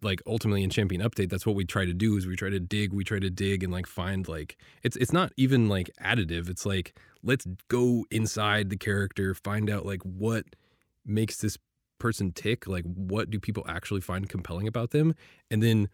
like 0.03 0.21
ultimately 0.27 0.63
in 0.63 0.69
champion 0.69 1.01
update 1.01 1.29
that's 1.29 1.45
what 1.45 1.55
we 1.55 1.65
try 1.65 1.85
to 1.85 1.93
do 1.93 2.17
is 2.17 2.27
we 2.27 2.35
try 2.35 2.49
to 2.49 2.59
dig 2.59 2.93
we 2.93 3.03
try 3.03 3.19
to 3.19 3.29
dig 3.29 3.63
and 3.63 3.71
like 3.71 3.87
find 3.87 4.27
like 4.27 4.57
it's 4.83 4.95
it's 4.97 5.13
not 5.13 5.31
even 5.37 5.69
like 5.69 5.89
additive. 6.01 6.49
It's 6.49 6.65
like 6.65 6.97
let's 7.23 7.47
go 7.67 8.05
inside 8.11 8.69
the 8.69 8.77
character 8.77 9.33
find 9.33 9.69
out 9.69 9.85
like 9.85 10.01
what 10.03 10.45
makes 11.05 11.37
this 11.37 11.57
person 11.99 12.31
tick 12.31 12.67
like 12.67 12.83
what 12.83 13.29
do 13.29 13.39
people 13.39 13.63
actually 13.67 14.01
find 14.01 14.27
compelling 14.27 14.67
about 14.67 14.91
them 14.91 15.15
and 15.49 15.63
then 15.63 15.89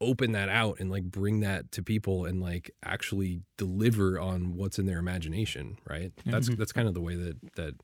open 0.00 0.32
that 0.32 0.48
out 0.48 0.80
and 0.80 0.90
like 0.90 1.04
bring 1.04 1.40
that 1.40 1.70
to 1.70 1.82
people 1.82 2.24
and 2.24 2.40
like 2.40 2.72
actually 2.84 3.42
deliver 3.56 4.18
on 4.18 4.56
what's 4.56 4.78
in 4.78 4.86
their 4.86 4.98
imagination 4.98 5.78
right? 5.88 6.12
That's 6.26 6.48
that's 6.56 6.72
kind 6.72 6.88
of 6.88 6.94
the 6.94 7.00
way 7.00 7.14
that 7.14 7.54
that 7.54 7.74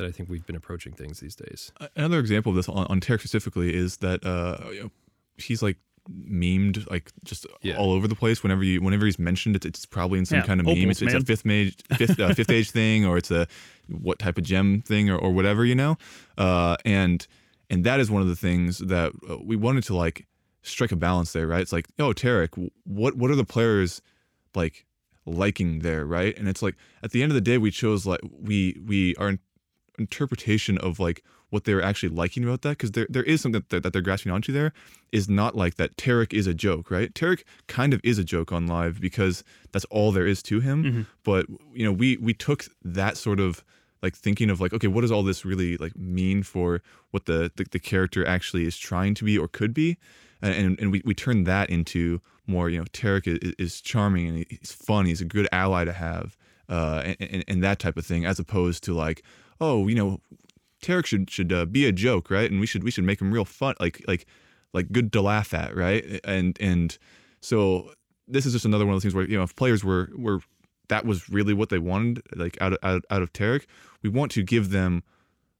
that 0.00 0.06
I 0.06 0.12
think 0.12 0.30
we've 0.30 0.46
been 0.46 0.56
approaching 0.56 0.92
things 0.92 1.20
these 1.20 1.36
days. 1.36 1.72
Another 1.94 2.18
example 2.18 2.50
of 2.50 2.56
this 2.56 2.68
on, 2.68 2.86
on 2.86 3.00
Taric 3.00 3.20
specifically 3.20 3.74
is 3.74 3.98
that 3.98 4.24
uh, 4.24 4.56
you 4.72 4.84
know, 4.84 4.90
he's 5.42 5.62
like 5.62 5.76
memed 6.10 6.90
like 6.90 7.10
just 7.24 7.46
Yeah. 7.62 7.76
all 7.76 7.92
over 7.92 8.08
the 8.08 8.14
place. 8.14 8.42
Whenever 8.42 8.64
you 8.64 8.80
whenever 8.80 9.04
he's 9.06 9.18
mentioned, 9.18 9.56
it's 9.56 9.66
it's 9.66 9.86
probably 9.86 10.18
in 10.18 10.26
some 10.26 10.38
Yeah, 10.38 10.44
kind 10.46 10.60
of 10.60 10.66
opals, 10.66 10.78
meme. 10.78 10.90
It's, 10.90 11.02
it's 11.02 11.14
a 11.14 11.20
fifth 11.20 11.46
age 11.46 11.76
fifth 11.96 12.18
uh, 12.18 12.34
fifth 12.34 12.50
age 12.50 12.70
thing, 12.70 13.04
or 13.04 13.16
it's 13.18 13.30
a 13.30 13.46
what 13.88 14.18
type 14.18 14.38
of 14.38 14.44
gem 14.44 14.82
thing, 14.82 15.10
or, 15.10 15.16
or 15.16 15.30
whatever 15.32 15.64
you 15.64 15.74
know. 15.74 15.96
Uh, 16.38 16.76
and 16.84 17.26
and 17.68 17.84
that 17.84 18.00
is 18.00 18.10
one 18.10 18.22
of 18.22 18.28
the 18.28 18.36
things 18.36 18.78
that 18.78 19.12
uh, 19.28 19.36
we 19.42 19.56
wanted 19.56 19.84
to 19.84 19.94
like 19.94 20.26
strike 20.62 20.90
a 20.92 20.96
balance 20.96 21.32
there, 21.32 21.46
right? 21.46 21.60
It's 21.60 21.72
like, 21.72 21.86
oh, 21.98 22.12
Taric, 22.12 22.70
what 22.84 23.16
what 23.16 23.30
are 23.30 23.36
the 23.36 23.44
players 23.44 24.02
like 24.54 24.86
liking 25.26 25.80
there, 25.80 26.04
right? 26.06 26.36
And 26.36 26.48
it's 26.48 26.62
like 26.62 26.76
at 27.02 27.12
the 27.12 27.22
end 27.22 27.30
of 27.30 27.34
the 27.34 27.40
day, 27.42 27.58
we 27.58 27.70
chose 27.70 28.06
like 28.06 28.20
we 28.40 28.76
we 28.84 29.14
our 29.16 29.34
interpretation 29.98 30.78
of 30.78 30.98
like 30.98 31.22
what 31.50 31.64
they're 31.64 31.82
actually 31.82 32.08
liking 32.08 32.42
about 32.44 32.62
that 32.62 32.70
because 32.70 32.92
there 32.92 33.06
there 33.10 33.22
is 33.24 33.40
something 33.40 33.60
that 33.60 33.68
they're, 33.68 33.80
that 33.80 33.92
they're 33.92 34.02
grasping 34.02 34.32
onto 34.32 34.52
there 34.52 34.72
is 35.12 35.28
not 35.28 35.54
like 35.56 35.74
that 35.76 35.96
Taric 35.96 36.32
is 36.32 36.46
a 36.46 36.54
joke, 36.54 36.90
right? 36.90 37.12
Taric 37.12 37.42
kind 37.66 37.92
of 37.92 38.00
is 38.02 38.18
a 38.18 38.24
joke 38.24 38.52
on 38.52 38.66
live 38.66 39.00
because 39.00 39.44
that's 39.72 39.84
all 39.86 40.12
there 40.12 40.26
is 40.26 40.42
to 40.44 40.60
him. 40.60 41.06
But 41.24 41.46
you 41.74 41.84
know, 41.84 41.92
we 41.92 42.16
we 42.16 42.32
took 42.34 42.66
that 42.84 43.16
sort 43.16 43.40
of 43.40 43.64
like 44.02 44.16
thinking 44.16 44.48
of 44.48 44.60
like, 44.60 44.72
okay, 44.72 44.86
what 44.86 45.02
does 45.02 45.12
all 45.12 45.22
this 45.22 45.44
really 45.44 45.76
like 45.76 45.96
mean 45.96 46.42
for 46.42 46.80
what 47.10 47.26
the 47.26 47.50
the, 47.56 47.66
the 47.70 47.78
character 47.78 48.26
actually 48.26 48.64
is 48.64 48.78
trying 48.78 49.14
to 49.14 49.24
be 49.24 49.36
or 49.36 49.48
could 49.48 49.74
be, 49.74 49.98
and 50.40 50.78
and 50.80 50.90
we 50.92 51.02
we 51.04 51.14
turned 51.14 51.46
that 51.46 51.68
into 51.68 52.20
more, 52.46 52.68
you 52.68 52.78
know, 52.78 52.84
Taric 52.92 53.26
is, 53.26 53.54
is 53.58 53.80
charming 53.80 54.28
and 54.28 54.46
he's 54.48 54.72
fun, 54.72 55.06
he's 55.06 55.20
a 55.20 55.24
good 55.24 55.48
ally 55.52 55.84
to 55.84 55.92
have, 55.92 56.36
uh, 56.68 57.02
and, 57.04 57.16
and, 57.20 57.44
and 57.46 57.62
that 57.62 57.78
type 57.78 57.96
of 57.96 58.04
thing, 58.04 58.24
as 58.24 58.38
opposed 58.40 58.82
to 58.84 58.92
like, 58.94 59.22
oh, 59.60 59.86
you 59.86 59.94
know, 59.94 60.20
Taric 60.80 61.06
should 61.06 61.30
should 61.30 61.52
uh, 61.52 61.66
be 61.66 61.86
a 61.86 61.92
joke, 61.92 62.30
right? 62.30 62.50
And 62.50 62.60
we 62.60 62.66
should 62.66 62.84
we 62.84 62.90
should 62.90 63.04
make 63.04 63.20
him 63.20 63.32
real 63.32 63.44
fun, 63.44 63.74
like 63.80 64.02
like 64.06 64.26
like 64.72 64.92
good 64.92 65.12
to 65.12 65.20
laugh 65.20 65.52
at, 65.54 65.76
right? 65.76 66.20
And 66.24 66.56
and 66.60 66.96
so 67.40 67.92
this 68.26 68.46
is 68.46 68.52
just 68.52 68.64
another 68.64 68.86
one 68.86 68.94
of 68.94 68.96
those 68.96 69.02
things 69.02 69.14
where 69.14 69.28
you 69.28 69.36
know 69.36 69.42
if 69.42 69.54
players 69.56 69.84
were 69.84 70.10
were 70.16 70.40
that 70.88 71.04
was 71.04 71.28
really 71.30 71.54
what 71.54 71.68
they 71.68 71.78
wanted, 71.78 72.22
like 72.34 72.60
out 72.60 72.72
of 72.72 72.78
out, 72.82 73.04
out 73.10 73.22
of 73.22 73.32
Taric, 73.32 73.66
we 74.02 74.10
want 74.10 74.32
to 74.32 74.42
give 74.42 74.70
them 74.70 75.02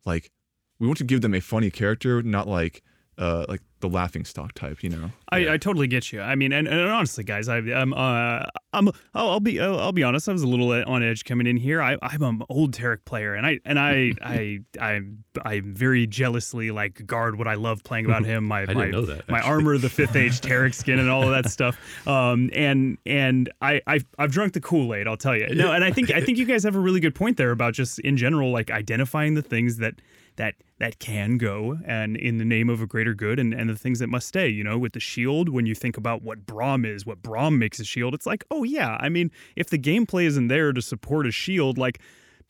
like 0.04 0.30
we 0.78 0.86
want 0.86 0.98
to 0.98 1.04
give 1.04 1.20
them 1.20 1.34
a 1.34 1.40
funny 1.40 1.70
character, 1.70 2.22
not 2.22 2.48
like 2.48 2.82
uh 3.18 3.44
like 3.48 3.62
the 3.80 3.88
laughing 3.88 4.24
stock 4.24 4.52
type, 4.54 4.82
you 4.82 4.90
know. 4.90 5.10
I, 5.30 5.54
I 5.54 5.56
totally 5.56 5.86
get 5.86 6.12
you. 6.12 6.20
I 6.20 6.34
mean, 6.34 6.52
and, 6.52 6.68
and 6.68 6.80
honestly, 6.80 7.24
guys, 7.24 7.48
I, 7.48 7.58
I'm, 7.58 7.92
uh, 7.92 8.44
I'm, 8.72 8.88
I'll, 9.14 9.30
I'll 9.30 9.40
be, 9.40 9.60
I'll, 9.60 9.78
I'll 9.78 9.92
be 9.92 10.02
honest. 10.02 10.28
I 10.28 10.32
was 10.32 10.42
a 10.42 10.46
little 10.46 10.70
on 10.70 11.02
edge 11.02 11.24
coming 11.24 11.46
in 11.46 11.56
here. 11.56 11.82
I, 11.82 11.96
I'm 12.02 12.22
an 12.22 12.42
old 12.48 12.72
Taric 12.72 13.04
player, 13.04 13.34
and 13.34 13.46
I, 13.46 13.60
and 13.64 13.78
I, 13.78 14.12
I, 14.22 14.60
I, 14.80 15.00
I 15.42 15.60
very 15.64 16.06
jealously 16.06 16.70
like 16.70 17.06
guard 17.06 17.38
what 17.38 17.48
I 17.48 17.54
love 17.54 17.82
playing 17.82 18.06
about 18.06 18.24
him. 18.24 18.44
My, 18.44 18.60
didn't 18.66 18.76
my, 18.76 18.90
know 18.90 19.06
that, 19.06 19.28
my 19.28 19.40
armor, 19.40 19.78
the 19.78 19.90
fifth 19.90 20.16
age 20.16 20.40
Taric 20.40 20.74
skin, 20.74 20.98
and 20.98 21.10
all 21.10 21.22
of 21.22 21.30
that 21.30 21.50
stuff. 21.50 21.78
Um, 22.06 22.50
and 22.52 22.98
and 23.06 23.50
I, 23.60 23.80
I, 23.86 24.00
I've 24.18 24.32
drunk 24.32 24.52
the 24.52 24.60
Kool 24.60 24.94
Aid. 24.94 25.08
I'll 25.08 25.16
tell 25.16 25.36
you. 25.36 25.46
No, 25.54 25.72
and 25.72 25.84
I 25.84 25.90
think, 25.90 26.10
I 26.10 26.20
think 26.20 26.38
you 26.38 26.44
guys 26.44 26.64
have 26.64 26.76
a 26.76 26.80
really 26.80 27.00
good 27.00 27.14
point 27.14 27.36
there 27.36 27.50
about 27.50 27.74
just 27.74 27.98
in 28.00 28.16
general, 28.16 28.52
like 28.52 28.70
identifying 28.70 29.34
the 29.34 29.42
things 29.42 29.78
that 29.78 29.94
that 30.36 30.54
that 30.78 30.98
can 30.98 31.36
go 31.36 31.78
and 31.84 32.16
in 32.16 32.38
the 32.38 32.44
name 32.44 32.70
of 32.70 32.80
a 32.80 32.86
greater 32.86 33.12
good 33.12 33.38
and, 33.38 33.52
and 33.52 33.69
the 33.70 33.78
things 33.78 33.98
that 33.98 34.08
must 34.08 34.26
stay 34.26 34.48
you 34.48 34.64
know 34.64 34.78
with 34.78 34.92
the 34.92 35.00
shield 35.00 35.48
when 35.48 35.66
you 35.66 35.74
think 35.74 35.96
about 35.96 36.22
what 36.22 36.46
braum 36.46 36.86
is 36.86 37.06
what 37.06 37.22
braum 37.22 37.58
makes 37.58 37.78
a 37.80 37.84
shield 37.84 38.14
it's 38.14 38.26
like 38.26 38.44
oh 38.50 38.64
yeah 38.64 38.96
i 39.00 39.08
mean 39.08 39.30
if 39.56 39.68
the 39.68 39.78
gameplay 39.78 40.24
isn't 40.24 40.48
there 40.48 40.72
to 40.72 40.82
support 40.82 41.26
a 41.26 41.30
shield 41.30 41.78
like 41.78 42.00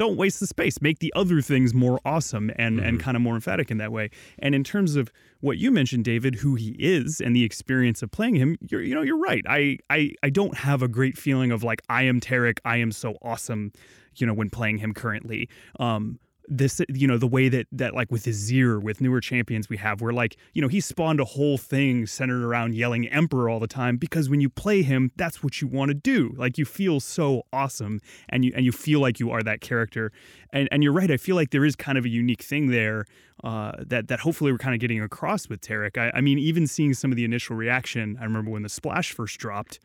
don't 0.00 0.16
waste 0.16 0.40
the 0.40 0.46
space. 0.46 0.80
Make 0.80 1.00
the 1.00 1.12
other 1.14 1.42
things 1.42 1.74
more 1.74 2.00
awesome 2.06 2.50
and 2.56 2.80
and 2.80 2.98
kind 2.98 3.18
of 3.18 3.22
more 3.22 3.34
emphatic 3.34 3.70
in 3.70 3.76
that 3.76 3.92
way. 3.92 4.08
And 4.38 4.54
in 4.54 4.64
terms 4.64 4.96
of 4.96 5.12
what 5.40 5.58
you 5.58 5.70
mentioned 5.70 6.04
david 6.04 6.36
who 6.36 6.54
he 6.54 6.70
is 6.78 7.20
and 7.20 7.36
the 7.36 7.44
experience 7.44 8.02
of 8.02 8.10
playing 8.10 8.34
him 8.36 8.56
you're 8.68 8.80
you 8.80 8.94
know 8.94 9.02
you're 9.02 9.18
right. 9.18 9.44
I 9.46 9.76
i 9.90 10.12
i 10.22 10.30
don't 10.30 10.56
have 10.56 10.80
a 10.80 10.88
great 10.88 11.18
feeling 11.18 11.50
of 11.50 11.62
like 11.62 11.82
i 11.90 12.04
am 12.04 12.18
taric 12.18 12.60
i 12.64 12.78
am 12.78 12.92
so 12.92 13.16
awesome 13.20 13.72
you 14.16 14.26
know 14.26 14.32
when 14.32 14.48
playing 14.48 14.78
him 14.78 14.94
currently. 14.94 15.50
Um 15.78 16.18
this 16.50 16.80
you 16.88 17.06
know 17.06 17.16
the 17.16 17.26
way 17.28 17.48
that 17.48 17.66
that 17.70 17.94
like 17.94 18.10
with 18.10 18.24
Azir 18.24 18.82
with 18.82 19.00
newer 19.00 19.20
champions 19.20 19.68
we 19.68 19.76
have 19.76 20.00
where 20.00 20.12
like 20.12 20.36
you 20.52 20.60
know 20.60 20.66
he 20.66 20.80
spawned 20.80 21.20
a 21.20 21.24
whole 21.24 21.56
thing 21.56 22.06
centered 22.06 22.44
around 22.44 22.74
yelling 22.74 23.06
emperor 23.08 23.48
all 23.48 23.60
the 23.60 23.68
time 23.68 23.96
because 23.96 24.28
when 24.28 24.40
you 24.40 24.50
play 24.50 24.82
him 24.82 25.12
that's 25.16 25.42
what 25.42 25.60
you 25.60 25.68
want 25.68 25.90
to 25.90 25.94
do. 25.94 26.34
Like 26.36 26.58
you 26.58 26.64
feel 26.64 26.98
so 26.98 27.44
awesome 27.52 28.00
and 28.28 28.44
you 28.44 28.52
and 28.54 28.64
you 28.64 28.72
feel 28.72 29.00
like 29.00 29.20
you 29.20 29.30
are 29.30 29.42
that 29.42 29.60
character. 29.60 30.10
And 30.52 30.68
and 30.72 30.82
you're 30.82 30.92
right 30.92 31.10
I 31.10 31.16
feel 31.16 31.36
like 31.36 31.50
there 31.50 31.64
is 31.64 31.76
kind 31.76 31.96
of 31.96 32.04
a 32.04 32.08
unique 32.08 32.42
thing 32.42 32.66
there 32.66 33.06
uh, 33.44 33.72
that 33.86 34.08
that 34.08 34.20
hopefully 34.20 34.50
we're 34.50 34.58
kind 34.58 34.74
of 34.74 34.80
getting 34.80 35.00
across 35.00 35.48
with 35.48 35.60
Taric. 35.60 35.96
I, 35.96 36.10
I 36.18 36.20
mean 36.20 36.38
even 36.38 36.66
seeing 36.66 36.92
some 36.94 37.12
of 37.12 37.16
the 37.16 37.24
initial 37.24 37.54
reaction 37.54 38.18
I 38.20 38.24
remember 38.24 38.50
when 38.50 38.62
the 38.62 38.68
splash 38.68 39.12
first 39.12 39.38
dropped 39.38 39.78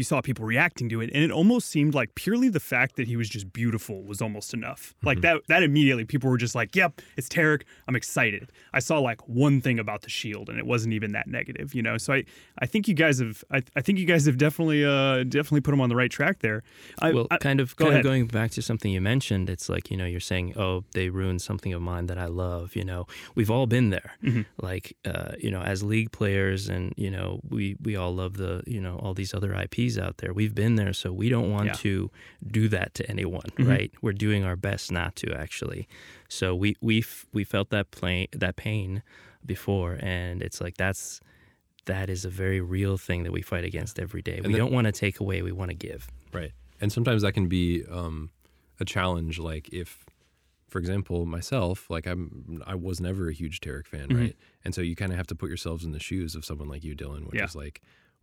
you 0.00 0.04
saw 0.04 0.20
people 0.20 0.44
reacting 0.44 0.88
to 0.88 1.00
it 1.02 1.10
and 1.12 1.22
it 1.22 1.30
almost 1.30 1.68
seemed 1.68 1.94
like 1.94 2.14
purely 2.14 2.48
the 2.48 2.58
fact 2.58 2.96
that 2.96 3.06
he 3.06 3.16
was 3.16 3.28
just 3.28 3.52
beautiful 3.52 4.02
was 4.02 4.22
almost 4.22 4.54
enough 4.54 4.94
like 5.02 5.20
that 5.20 5.36
that 5.48 5.62
immediately 5.62 6.04
people 6.04 6.30
were 6.30 6.38
just 6.38 6.54
like 6.54 6.74
yep 6.74 7.00
it's 7.18 7.28
Taric 7.28 7.62
I'm 7.86 7.96
excited 7.96 8.50
I 8.72 8.80
saw 8.80 8.98
like 8.98 9.20
one 9.28 9.60
thing 9.60 9.78
about 9.78 10.00
the 10.00 10.08
shield 10.08 10.48
and 10.48 10.58
it 10.58 10.66
wasn't 10.66 10.94
even 10.94 11.12
that 11.12 11.26
negative 11.26 11.74
you 11.74 11.82
know 11.82 11.98
so 11.98 12.14
I 12.14 12.24
I 12.58 12.66
think 12.66 12.88
you 12.88 12.94
guys 12.94 13.18
have 13.18 13.44
I, 13.50 13.62
I 13.76 13.82
think 13.82 13.98
you 13.98 14.06
guys 14.06 14.24
have 14.26 14.38
definitely 14.38 14.84
uh 14.84 15.24
definitely 15.24 15.60
put 15.60 15.74
him 15.74 15.80
on 15.82 15.90
the 15.90 15.96
right 15.96 16.10
track 16.10 16.38
there 16.40 16.62
I, 17.00 17.12
well, 17.12 17.26
I- 17.30 17.36
kind 17.38 17.60
of, 17.60 17.76
go 17.76 17.84
kind 17.84 17.94
ahead. 17.94 18.04
going 18.04 18.26
back 18.26 18.50
to 18.52 18.62
something 18.62 18.90
you 18.90 19.00
mentioned, 19.00 19.50
it's 19.50 19.68
like 19.68 19.90
you 19.90 19.96
know 19.96 20.04
you're 20.04 20.20
saying, 20.20 20.54
oh, 20.56 20.84
they 20.92 21.08
ruined 21.08 21.42
something 21.42 21.72
of 21.72 21.82
mine 21.82 22.06
that 22.06 22.18
I 22.18 22.26
love. 22.26 22.76
You 22.76 22.84
know, 22.84 23.06
we've 23.34 23.50
all 23.50 23.66
been 23.66 23.90
there. 23.90 24.12
Mm-hmm. 24.22 24.42
Like, 24.60 24.96
uh, 25.04 25.32
you 25.38 25.50
know, 25.50 25.62
as 25.62 25.82
league 25.82 26.12
players, 26.12 26.68
and 26.68 26.92
you 26.96 27.10
know, 27.10 27.40
we 27.48 27.76
we 27.82 27.96
all 27.96 28.14
love 28.14 28.36
the 28.36 28.62
you 28.66 28.80
know 28.80 28.96
all 28.96 29.14
these 29.14 29.34
other 29.34 29.52
IPs 29.54 29.89
out 29.98 30.18
there. 30.18 30.32
We've 30.32 30.54
been 30.54 30.76
there, 30.76 30.92
so 30.92 31.12
we 31.12 31.28
don't 31.28 31.50
want 31.50 31.66
Yeah. 31.66 31.72
to 31.74 32.10
do 32.46 32.68
that 32.68 32.94
to 32.94 33.08
anyone, 33.10 33.42
Mm-hmm. 33.56 33.68
right? 33.68 33.92
We're 34.02 34.12
doing 34.12 34.44
our 34.44 34.56
best 34.56 34.90
not 34.92 35.16
to 35.16 35.34
actually. 35.34 35.88
So 36.28 36.54
we 36.54 36.76
we 36.80 37.04
we 37.32 37.44
felt 37.44 37.70
that 37.70 37.90
pain 37.90 38.26
that 38.32 38.56
pain 38.56 39.02
before, 39.44 39.98
and 40.00 40.42
it's 40.42 40.60
like 40.60 40.76
that's. 40.76 41.20
That 41.86 42.10
is 42.10 42.24
a 42.26 42.30
very 42.30 42.60
real 42.60 42.98
thing 42.98 43.22
that 43.24 43.32
we 43.32 43.40
fight 43.42 43.64
against 43.64 43.98
every 43.98 44.20
day. 44.22 44.38
we 44.44 44.52
the- 44.52 44.58
don't 44.58 44.70
want 44.72 44.84
to 44.86 44.92
take 44.92 45.18
away; 45.18 45.40
we 45.42 45.50
want 45.50 45.70
to 45.70 45.74
give. 45.74 46.08
Right. 46.32 46.52
And 46.80 46.92
sometimes 46.92 47.22
that 47.22 47.32
can 47.32 47.48
be 47.48 47.84
um, 47.90 48.30
a 48.78 48.84
challenge. 48.84 49.38
Like 49.38 49.68
if, 49.72 50.04
for 50.68 50.78
example, 50.78 51.24
myself, 51.24 51.88
like 51.88 52.06
I'm, 52.06 52.62
I 52.66 52.74
was 52.74 53.00
never 53.00 53.28
a 53.30 53.32
huge 53.32 53.60
Taric 53.60 53.86
fan, 53.86 54.08
Mm-hmm. 54.08 54.20
right? 54.20 54.36
And 54.64 54.74
so 54.74 54.82
you 54.82 54.94
kind 54.94 55.10
of 55.10 55.16
have 55.16 55.26
to 55.28 55.34
put 55.34 55.48
yourselves 55.48 55.82
in 55.84 55.92
the 55.92 55.98
shoes 55.98 56.34
of 56.34 56.44
someone 56.44 56.68
like 56.68 56.84
you, 56.84 56.94
Dylan, 56.94 57.24
which 57.26 57.36
Yeah. 57.40 57.46
is 57.46 57.56
like, 57.56 57.80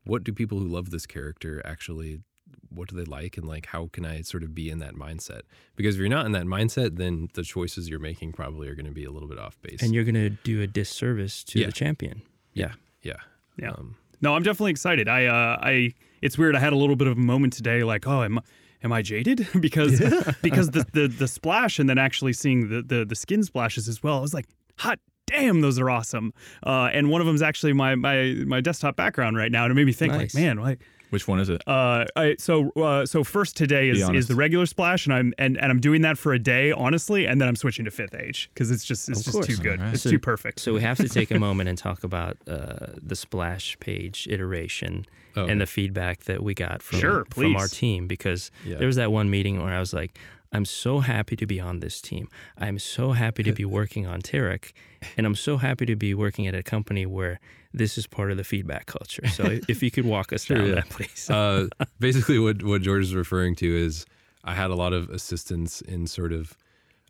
what 0.08 0.24
do 0.24 0.34
people 0.34 0.60
who 0.60 0.68
love 0.68 0.90
this 0.90 1.06
character 1.06 1.62
actually? 1.66 2.22
What 2.70 2.90
do 2.90 2.96
they 2.96 3.04
like, 3.04 3.38
and 3.38 3.48
like 3.48 3.68
how 3.68 3.90
can 3.92 4.06
I 4.06 4.22
sort 4.22 4.44
of 4.44 4.54
be 4.56 4.70
in 4.70 4.80
that 4.80 4.96
mindset? 4.96 5.42
Because 5.76 5.96
if 5.96 6.00
you're 6.00 6.10
not 6.10 6.26
in 6.26 6.32
that 6.34 6.46
mindset, 6.46 6.98
then 6.98 7.30
the 7.34 7.44
choices 7.44 7.90
you're 7.90 8.00
making 8.00 8.34
probably 8.34 8.68
are 8.68 8.76
going 8.76 8.86
to 8.86 8.92
be 8.92 9.04
a 9.06 9.12
little 9.12 9.28
bit 9.28 9.40
off 9.40 9.62
base. 9.62 9.82
and 9.82 9.94
you're 9.94 10.04
going 10.04 10.16
to 10.16 10.30
do 10.30 10.62
a 10.62 10.68
disservice 10.68 11.44
to 11.46 11.60
Yeah. 11.60 11.68
the 11.68 11.72
champion. 11.72 12.22
Yeah. 12.54 12.74
yeah, 13.02 13.18
Yeah. 13.58 13.72
Um, 13.72 13.96
No, 14.22 14.34
I'm 14.36 14.44
definitely 14.44 14.72
excited. 14.72 15.08
I 15.08 15.26
uh 15.26 15.58
I 15.62 15.94
it's 16.22 16.38
weird. 16.38 16.56
I 16.56 16.60
had 16.60 16.74
a 16.74 16.78
little 16.78 16.96
bit 16.96 17.08
of 17.08 17.18
a 17.18 17.22
moment 17.22 17.54
today 17.54 17.84
like, 17.84 18.08
oh, 18.08 18.24
am 18.24 18.40
am 18.84 18.92
I 18.94 19.02
jaded? 19.02 19.48
because 19.60 20.00
because 20.42 20.72
the, 20.72 20.86
the 20.94 21.08
the 21.08 21.28
splash 21.28 21.80
and 21.80 21.90
then 21.90 21.98
actually 21.98 22.34
seeing 22.34 22.70
the, 22.70 22.82
the 22.82 23.06
the 23.06 23.16
skin 23.16 23.44
splashes 23.44 23.88
as 23.88 24.02
well. 24.04 24.18
I 24.18 24.22
was 24.22 24.34
like, 24.34 24.48
hot 24.78 25.00
damn, 25.28 25.62
those 25.62 25.78
are 25.80 25.90
awesome. 25.90 26.34
Uh 26.66 26.90
and 26.92 27.10
one 27.10 27.22
of 27.22 27.28
them 27.28 27.36
is 27.36 27.42
actually 27.42 27.74
my 27.74 27.96
my 27.96 28.34
my 28.46 28.60
desktop 28.62 28.96
background 28.96 29.38
right 29.38 29.52
now. 29.52 29.64
And 29.66 29.72
it 29.72 29.76
made 29.76 29.86
me 29.86 29.94
think 29.94 30.14
Nice. 30.14 30.34
like, 30.34 30.44
man, 30.44 30.58
like 30.58 30.80
Which 31.10 31.28
one 31.28 31.40
is 31.40 31.48
it? 31.50 31.62
uh, 31.68 32.06
I, 32.18 32.36
so 32.38 32.72
uh, 32.72 33.06
so 33.06 33.24
first 33.24 33.56
today 33.56 33.90
is, 33.90 34.10
is 34.10 34.28
the 34.28 34.36
regular 34.36 34.66
splash, 34.66 35.06
and 35.06 35.14
I'm 35.14 35.34
and, 35.38 35.58
and 35.58 35.72
I'm 35.72 35.80
doing 35.80 36.02
that 36.02 36.18
for 36.18 36.34
a 36.34 36.40
day, 36.40 36.72
honestly, 36.74 37.26
and 37.26 37.40
then 37.40 37.48
I'm 37.48 37.56
switching 37.56 37.86
to 37.86 37.92
fifth 37.92 38.14
age 38.16 38.50
because 38.54 38.72
it's 38.72 38.84
just 38.84 39.08
it's 39.08 39.20
Of 39.20 39.26
just 39.26 39.36
course. 39.36 39.48
too 39.48 39.56
good. 39.58 39.80
Alright. 39.80 39.94
It's 39.94 40.04
So- 40.04 40.10
too 40.12 40.20
perfect. 40.20 40.60
So 40.60 40.74
we 40.74 40.82
have 40.82 40.98
to 40.98 41.08
take 41.20 41.32
a 41.32 41.40
moment 41.40 41.70
and 41.70 41.78
talk 41.78 42.04
about 42.04 42.38
uh, 42.48 42.88
the 43.02 43.16
splash 43.16 43.78
page 43.80 44.28
iteration 44.30 45.06
Oh, 45.38 45.46
and 45.46 45.62
the 45.62 45.68
feedback 45.68 46.24
that 46.24 46.42
we 46.42 46.56
got 46.56 46.82
from, 46.82 47.00
Sure, 47.00 47.26
from 47.30 47.56
our 47.56 47.68
team 47.68 48.08
because 48.08 48.50
Yeah. 48.66 48.78
there 48.78 48.88
was 48.88 48.96
that 48.96 49.12
one 49.12 49.30
meeting 49.30 49.62
where 49.64 49.72
I 49.72 49.80
was 49.80 49.94
like, 49.94 50.18
I'm 50.52 50.66
so 50.66 51.00
happy 51.00 51.36
to 51.36 51.46
be 51.46 51.60
on 51.60 51.80
this 51.80 52.02
team. 52.02 52.30
I'm 52.58 52.80
so 52.80 53.12
happy 53.12 53.44
to 53.44 53.52
be 53.52 53.66
working 53.66 54.06
on 54.06 54.22
Taric, 54.22 54.72
and 55.18 55.26
I'm 55.26 55.36
so 55.36 55.58
happy 55.58 55.86
to 55.86 55.96
be 55.96 56.14
working 56.14 56.48
at 56.48 56.56
a 56.56 56.64
company 56.64 57.06
where 57.06 57.40
this 57.74 57.98
is 57.98 58.08
part 58.08 58.32
of 58.32 58.38
the 58.38 58.44
feedback 58.44 58.86
culture. 58.86 59.28
So 59.28 59.60
if 59.68 59.84
you 59.84 59.92
could 59.92 60.06
walk 60.06 60.34
us 60.34 60.46
down 60.48 60.68
yeah. 60.68 60.76
that, 60.76 60.90
please. 60.90 61.30
uh, 61.30 61.68
basically 62.00 62.40
what 62.40 62.64
what 62.64 62.82
George 62.82 63.04
is 63.04 63.16
referring 63.16 63.56
to 63.56 63.68
is 63.68 64.06
I 64.44 64.54
had 64.54 64.72
a 64.72 64.76
lot 64.76 64.94
of 64.94 65.10
assistance 65.10 65.82
in 65.82 66.08
sort 66.08 66.32
of 66.32 66.58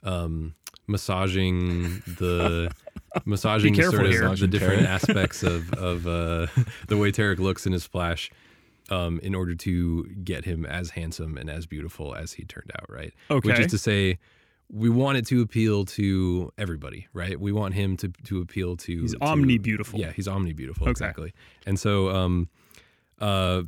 um, 0.03 0.55
massaging 0.87 2.01
the 2.17 2.71
massaging 3.25 3.75
sort 3.75 4.05
of 4.05 4.39
the 4.39 4.47
different 4.47 4.87
aspects 4.87 5.43
of 5.43 5.71
of 5.73 6.07
uh, 6.07 6.47
the 6.87 6.97
way 6.97 7.11
Taric 7.11 7.39
looks 7.39 7.65
in 7.65 7.73
his 7.73 7.83
splash. 7.83 8.31
Um, 8.89 9.19
in 9.21 9.35
order 9.35 9.53
to 9.53 10.05
get 10.23 10.45
him 10.45 10.65
as 10.65 10.91
handsome 10.91 11.37
and 11.37 11.49
as 11.49 11.65
beautiful 11.65 12.15
as 12.15 12.31
he 12.33 12.45
turned 12.45 12.71
out, 12.79 12.89
right? 12.89 13.13
Okay. 13.29 13.49
Which 13.49 13.59
is 13.59 13.67
to 13.71 13.77
say, 13.77 14.17
we 14.71 14.89
want 14.89 15.17
it 15.17 15.25
to 15.27 15.41
appeal 15.41 15.83
to 15.85 16.53
everybody, 16.57 17.07
right? 17.11 17.37
We 17.39 17.51
want 17.51 17.73
him 17.73 17.97
to 17.97 18.07
to 18.25 18.39
appeal 18.39 18.77
to. 18.77 19.01
He's 19.01 19.15
omni 19.19 19.57
beautiful. 19.57 19.99
Yeah, 19.99 20.11
he's 20.13 20.27
omni 20.27 20.53
beautiful. 20.53 20.83
Okay. 20.85 20.91
Exactly. 20.91 21.33
And 21.65 21.77
so, 21.77 22.09
um, 22.11 22.47
uh, 23.19 23.63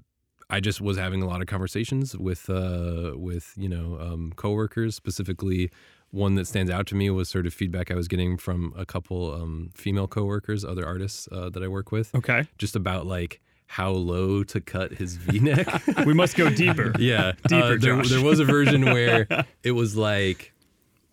I 0.50 0.60
just 0.62 0.80
was 0.82 0.98
having 0.98 1.22
a 1.22 1.28
lot 1.28 1.42
of 1.42 1.48
conversations 1.48 2.16
with 2.18 2.50
uh 2.50 3.12
with 3.16 3.54
you 3.58 3.70
know 3.70 3.98
um, 4.00 4.32
coworkers 4.36 4.96
specifically. 4.96 5.70
One 6.12 6.36
that 6.36 6.48
stands 6.48 6.72
out 6.72 6.88
to 6.88 6.96
me 6.96 7.10
was 7.12 7.30
sort 7.30 7.46
of 7.46 7.54
feedback 7.54 7.92
I 7.92 7.96
was 7.96 8.08
getting 8.08 8.36
from 8.38 8.74
a 8.76 8.84
couple 8.86 9.32
um, 9.34 9.70
female 9.76 10.08
coworkers, 10.08 10.66
other 10.66 10.84
artists 10.84 11.28
uh, 11.32 11.50
that 11.52 11.62
I 11.62 11.68
work 11.68 11.92
with, 11.92 12.16
Okay. 12.16 12.48
just 12.58 12.76
about 12.76 13.06
like 13.06 13.42
how 13.72 13.92
low 13.92 14.44
to 14.44 14.60
cut 14.60 14.92
his 14.94 15.16
V-neck. 15.16 15.68
We 16.06 16.14
must 16.16 16.36
go 16.36 16.50
deeper. 16.50 16.92
Yeah, 17.00 17.34
Deeper, 17.48 17.56
uh, 17.64 17.68
there, 17.70 17.78
Josh. 17.78 18.10
there 18.10 18.22
was 18.24 18.40
a 18.40 18.46
version 18.46 18.84
where 18.96 19.28
it 19.64 19.72
was 19.74 19.96
like 19.96 20.54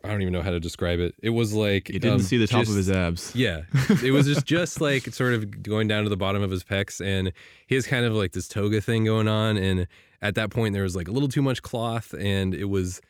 I 0.03 0.09
don't 0.09 0.23
even 0.23 0.33
know 0.33 0.41
how 0.41 0.51
to 0.53 0.61
describe 0.61 0.99
it. 1.01 1.15
It 1.23 1.31
was 1.31 1.53
like 1.53 1.89
You 1.91 1.99
didn't 1.99 2.15
um, 2.15 2.23
see 2.23 2.39
the 2.39 2.47
top 2.47 2.61
just- 2.61 2.71
of 2.71 2.77
his 2.79 2.91
abs. 2.91 3.35
Yeah, 3.37 3.63
it 4.03 4.11
was 4.13 4.27
just 4.27 4.47
just 4.47 4.81
like 4.81 5.13
sort 5.13 5.35
of 5.35 5.63
going 5.63 5.87
down 5.87 6.05
to 6.05 6.09
the 6.09 6.17
bottom 6.17 6.43
of 6.43 6.51
his 6.51 6.65
pecs, 6.65 7.05
and 7.05 7.31
he 7.67 7.75
has 7.75 7.87
kind 7.87 8.07
of 8.07 8.15
like 8.15 8.33
this 8.33 8.49
toga 8.49 8.81
thing 8.81 9.05
going 9.05 9.29
on, 9.29 9.57
and 9.59 9.87
at 10.23 10.35
that 10.37 10.49
point 10.51 10.73
there 10.73 10.83
was 10.85 10.97
like 10.97 11.09
a 11.09 11.13
little 11.13 11.29
too 11.29 11.43
much 11.43 11.61
cloth, 11.63 12.15
and 12.19 12.55
it 12.55 12.67
was. 12.67 13.01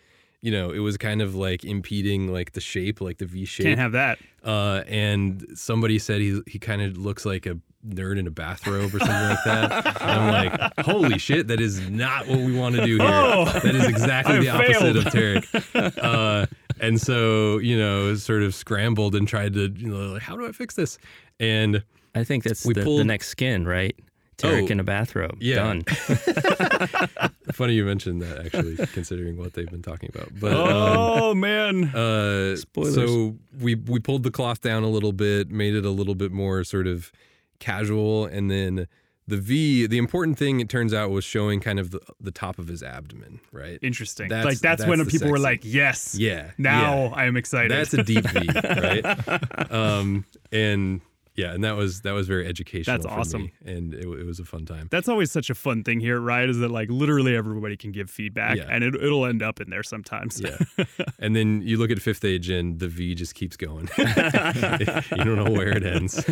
You 0.42 0.52
know, 0.52 0.70
it 0.70 0.78
was 0.78 0.96
kind 0.96 1.22
of 1.22 1.34
like 1.34 1.64
impeding 1.64 2.32
like 2.32 2.52
the 2.52 2.60
shape, 2.60 3.00
like 3.00 3.18
the 3.18 3.24
V 3.26 3.46
shape. 3.46 3.64
Can't 3.66 3.80
have 3.80 3.92
that. 3.92 4.18
Uh, 4.44 4.84
and 4.86 5.44
somebody 5.54 5.98
said 5.98 6.20
he 6.20 6.40
he 6.46 6.58
kind 6.60 6.82
of 6.82 6.96
looks 6.98 7.24
like 7.24 7.46
a 7.46 7.58
nerd 7.88 8.18
in 8.18 8.26
a 8.26 8.30
bathrobe 8.30 8.94
or 8.94 8.98
something 8.98 9.06
like 9.08 9.38
that. 9.44 9.86
And 10.02 10.10
I'm 10.10 10.50
like, 10.50 10.72
holy 10.84 11.18
shit, 11.18 11.48
that 11.48 11.60
is 11.60 11.88
not 11.88 12.26
what 12.26 12.38
we 12.38 12.56
want 12.56 12.74
to 12.76 12.84
do 12.84 12.96
here. 12.98 13.06
Oh, 13.06 13.44
that 13.44 13.74
is 13.74 13.86
exactly 13.86 14.36
I 14.36 14.40
the 14.40 14.48
opposite 14.48 14.96
of 14.96 15.04
Taric. 15.04 15.98
Uh, 16.02 16.46
and 16.80 17.00
so 17.00 17.58
you 17.58 17.78
know, 17.78 18.14
sort 18.16 18.42
of 18.42 18.54
scrambled 18.54 19.14
and 19.14 19.26
tried 19.26 19.54
to 19.54 19.68
you 19.68 19.88
know, 19.88 20.12
like, 20.14 20.22
how 20.22 20.36
do 20.36 20.46
I 20.46 20.52
fix 20.52 20.74
this? 20.74 20.98
And 21.40 21.82
I 22.14 22.24
think 22.24 22.44
that's 22.44 22.64
We 22.64 22.74
the, 22.74 22.82
the 22.82 23.04
next 23.04 23.28
skin, 23.28 23.66
right? 23.66 23.94
Taric 24.38 24.64
Oh, 24.64 24.72
in 24.72 24.80
a 24.80 24.84
bathrobe. 24.84 25.38
yeah. 25.40 25.56
Done. 25.56 25.82
funny 27.52 27.72
you 27.72 27.84
mentioned 27.86 28.20
that 28.20 28.44
actually, 28.44 28.76
considering 28.88 29.38
what 29.38 29.54
they've 29.54 29.70
been 29.70 29.80
talking 29.82 30.10
about. 30.14 30.28
But 30.38 30.52
um, 30.52 30.58
Oh 30.68 31.34
man. 31.34 31.84
Uh, 31.86 32.56
Spoilers. 32.56 32.94
So 32.94 33.36
we 33.60 33.74
we 33.76 33.98
pulled 33.98 34.22
the 34.24 34.30
cloth 34.30 34.60
down 34.60 34.82
a 34.82 34.88
little 34.88 35.12
bit, 35.12 35.50
made 35.50 35.74
it 35.74 35.84
a 35.86 35.90
little 35.90 36.14
bit 36.14 36.32
more 36.32 36.64
sort 36.64 36.86
of 36.86 37.10
casual, 37.58 38.26
and 38.26 38.50
then 38.50 38.86
the 39.28 39.36
V. 39.36 39.86
The 39.86 39.98
important 39.98 40.38
thing 40.38 40.60
it 40.60 40.68
turns 40.68 40.94
out 40.94 41.10
was 41.10 41.24
showing 41.24 41.58
kind 41.60 41.78
of 41.80 41.90
the, 41.90 42.00
the 42.20 42.30
top 42.30 42.58
of 42.60 42.68
his 42.68 42.82
abdomen, 42.82 43.40
right? 43.52 43.78
Interesting. 43.82 44.28
That's- 44.28 44.44
like 44.44 44.58
that's, 44.60 44.82
that's 44.82 44.88
when 44.88 45.04
people 45.06 45.30
were 45.30 45.38
like, 45.38 45.60
"Yes, 45.64 46.14
Yeah. 46.16 46.50
now 46.58 47.06
yeah. 47.06 47.12
I 47.14 47.24
am 47.24 47.36
excited." 47.36 47.72
That's 47.72 47.92
a 47.94 48.02
deep 48.04 48.24
V, 48.28 48.48
right? 48.54 49.70
Um, 49.72 50.24
and 50.52 51.00
yeah, 51.36 51.52
and 51.52 51.62
that 51.64 51.76
was 51.76 52.00
that 52.02 52.12
was 52.12 52.26
very 52.26 52.46
educational. 52.46 52.96
That's 52.96 53.06
for 53.06 53.20
awesome. 53.20 53.42
me, 53.42 53.52
and 53.64 53.94
it, 53.94 54.06
it 54.06 54.26
was 54.26 54.40
a 54.40 54.44
fun 54.44 54.64
time. 54.64 54.88
That's 54.90 55.08
always 55.08 55.30
such 55.30 55.50
a 55.50 55.54
fun 55.54 55.84
thing 55.84 56.00
here, 56.00 56.18
right? 56.20 56.48
Is 56.48 56.58
that 56.58 56.70
like 56.70 56.90
literally 56.90 57.36
everybody 57.36 57.76
can 57.76 57.92
give 57.92 58.10
feedback, 58.10 58.56
Yeah. 58.56 58.68
and 58.70 58.82
it, 58.82 58.94
it'll 58.94 59.26
end 59.26 59.42
up 59.42 59.60
in 59.60 59.70
there 59.70 59.82
sometimes. 59.82 60.40
Yeah, 60.40 60.84
and 61.18 61.36
then 61.36 61.62
you 61.62 61.76
look 61.76 61.90
at 61.90 62.00
Fifth 62.00 62.24
Age, 62.24 62.48
and 62.48 62.78
the 62.78 62.88
V 62.88 63.14
just 63.14 63.34
keeps 63.34 63.56
going. 63.56 63.88
you 63.98 65.24
don't 65.24 65.36
know 65.36 65.50
where 65.50 65.76
it 65.76 65.84
ends. 65.84 66.24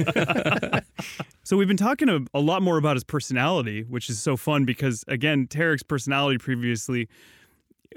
So 1.42 1.58
we've 1.58 1.68
been 1.68 1.76
talking 1.76 2.08
a, 2.08 2.20
a 2.32 2.40
lot 2.40 2.62
more 2.62 2.78
about 2.78 2.96
his 2.96 3.04
personality, 3.04 3.82
which 3.82 4.08
is 4.08 4.20
so 4.20 4.36
fun 4.36 4.64
because 4.64 5.04
again, 5.08 5.46
Taric's 5.46 5.82
personality 5.82 6.38
previously, 6.38 7.08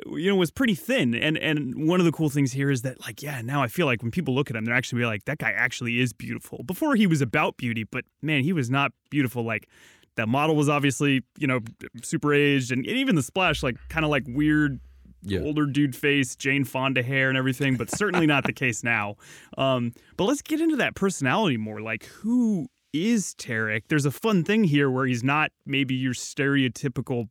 you 0.05 0.29
know, 0.29 0.35
was 0.35 0.51
pretty 0.51 0.75
thin. 0.75 1.15
And 1.15 1.37
and 1.37 1.87
one 1.87 1.99
of 1.99 2.05
the 2.05 2.11
cool 2.11 2.29
things 2.29 2.51
here 2.53 2.69
is 2.69 2.81
that 2.83 2.99
like, 3.01 3.21
yeah, 3.21 3.41
now 3.41 3.63
I 3.63 3.67
feel 3.67 3.85
like 3.85 4.01
when 4.01 4.11
people 4.11 4.35
look 4.35 4.49
at 4.49 4.55
him, 4.55 4.65
they're 4.65 4.75
actually 4.75 5.03
like, 5.05 5.25
that 5.25 5.37
guy 5.39 5.51
actually 5.51 5.99
is 5.99 6.13
beautiful. 6.13 6.63
Before 6.63 6.95
he 6.95 7.07
was 7.07 7.21
about 7.21 7.57
beauty, 7.57 7.83
but 7.83 8.05
man, 8.21 8.43
he 8.43 8.53
was 8.53 8.69
not 8.69 8.91
beautiful. 9.09 9.43
Like 9.43 9.67
that 10.15 10.27
model 10.27 10.55
was 10.55 10.69
obviously, 10.69 11.23
you 11.37 11.47
know, 11.47 11.59
super 12.03 12.33
aged, 12.33 12.71
and, 12.71 12.85
and 12.85 12.97
even 12.97 13.15
the 13.15 13.23
splash, 13.23 13.63
like 13.63 13.75
kind 13.89 14.03
of 14.05 14.11
like 14.11 14.23
weird 14.27 14.79
Yeah. 15.23 15.41
older 15.41 15.65
dude 15.65 15.95
face, 15.95 16.35
Jane 16.35 16.63
Fonda 16.63 17.03
hair 17.03 17.29
and 17.29 17.37
everything, 17.37 17.75
but 17.75 17.89
certainly 17.89 18.25
not 18.27 18.43
the 18.45 18.53
case 18.53 18.83
now. 18.83 19.15
Um, 19.57 19.93
but 20.15 20.25
let's 20.25 20.41
get 20.41 20.61
into 20.61 20.75
that 20.77 20.95
personality 20.95 21.57
more. 21.57 21.81
Like, 21.81 22.05
who 22.05 22.67
is 22.93 23.35
Taric? 23.35 23.83
There's 23.89 24.05
a 24.05 24.11
fun 24.11 24.43
thing 24.43 24.63
here 24.63 24.89
where 24.89 25.05
he's 25.05 25.23
not 25.23 25.51
maybe 25.65 25.93
your 25.95 26.13
stereotypical, 26.13 27.29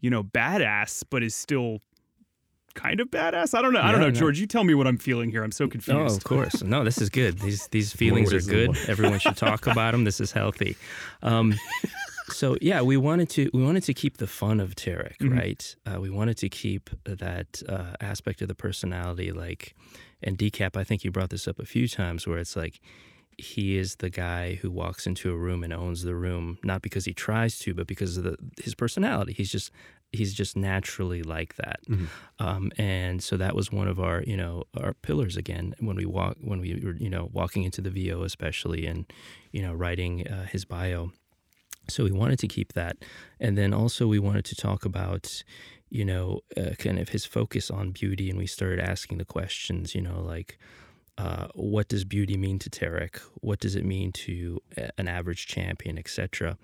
you 0.00 0.08
know, 0.10 0.22
badass, 0.22 1.02
but 1.10 1.22
is 1.22 1.34
still 1.34 1.80
kind 2.74 3.00
of 3.00 3.10
badass. 3.10 3.56
I 3.56 3.62
don't 3.62 3.72
know. 3.72 3.80
I 3.80 3.90
don't 3.92 4.00
know, 4.00 4.06
no. 4.08 4.12
George. 4.12 4.38
You 4.40 4.46
tell 4.46 4.64
me 4.64 4.74
what 4.74 4.86
I'm 4.86 4.98
feeling 4.98 5.30
here. 5.30 5.42
I'm 5.44 5.52
so 5.52 5.68
confused. 5.68 5.98
Oh, 5.98 6.16
of 6.16 6.24
course. 6.24 6.62
No, 6.62 6.84
this 6.84 6.98
is 7.00 7.10
good. 7.10 7.38
These 7.40 7.68
these 7.68 7.92
feelings 7.92 8.32
are 8.32 8.40
good. 8.40 8.76
Everyone 8.88 9.18
should 9.18 9.36
talk 9.48 9.66
about 9.66 9.92
them. 9.92 10.04
This 10.04 10.20
is 10.20 10.32
healthy. 10.32 10.76
Um, 11.22 11.54
so 12.28 12.56
yeah, 12.60 12.82
we 12.82 12.96
wanted 12.96 13.28
to 13.30 13.50
we 13.52 13.62
wanted 13.62 13.82
to 13.84 13.94
keep 13.94 14.16
the 14.18 14.26
fun 14.26 14.60
of 14.60 14.74
Taric, 14.74 15.18
Mhm. 15.18 15.36
right? 15.38 15.76
Uh, 15.86 16.00
we 16.00 16.10
wanted 16.10 16.36
to 16.38 16.48
keep 16.48 16.90
that 17.04 17.62
uh, 17.68 17.94
aspect 18.00 18.42
of 18.42 18.48
the 18.48 18.54
personality, 18.54 19.32
like 19.32 19.74
and 20.22 20.38
decap. 20.38 20.76
I 20.76 20.84
think 20.84 21.04
you 21.04 21.10
brought 21.10 21.30
this 21.30 21.46
up 21.48 21.58
a 21.58 21.66
few 21.66 21.88
times, 21.88 22.26
where 22.26 22.38
it's 22.38 22.56
like 22.56 22.80
he 23.38 23.76
is 23.76 23.96
the 23.96 24.10
guy 24.10 24.54
who 24.56 24.70
walks 24.70 25.06
into 25.06 25.30
a 25.32 25.36
room 25.36 25.64
and 25.64 25.72
owns 25.72 26.02
the 26.04 26.14
room, 26.14 26.58
not 26.62 26.80
because 26.82 27.06
he 27.06 27.14
tries 27.14 27.58
to, 27.60 27.74
but 27.74 27.86
because 27.86 28.18
of 28.18 28.24
the, 28.24 28.36
his 28.62 28.74
personality. 28.74 29.32
He's 29.32 29.50
just 29.50 29.70
he's 30.12 30.34
just 30.34 30.56
naturally 30.56 31.22
like 31.22 31.56
that. 31.56 31.80
Um, 32.38 32.70
and 32.76 33.22
so 33.22 33.36
that 33.38 33.54
was 33.56 33.72
one 33.72 33.88
of 33.88 33.98
our, 33.98 34.22
you 34.22 34.36
know, 34.36 34.64
our 34.76 34.92
pillars 34.94 35.36
again 35.36 35.74
when 35.80 35.96
we 35.96 36.04
walk 36.04 36.36
when 36.40 36.60
we 36.60 36.80
were, 36.84 36.96
you 36.96 37.10
know, 37.10 37.30
walking 37.32 37.62
into 37.64 37.80
the 37.80 37.90
VO 37.90 38.22
especially 38.22 38.86
and, 38.86 39.06
you 39.52 39.62
know, 39.62 39.72
writing 39.72 40.26
uh, 40.28 40.46
his 40.46 40.64
bio. 40.64 41.12
So 41.88 42.04
we 42.04 42.12
wanted 42.12 42.38
to 42.40 42.48
keep 42.48 42.74
that, 42.74 42.96
and 43.40 43.58
then 43.58 43.74
also 43.74 44.06
we 44.06 44.20
wanted 44.20 44.44
to 44.44 44.54
talk 44.54 44.84
about, 44.84 45.42
you 45.90 46.04
know, 46.04 46.40
uh, 46.56 46.74
kind 46.78 46.98
of 46.98 47.08
his 47.08 47.24
focus 47.24 47.70
on 47.70 47.90
beauty, 47.90 48.30
and 48.30 48.38
we 48.38 48.46
started 48.46 48.78
asking 48.78 49.18
the 49.18 49.24
questions, 49.24 49.94
you 49.94 50.00
know, 50.00 50.20
like. 50.20 50.58
Uh, 51.18 51.46
what 51.54 51.88
does 51.88 52.04
beauty 52.04 52.38
mean 52.38 52.58
to 52.58 52.70
Taric? 52.70 53.20
What 53.42 53.60
does 53.60 53.76
it 53.76 53.84
mean 53.84 54.12
to 54.12 54.58
an 54.96 55.08
average 55.08 55.46
champion, 55.46 55.98
etc. 55.98 56.56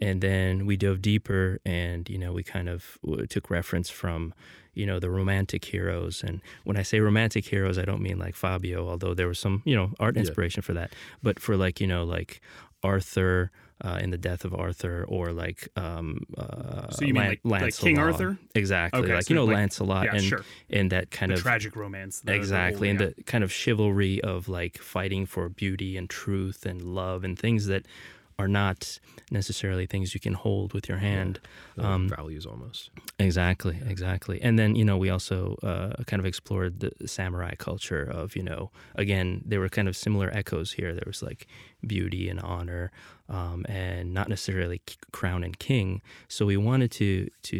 And 0.00 0.20
then 0.22 0.64
we 0.66 0.76
dove 0.76 1.02
deeper, 1.02 1.58
and 1.64 2.08
you 2.08 2.18
know, 2.18 2.32
we 2.32 2.42
kind 2.42 2.68
of 2.68 2.98
took 3.28 3.50
reference 3.50 3.90
from, 3.90 4.32
you 4.72 4.86
know, 4.86 4.98
the 4.98 5.10
romantic 5.10 5.64
heroes. 5.66 6.22
And 6.24 6.40
when 6.64 6.76
I 6.78 6.82
say 6.82 7.00
romantic 7.00 7.44
heroes, 7.46 7.76
I 7.76 7.84
don't 7.84 8.00
mean 8.00 8.18
like 8.18 8.34
Fabio, 8.34 8.88
although 8.88 9.12
there 9.14 9.28
was 9.28 9.38
some, 9.38 9.62
you 9.66 9.76
know, 9.76 9.92
art 10.00 10.14
Yeah. 10.16 10.20
inspiration 10.20 10.62
for 10.62 10.72
that. 10.74 10.92
But 11.22 11.38
for 11.38 11.56
like, 11.56 11.80
you 11.80 11.86
know, 11.86 12.04
like 12.04 12.40
Arthur 12.82 13.50
uh, 13.82 13.98
in 14.02 14.10
the 14.10 14.18
Death 14.18 14.44
of 14.44 14.54
Arthur, 14.54 15.06
or 15.08 15.32
like, 15.32 15.66
um, 15.74 16.26
uh, 16.36 16.90
So 16.90 17.04
you 17.06 17.14
mean 17.14 17.22
Lan- 17.22 17.38
like- 17.44 17.62
like 17.62 17.76
King 17.76 17.98
Arthur? 17.98 18.36
Exactly, 18.54 19.00
Okay, 19.00 19.14
like 19.14 19.24
so 19.24 19.32
you 19.32 19.36
know, 19.36 19.46
like- 19.46 19.56
Lancelot, 19.56 20.04
yeah, 20.04 20.14
and 20.16 20.22
sure. 20.22 20.44
and 20.68 20.92
that 20.92 21.10
kind 21.10 21.30
the 21.32 21.36
of 21.36 21.40
tragic 21.40 21.74
romance. 21.76 22.20
the- 22.20 22.26
the 22.26 22.32
whole- 22.32 22.40
exactly 22.40 22.90
and 22.90 23.00
yeah. 23.00 23.06
the 23.16 23.22
kind 23.24 23.42
of 23.42 23.50
chivalry 23.50 24.20
of 24.20 24.48
like 24.50 24.76
fighting 24.78 25.24
for 25.24 25.48
beauty 25.48 25.96
and 25.96 26.10
truth 26.10 26.66
and 26.66 26.82
love 26.82 27.24
and 27.24 27.38
things 27.38 27.66
that 27.68 27.86
are 28.40 28.48
not 28.48 28.98
necessarily 29.30 29.86
things 29.86 30.06
you 30.16 30.20
can 30.26 30.34
hold 30.46 30.68
with 30.76 30.86
your 30.90 30.98
hand 31.10 31.38
Uh, 31.78 31.86
Um, 31.90 32.08
values 32.18 32.44
almost. 32.52 32.90
exactly 33.18 33.76
exactly. 33.94 34.36
And 34.46 34.54
then 34.60 34.70
you 34.78 34.84
know 34.88 34.98
we 35.04 35.10
also 35.16 35.36
uh, 35.70 35.92
kind 36.10 36.20
of 36.22 36.26
explored 36.32 36.72
the 36.84 36.90
samurai 37.16 37.54
culture 37.68 38.04
of 38.20 38.26
you 38.38 38.44
know 38.50 38.62
again 39.04 39.28
there 39.50 39.60
were 39.64 39.72
kind 39.78 39.88
of 39.88 39.94
similar 40.06 40.28
echoes 40.40 40.68
here. 40.78 40.90
There 40.98 41.10
was 41.12 41.22
like 41.30 41.42
beauty 41.94 42.24
and 42.32 42.40
honor 42.54 42.84
um, 43.36 43.58
and 43.84 44.04
not 44.18 44.26
necessarily 44.28 44.78
crown 45.18 45.40
and 45.46 45.54
king. 45.70 45.88
So 46.28 46.40
we 46.52 46.56
wanted 46.70 46.90
to 47.00 47.08
to 47.52 47.58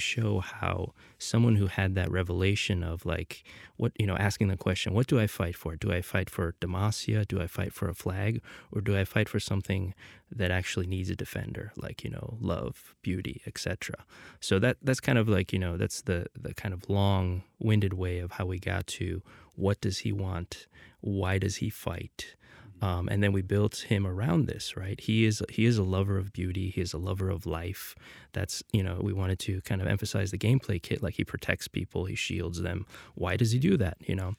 show 0.00 0.40
how 0.40 0.92
someone 1.18 1.56
who 1.56 1.66
had 1.66 1.94
that 1.94 2.10
revelation 2.10 2.82
of 2.82 3.04
like 3.04 3.42
what 3.76 3.92
you 3.98 4.06
know 4.06 4.16
asking 4.16 4.48
the 4.48 4.56
question 4.56 4.94
what 4.94 5.06
do 5.06 5.18
i 5.18 5.26
fight 5.26 5.56
for? 5.56 5.76
Do 5.76 5.92
i 5.92 6.00
fight 6.00 6.30
for 6.30 6.54
demacia? 6.60 7.26
Do 7.26 7.40
i 7.40 7.46
fight 7.46 7.72
for 7.72 7.88
a 7.88 7.94
flag? 7.94 8.42
Or 8.72 8.80
do 8.80 8.96
i 8.96 9.04
fight 9.04 9.28
for 9.28 9.40
something 9.40 9.94
that 10.30 10.50
actually 10.50 10.86
needs 10.86 11.08
a 11.10 11.16
defender 11.16 11.72
like 11.76 12.04
you 12.04 12.10
know 12.10 12.36
love 12.38 12.94
beauty 13.00 13.40
etc 13.46 13.96
so 14.40 14.58
that 14.58 14.76
that's 14.82 15.00
kind 15.00 15.16
of 15.16 15.26
like 15.26 15.54
you 15.54 15.58
know 15.58 15.78
that's 15.78 16.02
the 16.02 16.26
the 16.38 16.52
kind 16.52 16.74
of 16.74 16.90
long 16.90 17.42
winded 17.58 17.94
way 17.94 18.18
of 18.18 18.32
how 18.32 18.44
we 18.44 18.58
got 18.58 18.86
to 18.86 19.22
what 19.58 19.80
does 19.80 19.98
he 19.98 20.12
want? 20.12 20.68
Why 21.00 21.38
does 21.38 21.56
he 21.56 21.68
fight 21.68 22.36
um, 22.80 23.08
and 23.08 23.22
then 23.22 23.32
we 23.32 23.42
built 23.42 23.86
him 23.88 24.06
around 24.06 24.46
this 24.46 24.76
right? 24.76 25.00
He 25.00 25.24
is 25.24 25.42
he 25.48 25.64
is 25.64 25.78
a 25.78 25.82
lover 25.82 26.16
of 26.18 26.32
beauty. 26.32 26.70
He 26.70 26.80
is 26.80 26.92
a 26.92 26.98
lover 26.98 27.30
of 27.30 27.46
life. 27.46 27.94
That's 28.32 28.62
you 28.72 28.82
know 28.82 29.00
we 29.02 29.12
wanted 29.12 29.38
to 29.40 29.60
kind 29.62 29.80
of 29.80 29.86
emphasize 29.86 30.30
the 30.30 30.38
gameplay 30.38 30.82
kit 30.82 31.02
like 31.02 31.14
he 31.14 31.24
protects 31.24 31.68
people 31.68 32.04
he 32.04 32.14
shields 32.14 32.62
them. 32.62 32.86
Why 33.14 33.36
does 33.36 33.52
he 33.52 33.58
do 33.58 33.76
that 33.78 33.98
you 34.00 34.14
know? 34.14 34.34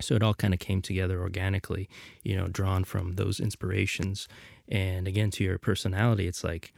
So 0.00 0.14
it 0.14 0.22
all 0.22 0.34
kind 0.34 0.52
of 0.52 0.60
came 0.60 0.82
together 0.82 1.20
organically 1.20 1.88
you 2.22 2.36
know 2.36 2.46
drawn 2.48 2.84
from 2.84 3.14
those 3.14 3.40
inspirations. 3.40 4.28
And 4.68 5.06
again 5.08 5.30
to 5.32 5.44
your 5.44 5.58
personality 5.58 6.26
it's 6.26 6.44
like 6.44 6.72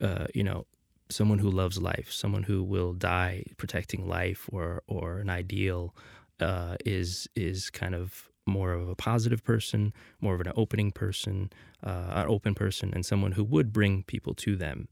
uh, 0.00 0.26
you 0.34 0.44
know 0.44 0.66
someone 1.10 1.38
who 1.38 1.50
loves 1.50 1.78
life 1.80 2.10
someone 2.10 2.44
who 2.44 2.62
will 2.62 2.94
die 2.94 3.44
protecting 3.58 4.08
life 4.08 4.48
or 4.50 4.82
or 4.88 5.18
an 5.18 5.28
ideal 5.28 5.94
uh, 6.40 6.76
is 6.84 7.28
is 7.36 7.70
kind 7.70 7.94
of 7.94 8.30
more 8.46 8.72
of 8.72 8.88
a 8.88 8.94
positive 8.94 9.42
person, 9.44 9.92
more 10.20 10.34
of 10.34 10.40
an 10.40 10.52
opening 10.56 10.92
person, 10.92 11.50
uh, 11.82 12.10
an 12.10 12.28
open 12.28 12.54
person, 12.54 12.92
and 12.94 13.04
someone 13.04 13.32
who 13.32 13.44
would 13.44 13.72
bring 13.72 14.02
people 14.04 14.34
to 14.34 14.56
them 14.56 14.88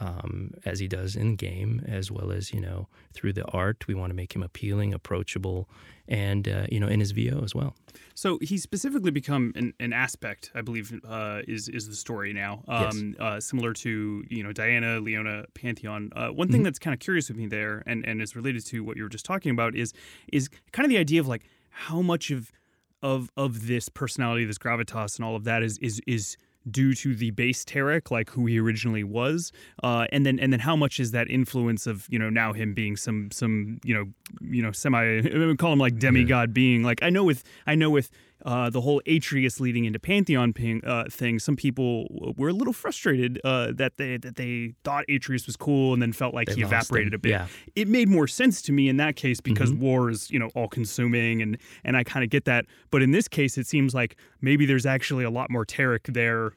um, 0.00 0.52
as 0.64 0.78
he 0.78 0.88
does 0.88 1.16
in 1.16 1.36
game, 1.36 1.82
as 1.86 2.10
well 2.10 2.32
as 2.32 2.52
you 2.52 2.60
know 2.60 2.88
through 3.12 3.32
the 3.32 3.44
art. 3.46 3.86
We 3.86 3.94
want 3.94 4.10
to 4.10 4.14
make 4.14 4.34
him 4.34 4.42
appealing, 4.42 4.94
approachable, 4.94 5.68
and 6.08 6.48
uh, 6.48 6.66
you 6.70 6.80
know 6.80 6.88
in 6.88 7.00
his 7.00 7.12
VO 7.12 7.42
as 7.44 7.54
well. 7.54 7.74
So 8.14 8.38
he's 8.40 8.62
specifically 8.62 9.10
become 9.10 9.52
an, 9.54 9.74
an 9.80 9.92
aspect, 9.92 10.50
I 10.54 10.62
believe, 10.62 10.98
uh, 11.06 11.42
is 11.46 11.68
is 11.68 11.88
the 11.88 11.94
story 11.94 12.32
now. 12.32 12.62
Um, 12.68 13.16
uh, 13.18 13.40
similar 13.40 13.72
to 13.74 14.24
you 14.28 14.42
know 14.42 14.52
Diana, 14.52 15.00
Leona, 15.00 15.44
Pantheon. 15.54 16.10
Uh, 16.14 16.28
one 16.28 16.48
thing 16.48 16.62
that's 16.62 16.78
kind 16.78 16.94
of 16.94 17.00
curious 17.00 17.28
with 17.28 17.36
me 17.36 17.46
there, 17.46 17.82
and 17.86 18.06
and 18.06 18.22
is 18.22 18.34
related 18.34 18.64
to 18.66 18.82
what 18.82 18.96
you 18.96 19.02
were 19.02 19.10
just 19.10 19.26
talking 19.26 19.50
about, 19.50 19.74
is 19.74 19.92
is 20.32 20.48
kind 20.72 20.84
of 20.84 20.90
the 20.90 20.98
idea 20.98 21.20
of 21.20 21.28
like 21.28 21.42
how 21.70 22.00
much 22.00 22.30
of 22.30 22.50
of 23.02 23.30
of 23.36 23.66
this 23.66 23.88
personality, 23.88 24.44
this 24.44 24.58
gravitas, 24.58 25.16
and 25.16 25.24
all 25.24 25.36
of 25.36 25.44
that 25.44 25.62
is 25.62 25.78
is 25.78 26.00
is 26.06 26.36
due 26.70 26.94
to 26.94 27.14
the 27.14 27.30
base 27.32 27.64
Taric, 27.64 28.10
like 28.10 28.30
who 28.30 28.46
he 28.46 28.58
originally 28.58 29.04
was, 29.04 29.52
uh, 29.82 30.06
and 30.12 30.24
then 30.24 30.38
and 30.38 30.52
then 30.52 30.60
how 30.60 30.76
much 30.76 31.00
is 31.00 31.10
that 31.10 31.28
influence 31.28 31.86
of 31.86 32.06
you 32.08 32.18
know 32.18 32.30
now 32.30 32.52
him 32.52 32.74
being 32.74 32.96
some 32.96 33.30
some 33.30 33.80
you 33.84 33.94
know 33.94 34.06
you 34.40 34.62
know 34.62 34.72
semi 34.72 35.18
I 35.18 35.54
call 35.58 35.72
him 35.72 35.78
like 35.78 35.98
demigod 35.98 36.54
being? 36.54 36.82
Like 36.82 37.02
I 37.02 37.10
know 37.10 37.24
with 37.24 37.42
I 37.66 37.74
know 37.74 37.90
with 37.90 38.10
uh, 38.44 38.70
the 38.70 38.80
whole 38.80 39.00
Atreus 39.06 39.60
leading 39.60 39.84
into 39.84 39.98
Pantheon 39.98 40.52
ping, 40.52 40.84
uh, 40.84 41.04
thing, 41.10 41.38
some 41.38 41.56
people 41.56 42.06
were 42.36 42.48
a 42.48 42.52
little 42.52 42.72
frustrated 42.72 43.40
uh, 43.44 43.72
that 43.74 43.96
they 43.96 44.16
that 44.16 44.36
they 44.36 44.74
thought 44.84 45.04
Atreus 45.08 45.46
was 45.46 45.56
cool 45.56 45.92
and 45.92 46.02
then 46.02 46.12
felt 46.12 46.34
like 46.34 46.48
They 46.48 46.54
he 46.56 46.62
evaporated 46.62 47.12
him. 47.12 47.18
a 47.18 47.18
bit. 47.18 47.30
Yeah. 47.30 47.46
It 47.76 47.88
made 47.88 48.08
more 48.08 48.26
sense 48.26 48.60
to 48.62 48.72
me 48.72 48.88
in 48.88 48.96
that 48.96 49.16
case 49.16 49.40
because 49.40 49.72
war 49.72 50.10
is 50.10 50.30
you 50.30 50.38
know 50.38 50.50
all 50.54 50.68
consuming 50.68 51.42
and 51.42 51.56
and 51.84 51.96
I 51.96 52.04
kind 52.04 52.24
of 52.24 52.30
get 52.30 52.44
that. 52.46 52.66
But 52.90 53.02
in 53.02 53.12
this 53.12 53.28
case, 53.28 53.56
it 53.58 53.66
seems 53.66 53.94
like 53.94 54.16
maybe 54.40 54.66
there's 54.66 54.86
actually 54.86 55.24
a 55.24 55.30
lot 55.30 55.50
more 55.50 55.64
Taric 55.64 56.12
there 56.12 56.52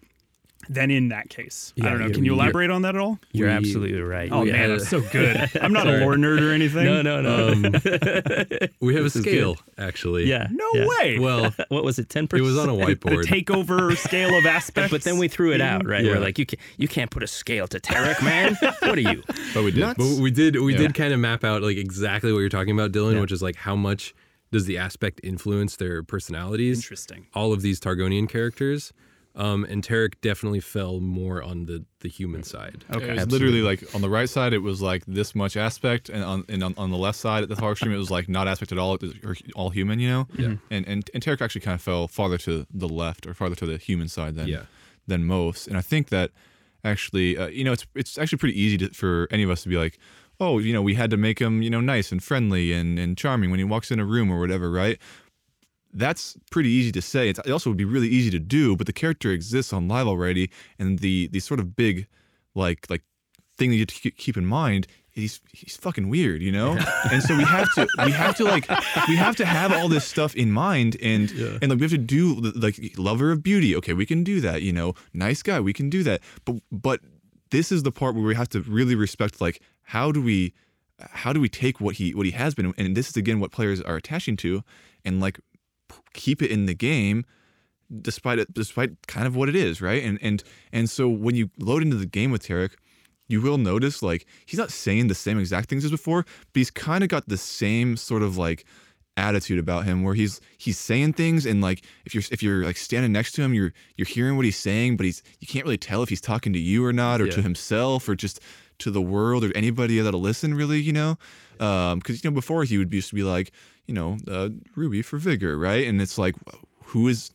than 0.69 0.91
in 0.91 1.09
that 1.09 1.29
case. 1.29 1.73
I 1.81 1.89
don't 1.89 1.99
know. 1.99 2.09
Can 2.09 2.25
you 2.25 2.33
elaborate 2.33 2.69
on 2.69 2.81
that 2.83 2.95
at 2.95 3.01
all? 3.01 3.19
You're 3.31 3.47
We- 3.49 3.53
absolutely 3.53 3.99
right. 4.01 4.31
Oh 4.31 4.41
We 4.41 4.51
man, 4.51 4.59
had 4.61 4.71
I'm 4.71 4.79
so 4.79 5.01
good. 5.01 5.49
I'm 5.61 5.73
not 5.73 5.87
a 5.87 5.97
lore 5.99 6.15
nerd 6.15 6.41
or 6.41 6.51
anything. 6.51 6.85
no, 6.85 7.01
no, 7.01 7.21
no. 7.21 7.47
Um, 7.49 7.61
we 8.79 8.93
have 8.95 9.01
a 9.01 9.03
This 9.05 9.15
is 9.17 9.23
good. 9.23 9.31
scale 9.31 9.57
actually. 9.77 10.25
yeah. 10.25 10.47
No 10.51 10.65
yeah. 10.73 10.87
way. 10.87 11.19
Well, 11.19 11.53
What 11.69 11.83
was 11.83 11.99
it? 11.99 12.09
10%? 12.09 12.37
it 12.37 12.41
was 12.41 12.57
on 12.57 12.69
a 12.69 12.73
whiteboard. 12.73 12.85
the 13.01 13.09
whiteboard. 13.09 13.23
takeover 13.25 13.97
scale 13.97 14.37
of 14.37 14.45
aspects. 14.45 14.91
But 14.91 15.03
then 15.03 15.17
we 15.17 15.27
threw 15.27 15.53
it 15.53 15.61
out, 15.61 15.85
right? 15.85 16.03
Yeah. 16.03 16.13
We're 16.13 16.19
like, 16.19 16.37
you 16.39 16.45
can't, 16.45 16.59
you 16.77 16.87
can't 16.87 17.11
put 17.11 17.23
a 17.23 17.27
scale 17.27 17.67
to 17.67 17.79
Taric, 17.79 18.23
man. 18.23 18.55
what 18.61 18.97
are 18.97 19.01
you? 19.01 19.23
But 19.53 19.63
we 19.63 19.71
did. 19.71 19.97
But 19.97 20.19
we 20.19 20.31
did 20.31 20.59
we 20.59 20.73
Yeah. 20.73 20.79
did 20.79 20.93
kind 20.95 21.13
of 21.13 21.19
map 21.19 21.43
out 21.43 21.61
like 21.61 21.77
exactly 21.77 22.31
what 22.33 22.39
you're 22.39 22.49
talking 22.49 22.73
about, 22.77 22.91
Dylan, 22.91 23.13
Yeah. 23.15 23.21
which 23.21 23.31
is 23.31 23.41
like 23.41 23.55
how 23.57 23.75
much 23.75 24.13
does 24.51 24.65
the 24.65 24.77
aspect 24.77 25.19
influence 25.23 25.75
their 25.75 26.03
personalities? 26.03 26.77
Interesting. 26.79 27.27
All 27.33 27.51
of 27.51 27.61
these 27.61 27.79
Targonian 27.79 28.29
characters. 28.29 28.93
Um, 29.37 29.65
and 29.65 29.83
Taric 29.85 30.13
definitely 30.21 30.61
fell 30.61 30.99
more 31.01 31.43
on 31.43 31.65
the 31.65 31.83
the 31.99 32.07
human 32.07 32.43
side. 32.43 32.85
Okay. 32.93 33.09
It 33.09 33.15
was 33.15 33.27
literally 33.31 33.61
like 33.61 33.83
on 33.93 34.01
the 34.01 34.09
right 34.09 34.29
side, 34.29 34.53
it 34.53 34.59
was 34.59 34.81
like 34.81 35.03
this 35.07 35.35
much 35.35 35.57
aspect, 35.57 36.07
and 36.09 36.23
on 36.23 36.45
and 36.47 36.63
on, 36.63 36.73
on 36.77 36.89
the 36.91 36.97
left 36.97 37.19
side 37.19 37.43
at 37.43 37.49
the 37.49 37.55
far 37.57 37.73
extreme, 37.73 37.93
it 37.93 37.97
was 37.97 38.09
like 38.11 38.29
not 38.29 38.47
aspect 38.47 38.71
at 38.71 38.77
all, 38.77 38.93
it 38.95 39.01
was 39.01 39.13
or 39.25 39.35
all 39.55 39.69
human, 39.71 39.99
you 39.99 40.07
know. 40.07 40.27
Yeah. 40.37 40.55
And 40.71 40.87
and 40.87 41.09
and 41.13 41.21
Taric 41.23 41.41
actually 41.41 41.61
kind 41.61 41.75
of 41.75 41.81
fell 41.81 42.07
farther 42.07 42.37
to 42.39 42.65
the 42.73 42.87
left 42.87 43.27
or 43.27 43.33
farther 43.33 43.55
to 43.55 43.65
the 43.65 43.77
human 43.77 44.07
side 44.07 44.35
than 44.35 44.47
Yeah. 44.47 44.63
than 45.05 45.25
most. 45.25 45.67
And 45.67 45.75
I 45.77 45.81
think 45.81 46.07
that 46.09 46.31
actually, 46.83 47.37
uh, 47.37 47.47
you 47.47 47.63
know, 47.63 47.73
it's 47.73 47.85
it's 47.95 48.17
actually 48.17 48.37
pretty 48.37 48.59
easy 48.61 48.77
to, 48.77 48.89
for 48.93 49.27
any 49.31 49.43
of 49.43 49.49
us 49.49 49.63
to 49.63 49.69
be 49.69 49.75
like, 49.77 49.97
oh, 50.39 50.59
you 50.59 50.73
know, 50.73 50.81
we 50.81 50.95
had 50.95 51.09
to 51.11 51.17
make 51.17 51.39
him, 51.39 51.61
you 51.61 51.69
know, 51.69 51.81
nice 51.81 52.11
and 52.11 52.23
friendly 52.23 52.71
and 52.73 52.97
and 52.99 53.17
charming 53.17 53.49
when 53.49 53.59
he 53.59 53.63
walks 53.65 53.91
in 53.91 53.99
a 53.99 54.05
room 54.05 54.31
or 54.31 54.39
whatever, 54.39 54.71
right? 54.71 54.97
That's 55.95 56.37
pretty 56.51 56.69
easy 56.69 56.91
to 56.91 57.01
say. 57.01 57.29
It's, 57.29 57.39
it 57.39 57.51
also 57.51 57.69
would 57.69 57.77
be 57.77 57.85
really 57.85 58.07
easy 58.09 58.29
to 58.31 58.39
do, 58.39 58.75
but 58.75 58.85
the 58.87 58.93
character 58.93 59.31
exists 59.31 59.73
on 59.73 59.87
live 59.87 60.07
already, 60.07 60.49
and 60.77 60.99
the 60.99 61.27
the 61.29 61.39
sort 61.39 61.59
of 61.59 61.75
big, 61.75 62.07
like 62.53 62.85
like 62.89 63.03
thing 63.57 63.69
that 63.69 63.75
you 63.77 63.81
have 63.81 63.87
to 63.87 64.11
keep- 64.11 64.37
in 64.37 64.45
mind. 64.45 64.87
He's 65.09 65.39
he's 65.53 65.77
fucking 65.77 66.09
weird, 66.09 66.41
you 66.41 66.51
know, 66.51 66.77
and 67.09 67.23
so 67.23 67.37
we 67.37 67.45
have 67.45 67.73
to 67.75 67.87
we 68.03 68.11
have 68.11 68.35
to 68.35 68.43
like 68.43 68.67
we 69.07 69.15
have 69.15 69.37
to 69.37 69.45
have 69.45 69.71
all 69.71 69.87
this 69.87 70.03
stuff 70.03 70.35
in 70.35 70.51
mind, 70.51 70.97
and 71.01 71.31
and 71.61 71.69
like 71.69 71.79
we 71.79 71.83
have 71.83 71.91
to 71.91 71.97
do 71.97 72.33
like 72.53 72.77
lover 72.97 73.31
of 73.31 73.41
beauty. 73.41 73.73
Okay, 73.77 73.93
we 73.93 74.05
can 74.05 74.25
do 74.25 74.41
that, 74.41 74.61
you 74.61 74.73
know, 74.73 74.93
nice 75.13 75.41
guy, 75.41 75.61
we 75.61 75.71
can 75.71 75.89
do 75.89 76.03
that, 76.03 76.19
but 76.43 76.57
but 76.69 76.99
this 77.51 77.71
is 77.71 77.83
the 77.83 77.93
part 77.93 78.13
where 78.15 78.25
we 78.25 78.35
have 78.35 78.49
to 78.49 78.59
really 78.63 78.95
respect 78.95 79.39
like 79.39 79.61
how 79.83 80.11
do 80.11 80.21
we 80.21 80.51
how 80.99 81.31
do 81.31 81.39
we 81.39 81.47
take 81.47 81.79
what 81.79 81.95
he 81.95 82.13
what 82.13 82.25
he 82.25 82.33
has 82.33 82.53
been 82.53 82.73
and 82.77 82.97
this 82.97 83.07
is 83.07 83.15
again 83.15 83.39
what 83.39 83.51
players 83.53 83.79
are 83.79 83.95
attaching 83.95 84.35
to 84.35 84.63
and 85.05 85.21
like 85.21 85.39
keep 86.15 86.41
it 86.41 86.49
in 86.49 86.65
the 86.65 86.73
game 86.73 87.25
despite 88.01 88.39
it 88.39 88.51
despite 88.53 88.91
kind 89.07 89.27
of 89.27 89.35
what 89.35 89.49
it 89.49 89.55
is 89.55 89.81
right? 89.81 90.03
And 90.03 90.17
and 90.21 90.43
and 90.73 90.89
so 90.89 91.07
when 91.07 91.35
you 91.35 91.49
load 91.59 91.83
into 91.83 91.95
the 91.95 92.05
game 92.05 92.31
with 92.31 92.47
Taric 92.47 92.71
you 93.27 93.41
will 93.41 93.57
notice 93.57 94.03
like 94.03 94.25
he's 94.45 94.59
not 94.59 94.71
saying 94.71 95.07
the 95.07 95.15
same 95.15 95.39
exact 95.39 95.69
things 95.69 95.85
as 95.85 95.91
before 95.91 96.23
but 96.23 96.59
he's 96.59 96.71
kind 96.71 97.03
of 97.03 97.09
got 97.09 97.27
the 97.27 97.37
same 97.37 97.97
sort 97.97 98.21
of 98.21 98.37
like 98.37 98.65
attitude 99.17 99.57
about 99.57 99.85
him 99.85 100.03
where 100.03 100.13
he's 100.13 100.41
he's 100.57 100.77
saying 100.77 101.13
things 101.13 101.45
and 101.45 101.61
like 101.61 101.85
if 102.05 102.13
you're 102.13 102.23
if 102.31 102.43
you're 102.43 102.65
like 102.65 102.75
standing 102.75 103.13
next 103.13 103.31
to 103.31 103.41
him 103.41 103.53
you're 103.53 103.71
you're 103.95 104.05
hearing 104.05 104.35
what 104.35 104.43
he's 104.43 104.57
saying 104.57 104.97
but 104.97 105.05
he's 105.05 105.23
you 105.39 105.47
can't 105.47 105.63
really 105.63 105.77
tell 105.77 106.03
if 106.03 106.09
he's 106.09 106.21
talking 106.21 106.51
to 106.51 106.59
you 106.59 106.85
or 106.85 106.91
not 106.91 107.21
or 107.21 107.27
to 107.27 107.41
himself 107.41 108.09
or 108.09 108.15
just 108.15 108.41
to 108.77 108.91
the 108.91 109.01
world 109.01 109.43
or 109.43 109.55
anybody 109.55 109.99
that'll 109.99 110.19
listen 110.19 110.53
really 110.53 110.81
you 110.81 110.91
know? 110.91 111.17
Um 111.61 111.99
because 111.99 112.23
you 112.23 112.29
know 112.29 112.33
before 112.33 112.65
he 112.65 112.77
would 112.77 112.93
used 112.93 113.09
to 113.09 113.15
be 113.15 113.23
like 113.23 113.51
you 113.87 113.93
know 113.93 114.17
uh, 114.27 114.49
ruby 114.75 115.01
for 115.01 115.17
vigor 115.17 115.57
right 115.57 115.87
and 115.87 116.01
it's 116.01 116.17
like 116.17 116.35
who 116.85 117.07
is 117.07 117.31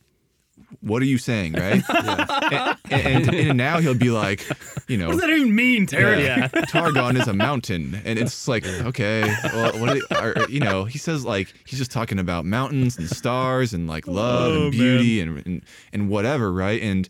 what 0.81 1.01
are 1.01 1.05
you 1.05 1.17
saying 1.17 1.53
right 1.53 1.83
and, 1.89 2.77
and, 2.91 3.33
and 3.35 3.57
now 3.57 3.79
he'll 3.79 3.93
be 3.93 4.09
like 4.09 4.45
you 4.87 4.97
know 4.97 5.07
What 5.07 5.19
does 5.19 5.21
that 5.21 5.29
even 5.31 5.55
mean, 5.55 5.87
Taric? 5.87 6.23
Yeah. 6.23 6.47
Targon 6.67 7.15
is 7.19 7.27
a 7.27 7.33
mountain, 7.33 8.01
and 8.03 8.19
it's 8.19 8.47
like 8.47 8.65
okay, 8.67 9.21
well, 9.53 9.79
what 9.79 9.93
do 9.93 10.01
they- 10.09 10.17
or, 10.17 10.49
you 10.49 10.59
know? 10.59 10.83
He 10.83 10.97
says 10.97 11.23
like 11.25 11.53
he's 11.65 11.79
just 11.79 11.91
talking 11.91 12.19
about 12.19 12.43
mountains 12.45 12.97
and 12.97 13.09
stars 13.09 13.73
and 13.73 13.87
like 13.87 14.05
love 14.07 14.51
Oh, 14.53 14.61
and 14.63 14.71
beauty 14.71 15.21
and, 15.21 15.45
and 15.45 15.63
and 15.93 16.09
whatever, 16.09 16.51
right? 16.51 16.81
And 16.81 17.07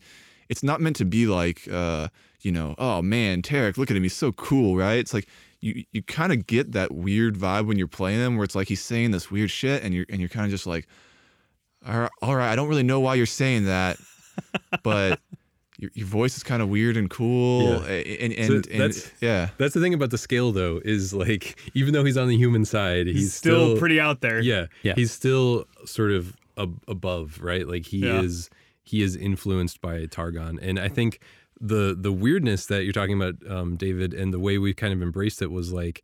it's 0.49 0.61
not 0.63 0.79
meant 0.81 0.95
to 0.97 1.05
be 1.05 1.25
like 1.25 1.67
uh, 1.71 2.09
you 2.41 2.51
know, 2.51 2.75
oh 2.77 3.01
man, 3.01 3.41
Taric, 3.41 3.77
look 3.77 3.89
at 3.89 3.97
him, 3.97 4.03
he's 4.03 4.15
so 4.15 4.31
cool, 4.33 4.75
right? 4.77 4.99
It's 4.99 5.13
like 5.13 5.27
you 5.61 5.83
you 5.91 6.01
kind 6.03 6.31
of 6.33 6.45
get 6.47 6.73
that 6.73 6.91
weird 6.93 7.35
vibe 7.35 7.65
when 7.67 7.77
you're 7.77 7.87
playing 7.87 8.19
them, 8.19 8.35
where 8.35 8.43
it's 8.43 8.55
like 8.55 8.67
he's 8.67 8.83
saying 8.83 9.11
this 9.11 9.29
weird 9.31 9.51
shit, 9.51 9.83
and 9.83 9.93
you're 9.93 10.05
and 10.09 10.19
you're 10.19 10.29
kind 10.29 10.45
of 10.45 10.51
just 10.51 10.67
like, 10.67 10.87
all 11.87 11.99
right, 11.99 12.11
all 12.21 12.35
right, 12.35 12.51
I 12.51 12.55
don't 12.55 12.67
really 12.67 12.83
know 12.83 12.99
why 12.99 13.15
you're 13.15 13.25
saying 13.25 13.65
that, 13.65 13.97
but. 14.83 15.19
Your, 15.79 15.89
your 15.95 16.05
voice 16.05 16.37
is 16.37 16.43
kind 16.43 16.61
of 16.61 16.69
weird 16.69 16.95
and 16.95 17.09
cool, 17.09 17.63
Yeah. 17.63 17.93
and 17.95 18.33
and, 18.33 18.47
So 18.47 18.53
and, 18.71 18.81
that's- 18.81 19.11
yeah. 19.19 19.49
That's 19.57 19.73
the 19.73 19.81
thing 19.81 19.95
about 19.95 20.11
the 20.11 20.17
scale, 20.19 20.51
though, 20.51 20.79
is 20.85 21.11
like 21.11 21.57
even 21.73 21.91
though 21.95 22.03
he's 22.03 22.17
on 22.17 22.27
the 22.27 22.37
human 22.37 22.65
side, 22.65 23.07
he's, 23.07 23.15
He's 23.15 23.33
still, 23.33 23.75
pretty 23.79 23.99
out 23.99 24.21
there. 24.21 24.39
yeah, 24.41 24.67
Yeah. 24.83 24.93
he's 24.93 25.11
still 25.11 25.65
sort 25.85 26.11
of 26.11 26.37
ab- 26.55 26.83
above, 26.87 27.39
right? 27.41 27.67
Like 27.67 27.87
he 27.87 28.05
Yeah. 28.05 28.21
is 28.21 28.51
he 28.83 29.01
is 29.01 29.15
influenced 29.15 29.81
by 29.81 30.05
Targon, 30.05 30.59
and 30.61 30.77
I 30.77 30.87
think 30.87 31.19
the 31.61 31.95
the 31.97 32.11
weirdness 32.11 32.65
that 32.65 32.83
you're 32.83 32.93
talking 32.93 33.21
about, 33.21 33.35
um, 33.49 33.77
David, 33.77 34.13
and 34.13 34.33
the 34.33 34.39
way 34.39 34.57
we 34.57 34.73
kind 34.73 34.93
of 34.93 35.01
embraced 35.01 35.41
it 35.41 35.51
was 35.51 35.71
like 35.71 36.03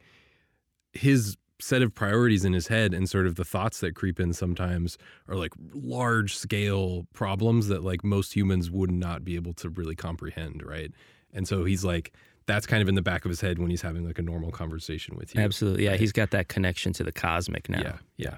his 0.93 1.35
set 1.59 1.81
of 1.81 1.93
priorities 1.93 2.45
in 2.45 2.53
his 2.53 2.67
head 2.67 2.93
and 2.93 3.09
sort 3.09 3.25
of 3.25 3.35
the 3.35 3.43
thoughts 3.43 3.79
that 3.79 3.95
creep 3.95 4.19
in 4.19 4.31
sometimes 4.31 4.95
are 5.27 5.35
like 5.35 5.51
large 5.73 6.35
scale 6.35 7.07
problems 7.13 7.67
that 7.67 7.83
like 7.83 8.03
most 8.03 8.35
humans 8.35 8.69
would 8.69 8.91
not 8.91 9.25
be 9.25 9.35
able 9.35 9.53
to 9.53 9.69
really 9.69 9.95
comprehend, 9.95 10.63
right? 10.63 10.91
And 11.33 11.47
so 11.47 11.65
he's 11.65 11.83
like 11.83 12.13
that's 12.45 12.65
kind 12.65 12.81
of 12.81 12.87
in 12.87 12.95
the 12.95 13.01
back 13.01 13.25
of 13.25 13.29
his 13.29 13.41
head 13.41 13.59
when 13.59 13.69
he's 13.69 13.81
having 13.81 14.05
like 14.05 14.19
a 14.19 14.21
normal 14.21 14.51
conversation 14.51 15.17
with 15.17 15.35
you. 15.35 15.41
Absolutely. 15.41 15.85
Yeah, 15.85 15.97
he's 15.97 16.13
got 16.13 16.31
that 16.31 16.47
connection 16.47 16.93
to 16.93 17.03
the 17.03 17.11
cosmic 17.11 17.67
now. 17.69 17.81
Yeah, 17.81 17.97
yeah. 18.17 18.35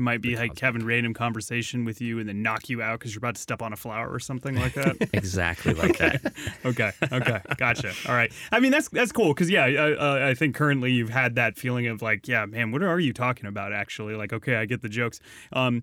Might 0.00 0.20
be 0.20 0.36
like 0.36 0.58
having 0.58 0.84
random 0.84 1.12
conversation 1.12 1.84
with 1.84 2.00
you 2.00 2.20
and 2.20 2.28
then 2.28 2.40
knock 2.40 2.68
you 2.68 2.80
out 2.80 3.00
because 3.00 3.12
you're 3.12 3.18
about 3.18 3.34
to 3.34 3.40
step 3.40 3.60
on 3.60 3.72
a 3.72 3.76
flower 3.76 4.08
or 4.08 4.20
something 4.20 4.54
like 4.54 4.74
that. 4.74 4.96
Exactly 5.12 5.74
like 5.74 5.98
that. 5.98 6.32
okay, 6.64 6.92
okay, 7.10 7.40
gotcha. 7.56 7.92
All 8.06 8.14
right. 8.14 8.32
I 8.52 8.60
mean, 8.60 8.70
that's 8.70 8.88
that's 8.88 9.10
cool 9.10 9.34
because 9.34 9.50
yeah, 9.50 9.64
I, 9.64 9.92
uh, 9.94 10.28
I 10.30 10.34
think 10.34 10.54
currently 10.54 10.92
you've 10.92 11.10
had 11.10 11.34
that 11.34 11.56
feeling 11.56 11.88
of 11.88 12.00
like, 12.00 12.28
yeah, 12.28 12.46
man, 12.46 12.70
what 12.70 12.82
are 12.82 13.00
you 13.00 13.12
talking 13.12 13.46
about? 13.46 13.72
Actually, 13.72 14.14
like, 14.14 14.32
okay, 14.32 14.56
I 14.56 14.66
get 14.66 14.82
the 14.82 14.88
jokes. 14.88 15.20
Um, 15.52 15.82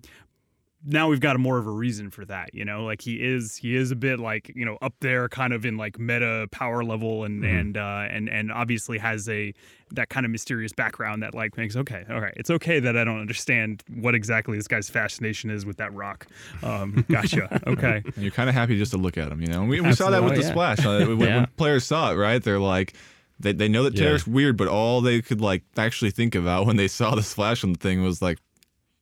now 0.88 1.08
we've 1.08 1.20
got 1.20 1.34
a 1.36 1.38
more 1.38 1.58
of 1.58 1.66
a 1.66 1.70
reason 1.70 2.10
for 2.10 2.24
that, 2.26 2.54
you 2.54 2.64
know. 2.64 2.84
Like 2.84 3.00
he 3.02 3.16
is, 3.16 3.56
he 3.56 3.74
is 3.74 3.90
a 3.90 3.96
bit 3.96 4.20
like 4.20 4.52
you 4.54 4.64
know 4.64 4.78
up 4.80 4.94
there, 5.00 5.28
kind 5.28 5.52
of 5.52 5.66
in 5.66 5.76
like 5.76 5.98
meta 5.98 6.46
power 6.52 6.84
level, 6.84 7.24
and 7.24 7.44
and 7.44 7.76
uh, 7.76 8.06
and 8.08 8.28
and 8.28 8.52
obviously 8.52 8.98
has 8.98 9.28
a 9.28 9.52
that 9.92 10.08
kind 10.08 10.24
of 10.24 10.32
mysterious 10.32 10.72
background 10.72 11.22
that 11.22 11.34
like 11.34 11.56
makes 11.56 11.76
okay, 11.76 12.04
all 12.08 12.20
right, 12.20 12.34
it's 12.36 12.50
okay 12.50 12.80
that 12.80 12.96
I 12.96 13.04
don't 13.04 13.20
understand 13.20 13.82
what 13.96 14.14
exactly 14.14 14.56
this 14.56 14.68
guy's 14.68 14.88
fascination 14.88 15.50
is 15.50 15.66
with 15.66 15.76
that 15.78 15.92
rock. 15.92 16.26
Um, 16.62 17.04
gotcha. 17.10 17.60
Okay. 17.66 18.02
And 18.04 18.16
you're 18.18 18.30
kind 18.32 18.48
of 18.48 18.54
happy 18.54 18.78
just 18.78 18.92
to 18.92 18.98
look 18.98 19.18
at 19.18 19.30
him, 19.30 19.40
you 19.40 19.48
know. 19.48 19.64
We, 19.64 19.80
we 19.80 19.92
saw 19.92 20.10
that 20.10 20.22
with 20.22 20.34
the 20.34 20.44
Absolutely. 20.44 20.76
splash. 20.76 20.86
Uh, 20.86 21.06
when, 21.16 21.20
Yeah. 21.28 21.36
when 21.36 21.46
players 21.56 21.84
saw 21.84 22.12
it, 22.12 22.14
right? 22.16 22.42
They're 22.42 22.58
like, 22.60 22.94
they, 23.38 23.52
they 23.52 23.68
know 23.68 23.82
that 23.84 23.94
Yeah. 23.94 24.06
Taric's 24.06 24.26
weird, 24.26 24.56
but 24.56 24.66
all 24.68 25.00
they 25.00 25.20
could 25.22 25.40
like 25.40 25.62
actually 25.76 26.10
think 26.10 26.34
about 26.34 26.66
when 26.66 26.76
they 26.76 26.88
saw 26.88 27.14
the 27.14 27.22
splash 27.22 27.62
on 27.64 27.72
the 27.72 27.78
thing 27.78 28.02
was 28.02 28.20
like, 28.22 28.38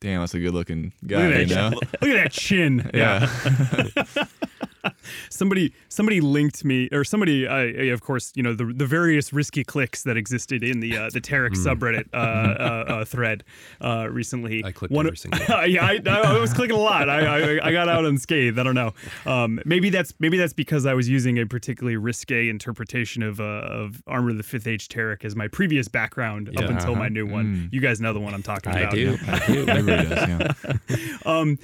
damn, 0.01 0.19
that's 0.21 0.33
a 0.33 0.39
good 0.39 0.53
looking 0.53 0.93
Look 1.01 1.11
guy. 1.11 1.31
at 1.31 1.39
You 1.41 1.45
that, 1.55 1.71
know? 1.71 1.79
look 2.01 2.17
at 2.17 2.23
that 2.23 2.31
chin. 2.31 2.89
Yeah. 2.93 3.27
somebody 5.29 5.73
somebody 5.89 6.21
linked 6.21 6.63
me 6.65 6.89
or 6.91 7.03
somebody 7.03 7.47
I, 7.47 7.61
I- 7.61 7.65
of 7.95 8.01
course 8.01 8.31
you 8.35 8.43
know 8.43 8.53
the 8.53 8.65
the 8.65 8.85
various 8.85 9.31
risky 9.33 9.63
clicks 9.63 10.03
that 10.03 10.17
existed 10.17 10.63
in 10.63 10.79
the 10.79 10.97
uh, 10.97 11.09
the 11.11 11.21
Taric 11.21 11.51
subreddit 11.55 12.05
uh, 12.13 12.17
uh, 12.17 12.19
uh, 12.21 13.05
thread 13.05 13.43
uh, 13.81 14.07
recently. 14.09 14.63
I 14.63 14.71
clicked 14.71 14.93
One 14.93 15.05
every 15.07 15.17
single 15.17 15.39
yeah 15.67 15.85
I, 15.85 15.99
I 16.07 16.39
was 16.39 16.53
clicking 16.53 16.75
a 16.75 16.79
lot. 16.79 17.09
I, 17.09 17.55
I 17.57 17.67
I 17.67 17.71
got 17.71 17.89
out 17.89 18.05
unscathed. 18.05 18.59
I 18.59 18.63
don't 18.63 18.75
know. 18.75 18.93
Um, 19.25 19.59
maybe 19.65 19.89
that's 19.89 20.13
maybe 20.19 20.37
that's 20.37 20.53
because 20.53 20.85
I 20.85 20.93
was 20.93 21.07
using 21.09 21.39
a 21.39 21.45
particularly 21.45 21.97
risque 21.97 22.49
interpretation 22.49 23.23
of 23.23 23.39
uh, 23.39 23.43
of 23.43 24.01
Armor 24.07 24.31
of 24.31 24.37
the 24.37 24.43
Fifth 24.43 24.67
Age 24.67 24.87
Taric 24.87 25.25
as 25.25 25.35
my 25.35 25.47
previous 25.47 25.87
background 25.87 26.49
up 26.57 26.69
until 26.69 26.95
my 26.95 27.05
Uh-huh. 27.05 27.09
new 27.09 27.25
one. 27.27 27.69
You 27.71 27.81
guys 27.81 28.01
know 28.01 28.13
the 28.13 28.19
one 28.19 28.33
I'm 28.33 28.43
talking 28.43 28.73
I 28.73 28.79
about. 28.81 28.93
do. 28.93 29.17
I 29.27 29.45
do. 29.47 29.67
Everybody 29.67 30.09
does, 30.09 30.27
yeah. 30.89 31.17
um, 31.25 31.57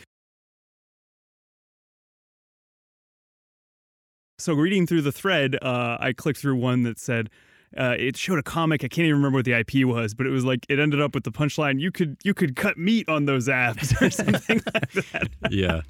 so 4.42 4.54
reading 4.54 4.88
through 4.88 5.04
the 5.04 5.12
thread, 5.12 5.58
uh, 5.62 5.98
I 6.00 6.14
clicked 6.14 6.40
through 6.40 6.56
one 6.56 6.84
that 6.84 7.00
said 7.00 7.30
uh, 7.78 7.96
it 7.98 8.18
showed 8.18 8.40
a 8.40 8.44
comic. 8.44 8.84
I 8.84 8.88
can't 8.88 9.06
even 9.06 9.18
remember 9.18 9.38
what 9.38 9.46
the 9.46 9.54
IP 9.54 9.86
was, 9.86 10.14
but 10.14 10.26
it 10.26 10.30
was 10.30 10.44
like 10.44 10.66
it 10.68 10.80
ended 10.80 11.00
up 11.00 11.16
with 11.16 11.24
the 11.24 11.32
punchline: 11.32 11.80
"You 11.80 11.92
could 11.92 12.18
you 12.24 12.34
could 12.34 12.56
cut 12.56 12.78
meat 12.78 13.08
on 13.08 13.26
those 13.26 13.48
abs" 13.48 13.94
or 14.02 14.10
something 14.10 14.62
like 14.74 14.92
that. 14.92 15.30
yeah. 15.50 15.82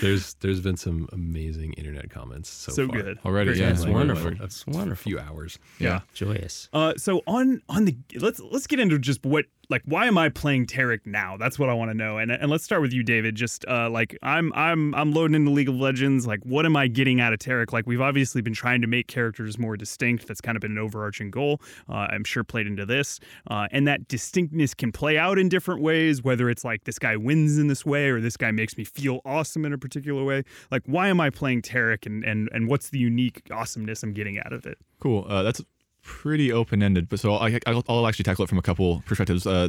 There's 0.00 0.34
there's 0.34 0.60
been 0.60 0.76
some 0.76 1.08
amazing 1.12 1.72
internet 1.74 2.10
comments 2.10 2.50
so, 2.50 2.72
So 2.72 2.88
far. 2.88 3.02
good. 3.02 3.18
Already, 3.24 3.50
Great. 3.50 3.60
yeah. 3.60 3.70
It's 3.70 3.84
like, 3.84 3.92
wonderful. 3.92 4.30
like, 4.32 4.40
It's 4.40 4.64
A 4.66 4.70
wonderful. 4.70 5.10
few 5.10 5.18
hours. 5.18 5.58
Yeah. 5.78 6.00
Joyous. 6.14 6.68
Uh, 6.72 6.94
so 6.96 7.22
on 7.26 7.62
on 7.68 7.84
the 7.84 7.96
let's 8.16 8.40
let's 8.40 8.66
get 8.66 8.80
into 8.80 8.98
just 8.98 9.24
what 9.24 9.46
like 9.70 9.82
why 9.84 10.06
am 10.06 10.16
I 10.16 10.30
playing 10.30 10.64
Taric 10.66 11.00
now? 11.04 11.36
That's 11.36 11.58
what 11.58 11.68
I 11.68 11.74
want 11.74 11.90
to 11.90 11.94
know. 11.96 12.16
And 12.18 12.30
and 12.32 12.50
let's 12.50 12.64
start 12.64 12.80
with 12.80 12.92
you, 12.92 13.02
David. 13.02 13.34
Just 13.34 13.66
uh, 13.68 13.90
like 13.90 14.16
I'm 14.22 14.50
I'm 14.54 14.94
I'm 14.94 15.12
loading 15.12 15.34
into 15.34 15.50
League 15.50 15.68
of 15.68 15.74
Legends. 15.76 16.26
Like 16.26 16.40
what 16.44 16.64
am 16.64 16.74
I 16.76 16.86
getting 16.86 17.20
out 17.20 17.32
of 17.34 17.38
Taric? 17.38 17.72
Like 17.72 17.86
we've 17.86 18.00
obviously 18.00 18.40
been 18.40 18.54
trying 18.54 18.80
to 18.80 18.86
make 18.86 19.08
characters 19.08 19.58
more 19.58 19.76
distinct. 19.76 20.26
That's 20.26 20.40
kind 20.40 20.56
of 20.56 20.60
been 20.62 20.72
an 20.72 20.78
overarching 20.78 21.30
goal. 21.30 21.60
Uh, 21.88 22.06
I'm 22.10 22.24
sure 22.24 22.44
played 22.44 22.66
into 22.66 22.86
this. 22.86 23.20
Uh, 23.50 23.68
and 23.70 23.86
that 23.86 24.08
distinctness 24.08 24.72
can 24.74 24.90
play 24.92 25.18
out 25.18 25.38
in 25.38 25.48
different 25.50 25.82
ways. 25.82 26.22
Whether 26.22 26.48
it's 26.48 26.64
like 26.64 26.84
this 26.84 26.98
guy 26.98 27.16
wins 27.16 27.58
in 27.58 27.66
this 27.68 27.84
way 27.84 28.08
or 28.08 28.20
this 28.20 28.36
guy 28.38 28.50
makes 28.50 28.76
me 28.78 28.84
feel 28.84 29.20
awesome 29.26 29.64
in 29.66 29.72
a 29.74 29.77
particular 29.78 30.24
way. 30.24 30.44
Like 30.70 30.82
why 30.86 31.08
am 31.08 31.20
I 31.20 31.30
playing 31.30 31.62
Taric 31.62 32.06
and 32.06 32.24
and 32.24 32.48
and 32.52 32.68
what's 32.68 32.90
the 32.90 32.98
unique 32.98 33.42
awesomeness 33.50 34.02
I'm 34.02 34.12
getting 34.12 34.38
out 34.38 34.52
of 34.52 34.66
it? 34.66 34.78
Cool. 35.00 35.26
Uh, 35.28 35.42
that's 35.42 35.60
pretty 36.02 36.52
open 36.52 36.82
ended, 36.82 37.08
but 37.08 37.20
so 37.20 37.34
I, 37.34 37.58
I'll, 37.66 37.84
I'll 37.88 38.06
actually 38.06 38.24
tackle 38.24 38.44
it 38.44 38.48
from 38.48 38.58
a 38.58 38.62
couple 38.62 39.02
perspectives. 39.06 39.46
Uh, 39.46 39.68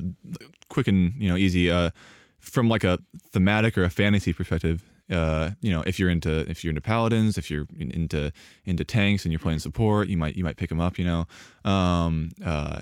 quick 0.70 0.88
and 0.88 1.14
you 1.18 1.30
know 1.30 1.36
easy. 1.36 1.70
Uh, 1.70 1.92
from 2.40 2.70
like 2.70 2.84
a 2.84 2.98
thematic 3.32 3.78
or 3.78 3.84
a 3.84 3.90
fantasy 3.90 4.34
perspective. 4.34 4.84
Uh, 5.10 5.52
you 5.62 5.72
know, 5.72 5.84
if 5.88 6.00
you're 6.00 6.10
into 6.10 6.50
if 6.50 6.64
you're 6.64 6.70
into 6.70 6.82
paladins, 6.82 7.38
if 7.38 7.50
you're 7.50 7.66
in- 7.78 7.92
into 7.92 8.32
into 8.66 8.84
tanks 8.84 9.26
and 9.26 9.32
you're 9.32 9.40
playing 9.40 9.60
support, 9.60 10.08
you 10.08 10.18
might 10.18 10.36
you 10.36 10.44
might 10.44 10.58
pick 10.58 10.70
them 10.70 10.80
up. 10.80 10.98
You 11.00 11.06
know, 11.06 11.70
um, 11.70 12.30
uh, 12.46 12.82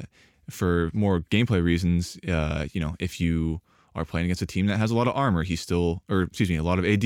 for 0.49 0.91
more 0.93 1.21
gameplay 1.21 1.63
reasons, 1.63 2.17
uh, 2.27 2.67
you 2.73 2.81
know, 2.81 2.95
if 2.99 3.19
you 3.21 3.61
are 3.97 4.05
playing 4.05 4.25
against 4.25 4.41
a 4.41 4.45
team 4.45 4.67
that 4.67 4.77
has 4.77 4.91
a 4.91 4.95
lot 4.95 5.07
of 5.07 5.15
armor, 5.15 5.43
he's 5.43 5.59
still, 5.59 6.03
or 6.09 6.21
excuse 6.21 6.49
me, 6.49 6.55
a 6.55 6.63
lot 6.63 6.79
of 6.79 6.85
AD. 6.85 7.01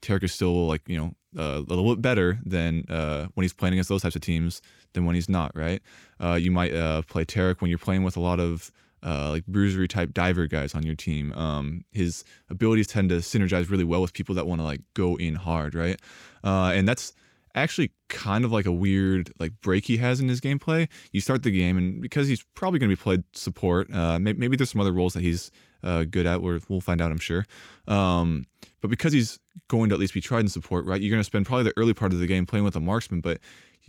Taric 0.00 0.22
is 0.22 0.32
still 0.32 0.66
like 0.66 0.82
you 0.86 0.96
know 0.96 1.14
uh, 1.36 1.58
a 1.58 1.60
little 1.60 1.94
bit 1.94 2.00
better 2.00 2.38
than 2.46 2.84
uh, 2.88 3.26
when 3.34 3.42
he's 3.42 3.52
playing 3.52 3.74
against 3.74 3.88
those 3.88 4.02
types 4.02 4.14
of 4.16 4.22
teams 4.22 4.62
than 4.94 5.04
when 5.04 5.14
he's 5.14 5.28
not. 5.28 5.52
Right? 5.54 5.82
Uh, 6.22 6.34
you 6.34 6.50
might 6.50 6.72
uh, 6.72 7.02
play 7.02 7.24
Taric 7.24 7.60
when 7.60 7.68
you're 7.68 7.78
playing 7.78 8.04
with 8.04 8.16
a 8.16 8.20
lot 8.20 8.38
of 8.38 8.70
uh, 9.02 9.30
like 9.30 9.46
bruisery 9.46 9.88
type 9.88 10.14
diver 10.14 10.46
guys 10.46 10.74
on 10.74 10.84
your 10.84 10.94
team. 10.94 11.32
Um, 11.32 11.84
his 11.92 12.24
abilities 12.48 12.86
tend 12.86 13.10
to 13.10 13.16
synergize 13.16 13.70
really 13.70 13.84
well 13.84 14.00
with 14.00 14.12
people 14.12 14.34
that 14.36 14.46
want 14.46 14.60
to 14.60 14.64
like 14.64 14.80
go 14.94 15.16
in 15.16 15.34
hard, 15.34 15.74
right? 15.74 16.00
Uh, 16.44 16.72
and 16.74 16.88
that's 16.88 17.12
actually 17.54 17.90
kind 18.08 18.44
of 18.44 18.52
like 18.52 18.66
a 18.66 18.72
weird 18.72 19.32
like 19.38 19.52
break 19.60 19.86
he 19.86 19.96
has 19.98 20.20
in 20.20 20.28
his 20.28 20.40
gameplay. 20.40 20.88
You 21.12 21.20
start 21.20 21.42
the 21.42 21.50
game, 21.50 21.76
and 21.76 22.00
because 22.00 22.28
he's 22.28 22.44
probably 22.54 22.78
going 22.78 22.90
to 22.90 22.96
be 22.96 23.02
played 23.02 23.24
support, 23.32 23.92
uh, 23.92 24.18
may- 24.18 24.34
maybe 24.34 24.56
there's 24.56 24.70
some 24.70 24.80
other 24.80 24.92
roles 24.92 25.14
that 25.14 25.22
he's 25.22 25.50
uh, 25.82 26.04
good 26.04 26.26
at. 26.26 26.42
Where 26.42 26.60
we'll 26.68 26.80
find 26.80 27.00
out, 27.00 27.10
I'm 27.10 27.18
sure. 27.18 27.44
Um, 27.86 28.46
but 28.80 28.88
because 28.88 29.12
he's 29.12 29.38
going 29.68 29.88
to 29.88 29.94
at 29.94 30.00
least 30.00 30.14
be 30.14 30.20
tried 30.20 30.40
and 30.40 30.50
support, 30.50 30.84
right? 30.86 31.00
You're 31.00 31.10
going 31.10 31.20
to 31.20 31.24
spend 31.24 31.46
probably 31.46 31.64
the 31.64 31.74
early 31.76 31.94
part 31.94 32.12
of 32.12 32.20
the 32.20 32.26
game 32.26 32.46
playing 32.46 32.64
with 32.64 32.76
a 32.76 32.80
marksman, 32.80 33.20
but 33.20 33.38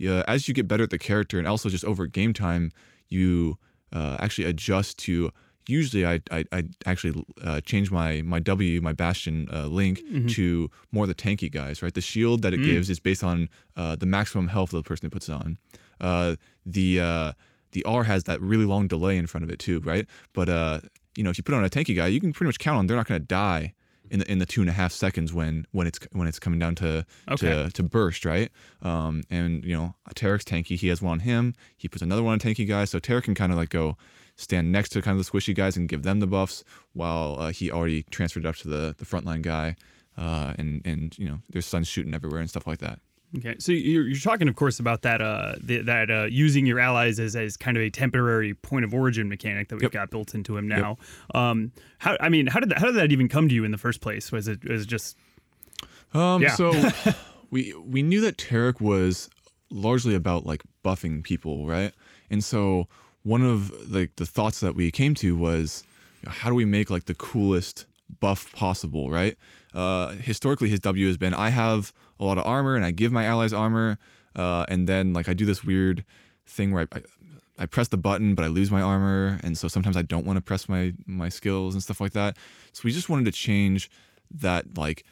uh, 0.04 0.22
as 0.26 0.48
you 0.48 0.54
get 0.54 0.66
better 0.66 0.84
at 0.84 0.90
the 0.90 0.98
character, 0.98 1.38
and 1.38 1.46
also 1.46 1.68
just 1.68 1.84
over 1.84 2.06
game 2.06 2.32
time, 2.32 2.72
you 3.08 3.58
uh, 3.92 4.16
actually 4.20 4.46
adjust 4.48 4.98
to. 5.00 5.30
Usually, 5.68 6.06
I 6.06 6.20
I, 6.32 6.44
I 6.50 6.64
actually 6.86 7.22
uh, 7.44 7.60
change 7.60 7.90
my 7.90 8.22
my 8.22 8.40
W 8.40 8.80
my 8.80 8.92
Bastion 8.92 9.46
uh, 9.52 9.66
link 9.66 10.00
to 10.30 10.70
more 10.90 11.06
the 11.06 11.14
tanky 11.14 11.52
guys. 11.52 11.82
Right, 11.82 11.94
the 11.94 12.00
shield 12.00 12.42
that 12.42 12.54
it 12.54 12.60
gives 12.64 12.90
is 12.90 12.98
based 12.98 13.22
on 13.22 13.48
uh, 13.76 13.94
the 13.94 14.06
maximum 14.06 14.48
health 14.48 14.72
of 14.72 14.82
the 14.82 14.88
person 14.88 15.06
who 15.06 15.10
puts 15.10 15.28
it 15.28 15.32
on. 15.34 15.58
Uh, 16.00 16.36
the 16.64 16.98
uh, 16.98 17.32
the 17.72 17.84
R 17.84 18.04
has 18.04 18.24
that 18.24 18.40
really 18.40 18.64
long 18.64 18.88
delay 18.88 19.16
in 19.16 19.26
front 19.26 19.44
of 19.44 19.50
it 19.50 19.58
too, 19.58 19.80
right? 19.80 20.06
But 20.32 20.48
uh, 20.48 20.80
you 21.16 21.22
know, 21.24 21.30
if 21.30 21.38
you 21.38 21.44
put 21.44 21.54
on 21.54 21.64
a 21.64 21.68
tanky 21.68 21.94
guy, 21.96 22.06
you 22.08 22.20
can 22.20 22.32
pretty 22.32 22.48
much 22.48 22.58
count 22.58 22.78
on 22.78 22.86
they're 22.86 22.96
not 22.96 23.06
going 23.06 23.20
to 23.20 23.26
die 23.26 23.74
in 24.10 24.18
the 24.20 24.30
in 24.30 24.38
the 24.38 24.46
two 24.46 24.60
and 24.60 24.68
a 24.70 24.72
half 24.72 24.92
seconds 24.92 25.32
when 25.32 25.66
when 25.72 25.86
it's 25.86 25.98
when 26.12 26.26
it's 26.26 26.38
coming 26.38 26.58
down 26.58 26.74
to 26.76 27.06
Okay. 27.30 27.46
to, 27.64 27.70
to 27.70 27.82
burst, 27.82 28.24
right? 28.24 28.50
Um, 28.82 29.22
and 29.30 29.64
you 29.64 29.76
know, 29.76 29.94
Taric's 30.14 30.44
tanky. 30.44 30.76
He 30.76 30.88
has 30.88 31.00
one 31.00 31.12
on 31.12 31.20
him. 31.20 31.54
He 31.76 31.88
puts 31.88 32.02
another 32.02 32.22
one 32.22 32.32
on 32.34 32.38
tanky 32.40 32.66
guy, 32.66 32.84
so 32.86 32.98
Taric 32.98 33.24
can 33.24 33.34
kind 33.34 33.52
of 33.52 33.58
like 33.58 33.68
go 33.70 33.96
stand 34.36 34.72
next 34.72 34.88
to 34.90 35.02
kind 35.02 35.18
of 35.18 35.24
the 35.24 35.30
squishy 35.30 35.54
guys 35.54 35.76
and 35.76 35.88
give 35.88 36.02
them 36.02 36.18
the 36.20 36.26
buffs, 36.26 36.64
while 36.92 37.36
uh, 37.38 37.50
he 37.52 37.70
already 37.70 38.02
transferred 38.10 38.46
up 38.46 38.56
to 38.56 38.68
the 38.68 38.94
the 38.98 39.04
frontline 39.04 39.42
guy. 39.42 39.76
Uh, 40.18 40.54
and 40.58 40.82
and 40.84 41.16
you 41.18 41.26
know, 41.26 41.38
there's 41.50 41.66
suns 41.66 41.86
shooting 41.86 42.14
everywhere 42.14 42.40
and 42.40 42.50
stuff 42.50 42.66
like 42.66 42.78
that. 42.78 42.98
Okay, 43.38 43.54
so 43.60 43.70
you're, 43.70 44.08
you're 44.08 44.18
talking, 44.18 44.48
of 44.48 44.56
course, 44.56 44.80
about 44.80 45.02
that 45.02 45.20
uh, 45.22 45.54
the, 45.62 45.82
that 45.82 46.10
uh, 46.10 46.24
using 46.24 46.66
your 46.66 46.80
allies 46.80 47.20
as, 47.20 47.36
as 47.36 47.56
kind 47.56 47.76
of 47.76 47.82
a 47.82 47.88
temporary 47.90 48.54
point 48.54 48.84
of 48.84 48.92
origin 48.92 49.28
mechanic 49.28 49.68
that 49.68 49.76
we've 49.76 49.82
Yep. 49.84 49.92
got 49.92 50.10
built 50.10 50.34
into 50.34 50.56
him 50.56 50.66
now. 50.66 50.98
Um, 51.32 51.70
how 51.98 52.16
I 52.20 52.28
mean, 52.28 52.48
how 52.48 52.58
did 52.58 52.70
that, 52.70 52.78
how 52.78 52.86
did 52.86 52.96
that 52.96 53.12
even 53.12 53.28
come 53.28 53.48
to 53.48 53.54
you 53.54 53.62
in 53.64 53.70
the 53.70 53.78
first 53.78 54.00
place? 54.00 54.32
Was 54.32 54.48
it 54.48 54.68
was 54.68 54.82
it 54.82 54.88
just 54.88 55.16
Um, 56.12 56.42
Yeah. 56.42 56.54
so 56.54 56.72
we 57.50 57.72
we 57.84 58.02
knew 58.02 58.20
that 58.22 58.36
Taric 58.36 58.80
was 58.80 59.30
largely 59.70 60.14
about 60.16 60.44
like 60.44 60.62
buffing 60.84 61.22
people, 61.22 61.66
right? 61.68 61.92
And 62.30 62.42
so 62.42 62.88
one 63.22 63.42
of 63.42 63.70
like 63.92 64.16
the 64.16 64.26
thoughts 64.26 64.58
that 64.60 64.74
we 64.74 64.90
came 64.90 65.14
to 65.16 65.36
was 65.36 65.84
how 66.26 66.48
do 66.48 66.54
we 66.56 66.64
make 66.64 66.90
like 66.90 67.04
the 67.04 67.14
coolest 67.14 67.86
buff 68.18 68.52
possible, 68.52 69.08
right? 69.08 69.36
Uh, 69.72 70.08
historically, 70.14 70.68
his 70.68 70.80
W 70.80 71.06
has 71.06 71.16
been 71.16 71.32
I 71.32 71.50
have 71.50 71.92
a 72.20 72.24
lot 72.24 72.38
of 72.38 72.46
armor 72.46 72.76
and 72.76 72.84
I 72.84 72.92
give 72.92 73.10
my 73.10 73.24
allies 73.24 73.52
armor, 73.52 73.98
uh, 74.36 74.66
and 74.68 74.86
then 74.86 75.12
like 75.12 75.28
I 75.28 75.32
do 75.34 75.44
this 75.44 75.64
weird 75.64 76.04
thing 76.46 76.72
where 76.72 76.86
I, 76.92 76.98
I 76.98 77.02
I 77.60 77.66
press 77.66 77.88
the 77.88 77.98
button, 77.98 78.34
but 78.34 78.42
I 78.42 78.48
lose 78.48 78.70
my 78.70 78.80
armor, 78.80 79.38
and 79.42 79.56
so 79.56 79.68
sometimes 79.68 79.94
I 79.94 80.02
don't 80.02 80.24
want 80.24 80.38
to 80.38 80.40
press 80.40 80.68
my 80.68 80.94
my 81.06 81.28
skills 81.28 81.74
and 81.74 81.82
stuff 81.82 82.00
like 82.00 82.12
that. 82.12 82.38
So 82.72 82.82
we 82.84 82.90
just 82.90 83.10
wanted 83.10 83.26
to 83.26 83.32
change 83.32 83.90
that 84.30 84.78
like 84.78 85.04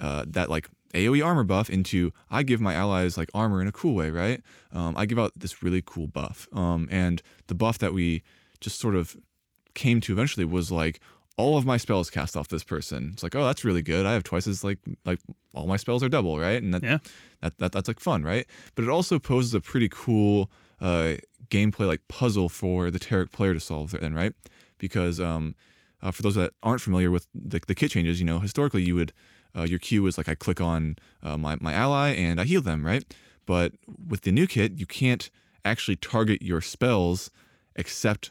uh, 0.00 0.24
that 0.28 0.48
like 0.48 0.68
AOE 0.94 1.24
armor 1.24 1.42
buff 1.42 1.68
into 1.68 2.12
I 2.30 2.44
give 2.44 2.60
my 2.60 2.74
allies 2.74 3.18
like 3.18 3.28
armor 3.34 3.60
in 3.60 3.66
a 3.66 3.72
cool 3.72 3.94
way, 3.94 4.10
right? 4.10 4.40
Um, 4.72 4.94
I 4.96 5.04
give 5.04 5.18
out 5.18 5.32
this 5.36 5.64
really 5.64 5.82
cool 5.84 6.06
buff, 6.06 6.46
um, 6.52 6.86
and 6.92 7.22
the 7.48 7.56
buff 7.56 7.78
that 7.78 7.92
we 7.92 8.22
just 8.60 8.78
sort 8.78 8.94
of 8.94 9.16
came 9.74 10.00
to 10.02 10.12
eventually 10.12 10.44
was 10.44 10.70
like 10.70 11.00
all 11.36 11.56
of 11.56 11.64
my 11.64 11.76
spells 11.76 12.10
cast 12.10 12.36
off 12.36 12.48
this 12.48 12.64
person. 12.64 13.10
It's 13.12 13.22
like, 13.22 13.34
oh, 13.34 13.44
that's 13.44 13.64
really 13.64 13.82
good. 13.82 14.04
I 14.06 14.12
have 14.12 14.24
twice 14.24 14.46
as 14.46 14.62
like 14.64 14.78
like 15.04 15.20
all 15.54 15.66
my 15.66 15.76
spells 15.76 16.02
are 16.02 16.08
double, 16.08 16.38
right? 16.38 16.62
And 16.62 16.74
that, 16.74 16.82
Yeah. 16.82 16.98
that, 17.40 17.58
that 17.58 17.72
that's 17.72 17.88
like 17.88 18.00
fun, 18.00 18.22
right? 18.22 18.46
But 18.74 18.84
it 18.84 18.90
also 18.90 19.18
poses 19.18 19.54
a 19.54 19.60
pretty 19.60 19.88
cool 19.90 20.50
uh, 20.80 21.14
gameplay 21.48 21.86
like 21.86 22.06
puzzle 22.08 22.48
for 22.48 22.90
the 22.90 22.98
Taric 22.98 23.32
player 23.32 23.54
to 23.54 23.60
solve 23.60 23.92
then, 23.92 24.14
right? 24.14 24.32
Because 24.78 25.18
um, 25.20 25.54
uh, 26.02 26.10
for 26.10 26.22
those 26.22 26.34
that 26.34 26.52
aren't 26.62 26.80
familiar 26.80 27.10
with 27.10 27.26
the, 27.34 27.60
the 27.66 27.74
kit 27.74 27.90
changes, 27.90 28.20
you 28.20 28.26
know, 28.26 28.40
historically 28.40 28.82
you 28.82 28.94
would 28.94 29.12
uh, 29.56 29.62
your 29.62 29.78
queue 29.78 30.06
is 30.06 30.16
like 30.16 30.28
I 30.28 30.34
click 30.34 30.60
on 30.60 30.96
uh, 31.22 31.36
my 31.36 31.56
my 31.60 31.72
ally 31.72 32.10
and 32.10 32.40
I 32.40 32.44
heal 32.44 32.62
them, 32.62 32.84
right? 32.84 33.04
But 33.46 33.72
with 34.08 34.22
the 34.22 34.30
new 34.32 34.46
kit, 34.46 34.72
you 34.78 34.86
can't 34.86 35.28
actually 35.64 35.96
target 35.96 36.40
your 36.42 36.60
spells 36.60 37.30
except 37.76 38.30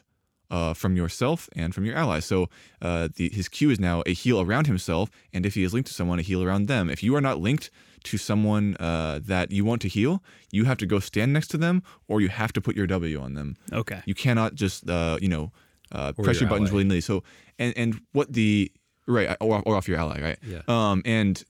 uh, 0.50 0.74
from 0.74 0.96
yourself 0.96 1.48
and 1.54 1.74
from 1.74 1.84
your 1.84 1.96
allies. 1.96 2.24
So 2.24 2.48
uh, 2.82 3.08
the, 3.14 3.28
his 3.30 3.48
Q 3.48 3.70
is 3.70 3.80
now 3.80 4.02
a 4.06 4.12
heal 4.12 4.40
around 4.40 4.66
himself, 4.66 5.10
and 5.32 5.46
if 5.46 5.54
he 5.54 5.62
is 5.62 5.72
linked 5.72 5.88
to 5.88 5.94
someone, 5.94 6.18
a 6.18 6.22
heal 6.22 6.42
around 6.42 6.66
them. 6.66 6.90
If 6.90 7.02
you 7.02 7.14
are 7.16 7.20
not 7.20 7.40
linked 7.40 7.70
to 8.04 8.16
someone 8.18 8.76
uh, 8.80 9.20
that 9.24 9.50
you 9.50 9.64
want 9.64 9.82
to 9.82 9.88
heal, 9.88 10.22
you 10.50 10.64
have 10.64 10.78
to 10.78 10.86
go 10.86 11.00
stand 11.00 11.32
next 11.32 11.48
to 11.48 11.58
them, 11.58 11.82
or 12.08 12.20
you 12.20 12.28
have 12.28 12.52
to 12.54 12.60
put 12.60 12.76
your 12.76 12.86
W 12.86 13.20
on 13.20 13.34
them. 13.34 13.56
okay? 13.72 14.02
You 14.06 14.14
cannot 14.14 14.54
just 14.54 14.88
uh, 14.88 15.18
you 15.20 15.28
know 15.28 15.52
uh, 15.92 16.12
press 16.12 16.40
your 16.40 16.42
your 16.42 16.50
buttons 16.50 16.72
willy 16.72 16.84
nilly. 16.84 17.00
So 17.00 17.22
and 17.58 17.74
and 17.76 18.00
what 18.12 18.32
the 18.32 18.72
right 19.06 19.36
or, 19.40 19.62
or 19.66 19.76
off 19.76 19.88
your 19.88 19.98
ally, 19.98 20.20
right? 20.20 20.38
Yeah. 20.42 20.62
Um, 20.68 21.02
and 21.04 21.42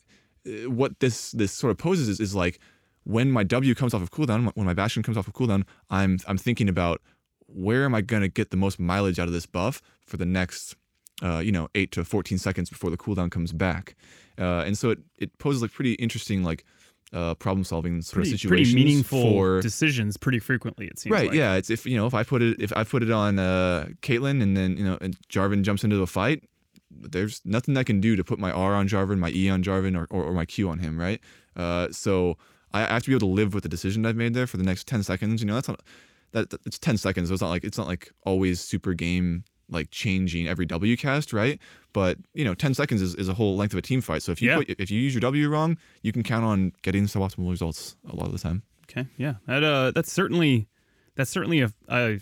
uh, 0.47 0.71
what 0.71 0.99
this 1.01 1.33
this 1.33 1.53
sort 1.53 1.71
of 1.71 1.79
poses 1.79 2.09
is, 2.09 2.21
is 2.21 2.35
like 2.35 2.59
when 3.05 3.31
my 3.31 3.45
W 3.45 3.75
comes 3.75 3.95
off 3.95 4.03
of 4.03 4.11
cooldown, 4.11 4.51
when 4.55 4.67
my 4.67 4.75
Bastion 4.75 5.03
comes 5.03 5.17
off 5.17 5.27
of 5.27 5.35
cooldown, 5.35 5.65
I'm 5.89 6.19
I'm 6.27 6.39
thinking 6.39 6.69
about 6.69 7.01
where 7.53 7.85
am 7.85 7.95
I 7.95 8.01
gonna 8.01 8.29
get 8.29 8.51
the 8.51 8.57
most 8.57 8.79
mileage 8.79 9.19
out 9.19 9.27
of 9.27 9.33
this 9.33 9.47
buff 9.47 9.83
for 10.07 10.17
the 10.17 10.27
next 10.27 10.77
uh, 11.23 11.39
you 11.39 11.53
know, 11.53 11.69
eight 11.75 11.93
to 11.93 12.05
14 12.05 12.39
seconds 12.39 12.71
before 12.71 12.91
the 12.91 12.97
cooldown 12.97 13.31
comes 13.31 13.53
back. 13.53 13.95
Uh, 14.39 14.65
and 14.67 14.77
so 14.77 14.91
it, 14.91 14.99
it 15.19 15.39
poses 15.39 15.63
like 15.63 15.73
pretty 15.73 15.93
interesting, 15.95 16.43
like, 16.43 16.65
uh, 17.13 17.35
problem 17.35 17.65
solving 17.65 18.01
sort 18.03 18.23
Pretty, 18.23 18.31
of 18.31 18.41
situations 18.41 18.73
pretty 18.73 18.85
meaningful 18.85 19.21
for 19.21 19.61
decisions 19.61 20.17
pretty 20.17 20.39
frequently. 20.39 20.87
It 20.87 20.97
seems 20.97 21.13
right 21.13 21.27
like. 21.27 21.37
yeah 21.37 21.55
it's 21.57 21.69
if 21.69 21.85
you 21.85 21.97
know 21.97 22.07
if 22.07 22.15
i 22.15 22.23
put 22.23 22.41
it 22.41 22.61
if 22.61 22.73
i 22.77 22.85
put 22.85 23.03
it 23.03 23.11
on 23.11 23.37
uh 23.41 23.89
Caitlyn 24.01 24.41
and 24.41 24.57
then 24.57 24.77
you 24.77 24.85
know 24.85 24.97
and 25.01 25.17
jarvan 25.29 25.63
jumps 25.63 25.83
into 25.83 26.01
a 26.03 26.07
fight 26.07 26.45
there's 26.89 27.41
nothing 27.45 27.77
i 27.77 27.83
can 27.83 28.01
do 28.01 28.15
to 28.15 28.23
put 28.23 28.39
my 28.39 28.53
r 28.53 28.77
on 28.77 28.87
jarvan 28.87 29.19
my 29.19 29.31
e 29.31 29.51
on 29.51 29.61
jarvan 29.61 29.99
or, 29.99 30.07
or, 30.17 30.23
or 30.23 30.33
my 30.33 30.45
q 30.45 30.69
on 30.69 30.79
him 30.79 31.01
right 31.01 31.21
uh 31.57 31.89
so 31.91 32.39
I, 32.73 32.83
I 32.83 32.93
have 32.93 33.03
to 33.03 33.09
be 33.11 33.15
able 33.15 33.27
to 33.27 33.35
live 33.35 33.55
with 33.55 33.65
the 33.65 33.69
decision 33.69 34.07
i've 34.07 34.15
made 34.15 34.35
there 34.35 34.47
for 34.47 34.57
the 34.57 34.63
next 34.63 34.87
10 34.87 35.03
seconds 35.03 35.43
you 35.43 35.49
know 35.49 35.55
that's 35.55 35.67
not 35.67 35.81
that, 36.33 36.53
it's 36.67 36.79
10 36.79 36.97
seconds 36.97 37.29
so 37.29 37.35
it's 37.35 37.43
not 37.43 37.51
like 37.51 37.65
it's 37.65 37.79
not 37.79 37.87
like 37.87 38.11
always 38.25 38.61
super 38.61 38.95
game 38.95 39.45
like 39.69 39.91
changing 39.91 40.49
every 40.49 40.67
w 40.67 40.97
cast 40.97 41.33
right 41.33 41.59
but 41.93 42.19
you 42.35 42.45
know 42.45 42.55
10 42.55 42.75
seconds 42.75 43.01
is, 43.03 43.15
is 43.15 43.29
a 43.29 43.35
whole 43.35 43.57
length 43.57 43.73
of 43.73 43.79
a 43.79 43.83
team 43.83 44.01
fight 44.01 44.23
so 44.23 44.33
if 44.33 44.43
you 44.43 44.51
Yeah. 44.51 44.57
put, 44.59 44.71
if 44.71 44.91
you 44.91 45.01
use 45.01 45.15
your 45.15 45.21
w 45.21 45.49
wrong 45.49 45.77
you 46.03 46.13
can 46.13 46.23
count 46.23 46.45
on 46.45 46.73
getting 46.83 47.05
suboptimal 47.05 47.49
results 47.51 47.97
a 48.11 48.15
lot 48.17 48.27
of 48.27 48.33
the 48.33 48.39
time 48.39 48.63
Okay. 48.91 49.07
Yeah. 49.17 49.35
That 49.47 49.63
uh, 49.63 49.93
that's 49.93 50.11
certainly 50.13 50.67
that's 51.15 51.31
certainly 51.31 51.61
a, 51.61 51.73
a 51.89 52.19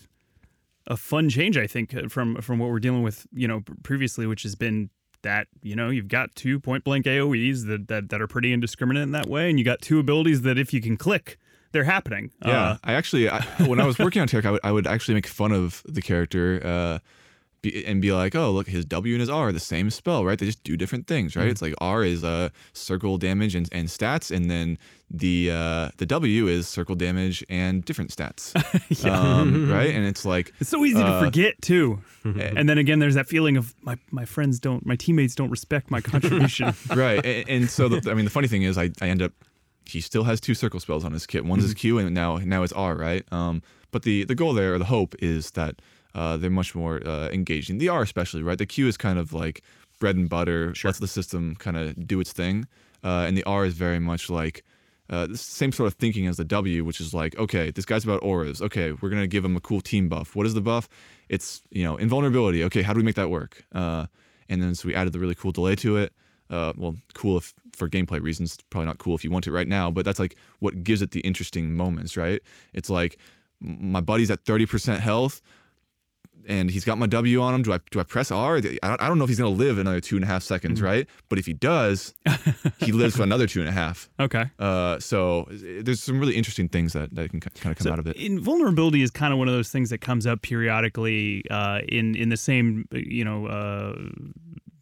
a 0.87 0.99
fun 0.99 1.31
change. 1.31 1.57
I 1.57 1.67
think 1.67 1.95
uh, 1.95 2.09
from 2.09 2.37
from 2.43 2.59
what 2.59 2.69
we're 2.69 2.79
dealing 2.79 3.03
with, 3.03 3.27
you 3.33 3.49
know, 3.49 3.63
previously, 3.83 4.27
which 4.27 4.43
has 4.43 4.55
been 4.55 4.91
that 5.23 5.47
you 5.63 5.75
know 5.75 5.89
you've 5.89 6.09
got 6.09 6.35
two 6.35 6.61
point 6.61 6.85
blank 6.85 7.07
AOE's 7.07 7.65
that 7.65 7.89
that, 7.89 8.11
that 8.11 8.21
are 8.21 8.27
pretty 8.27 8.53
indiscriminate 8.53 9.03
in 9.05 9.13
that 9.13 9.31
way, 9.31 9.49
and 9.49 9.59
you 9.59 9.65
got 9.65 9.81
two 9.81 9.99
abilities 9.99 10.43
that 10.43 10.59
if 10.59 10.75
you 10.75 10.83
can 10.83 10.99
click, 10.99 11.39
they're 11.73 11.85
happening. 11.85 12.31
Yeah, 12.45 12.71
Uh, 12.71 12.77
I 12.85 12.93
actually, 12.95 13.29
I, 13.29 13.41
when 13.67 13.81
I 13.81 13.87
was 13.87 13.99
working 13.99 14.23
on 14.23 14.29
Taric, 14.29 14.45
I 14.47 14.51
would, 14.53 14.61
I 14.65 14.73
would 14.73 14.87
actually 14.87 15.15
make 15.15 15.27
fun 15.27 15.53
of 15.53 15.83
the 15.87 16.01
character 16.03 16.61
uh, 16.65 16.99
be, 17.61 17.85
and 17.85 18.01
be 18.01 18.13
like, 18.13 18.37
"Oh, 18.37 18.53
look, 18.53 18.69
his 18.69 18.85
W 18.85 19.15
and 19.15 19.21
his 19.21 19.29
R 19.29 19.49
are 19.49 19.53
the 19.53 19.59
same 19.59 19.91
spell, 19.91 20.25
right? 20.25 20.39
They 20.39 20.47
just 20.47 20.63
do 20.63 20.77
different 20.77 21.09
things, 21.09 21.35
right? 21.35 21.49
It's 21.49 21.61
like 21.61 21.75
R 21.79 22.05
is 22.05 22.23
uh, 22.23 22.51
circle 22.73 23.19
damage 23.19 23.57
and, 23.57 23.69
and 23.73 23.89
stats, 23.89 24.31
and 24.35 24.49
then 24.49 24.79
the 25.11 25.51
uh, 25.51 25.89
the 25.97 26.07
W 26.07 26.47
is 26.47 26.69
circle 26.69 26.95
damage 26.95 27.45
and 27.49 27.85
different 27.85 28.15
stats, 28.15 28.55
um, 29.11 29.69
right? 29.73 29.91
And 29.93 30.07
it's 30.07 30.25
like, 30.25 30.53
it's 30.61 30.71
so 30.71 30.85
easy 30.85 31.01
to 31.01 31.05
Uh, 31.05 31.25
forget 31.25 31.61
too. 31.61 32.01
And 32.29 32.69
then 32.69 32.77
again, 32.79 32.99
there's 32.99 33.15
that 33.15 33.27
feeling 33.27 33.57
of 33.57 33.75
my 33.83 33.97
my 34.11 34.25
friends 34.27 34.61
don't, 34.61 34.85
my 34.87 34.97
teammates 34.97 35.35
don't 35.35 35.51
respect 35.51 35.91
my 35.91 36.01
contribution. 36.01 36.75
right, 36.95 37.25
and, 37.25 37.49
and 37.49 37.71
so 37.71 37.89
the, 37.89 38.09
I 38.11 38.15
mean, 38.15 38.25
the 38.27 38.31
funny 38.31 38.49
thing 38.49 38.63
is, 38.65 38.77
I, 38.79 38.91
I 39.01 39.09
end 39.09 39.23
up 39.23 39.33
he 39.89 40.01
still 40.01 40.25
has 40.25 40.41
two 40.41 40.55
circle 40.55 40.81
spells 40.81 41.05
on 41.05 41.13
his 41.13 41.27
kit. 41.27 41.45
One's 41.45 41.63
his 41.63 41.75
Q, 41.75 41.99
and 41.99 42.15
now 42.15 42.37
now 42.39 42.63
it's 42.63 42.73
R, 42.73 42.97
right? 42.97 43.25
Um, 43.33 43.63
but 43.91 44.03
the 44.03 44.25
the 44.25 44.35
goal 44.35 44.53
there, 44.53 44.75
or 44.75 44.79
the 44.79 44.85
hope, 44.85 45.15
is 45.21 45.53
that 45.53 45.81
uh, 46.15 46.37
they're 46.37 46.51
much 46.51 46.75
more 46.75 47.07
uh, 47.07 47.29
engaging. 47.29 47.79
The 47.79 47.89
R, 47.89 48.03
especially, 48.03 48.43
right? 48.43 48.59
The 48.59 48.67
Q 48.67 48.87
is 48.87 48.97
kind 48.97 49.19
of 49.19 49.33
like 49.33 49.63
bread 50.01 50.17
and 50.17 50.29
butter, 50.29 50.75
lets 50.85 50.99
the 50.99 51.09
system 51.09 51.57
kind 51.57 51.77
of 51.77 52.07
do 52.07 52.21
its 52.21 52.33
thing, 52.33 52.67
uh, 53.03 53.25
and 53.27 53.37
the 53.37 53.45
R 53.45 53.65
is 53.65 53.75
very 53.75 53.99
much 53.99 54.31
like. 54.31 54.65
Uh, 55.11 55.27
the 55.27 55.39
same 55.39 55.73
sort 55.73 55.87
of 55.87 55.95
thinking 55.95 56.27
as 56.27 56.37
the 56.37 56.45
W, 56.45 56.85
which 56.85 57.01
is 57.01 57.15
like, 57.15 57.35
okay, 57.39 57.71
this 57.71 57.87
guy's 57.87 58.05
about 58.05 58.23
auras. 58.23 58.61
Okay, 58.61 58.93
we're 58.93 59.09
gonna 59.09 59.27
give 59.27 59.43
him 59.43 59.57
a 59.57 59.61
cool 59.61 59.81
team 59.81 60.07
buff. 60.07 60.37
What 60.37 60.45
is 60.45 60.53
the 60.53 60.61
buff? 60.61 60.87
It's 61.31 61.63
you 61.71 61.83
know 61.83 61.97
invulnerability. 61.97 62.63
Okay, 62.65 62.83
how 62.83 62.93
do 62.93 62.99
we 62.99 63.05
make 63.05 63.15
that 63.15 63.31
work? 63.31 63.65
Uh, 63.73 64.05
and 64.51 64.63
then 64.63 64.75
so 64.75 64.87
we 64.87 64.95
added 64.95 65.15
the 65.15 65.19
really 65.19 65.35
cool 65.35 65.51
delay 65.51 65.77
to 65.77 65.97
it. 65.97 66.13
Uh, 66.51 66.73
well, 66.77 66.97
cool 67.15 67.37
if 67.39 67.55
for 67.75 67.89
gameplay 67.89 68.21
reasons. 68.21 68.59
Probably 68.71 68.87
not 68.87 68.99
cool 68.99 69.15
if 69.15 69.25
you 69.25 69.31
want 69.31 69.47
it 69.47 69.53
right 69.53 69.69
now, 69.69 69.91
but 69.91 70.05
that's 70.05 70.19
like 70.19 70.37
what 70.61 70.83
gives 70.83 71.03
it 71.03 71.13
the 71.13 71.21
interesting 71.21 71.75
moments, 71.75 72.17
right? 72.17 72.41
It's 72.73 72.91
like 72.91 73.19
my 73.61 74.01
buddy's 74.01 74.31
at 74.31 74.45
thirty 74.45 74.67
percent 74.67 75.01
health, 75.01 75.41
and 76.47 76.71
he's 76.71 76.85
got 76.85 76.99
my 76.99 77.07
W 77.07 77.41
on 77.43 77.55
him. 77.55 77.63
Do 77.63 77.73
I 77.73 77.81
do 77.91 78.01
I 78.01 78.03
press 78.05 78.31
R? 78.31 78.57
I 78.57 78.61
don't, 78.61 79.03
I 79.03 79.09
don't 79.09 79.19
know 79.19 79.25
if 79.25 79.29
he's 79.29 79.39
gonna 79.39 79.51
live 79.51 79.79
another 79.79 80.01
two 80.01 80.17
and 80.17 80.25
a 80.25 80.27
half 80.27 80.43
seconds, 80.43 80.81
right? 80.81 81.07
But 81.29 81.39
if 81.39 81.47
he 81.47 81.53
does, 81.53 82.15
he 82.79 82.93
lives 82.93 83.17
for 83.17 83.23
another 83.23 83.47
two 83.47 83.61
and 83.61 83.69
a 83.69 83.73
half. 83.73 84.09
okay. 84.21 84.47
Uh, 84.59 84.99
so 84.99 85.43
uh, 85.51 85.83
there's 85.83 86.03
some 86.03 86.19
really 86.19 86.37
interesting 86.37 86.69
things 86.69 86.95
that, 86.95 87.15
that 87.15 87.31
can 87.31 87.41
kind 87.41 87.55
of 87.57 87.77
come 87.77 87.85
So 87.85 87.93
out 87.93 87.99
of 87.99 88.07
it. 88.07 88.17
Invulnerability 88.17 89.03
is 89.03 89.11
kind 89.11 89.33
of 89.33 89.39
one 89.39 89.49
of 89.49 89.55
those 89.55 89.71
things 89.71 89.91
that 89.91 89.99
comes 89.99 90.27
up 90.27 90.43
periodically 90.43 91.45
uh, 91.51 91.81
in 91.89 92.15
in 92.15 92.31
the 92.31 92.37
same 92.37 92.89
you 92.93 93.25
know 93.25 93.47
uh, 93.47 93.97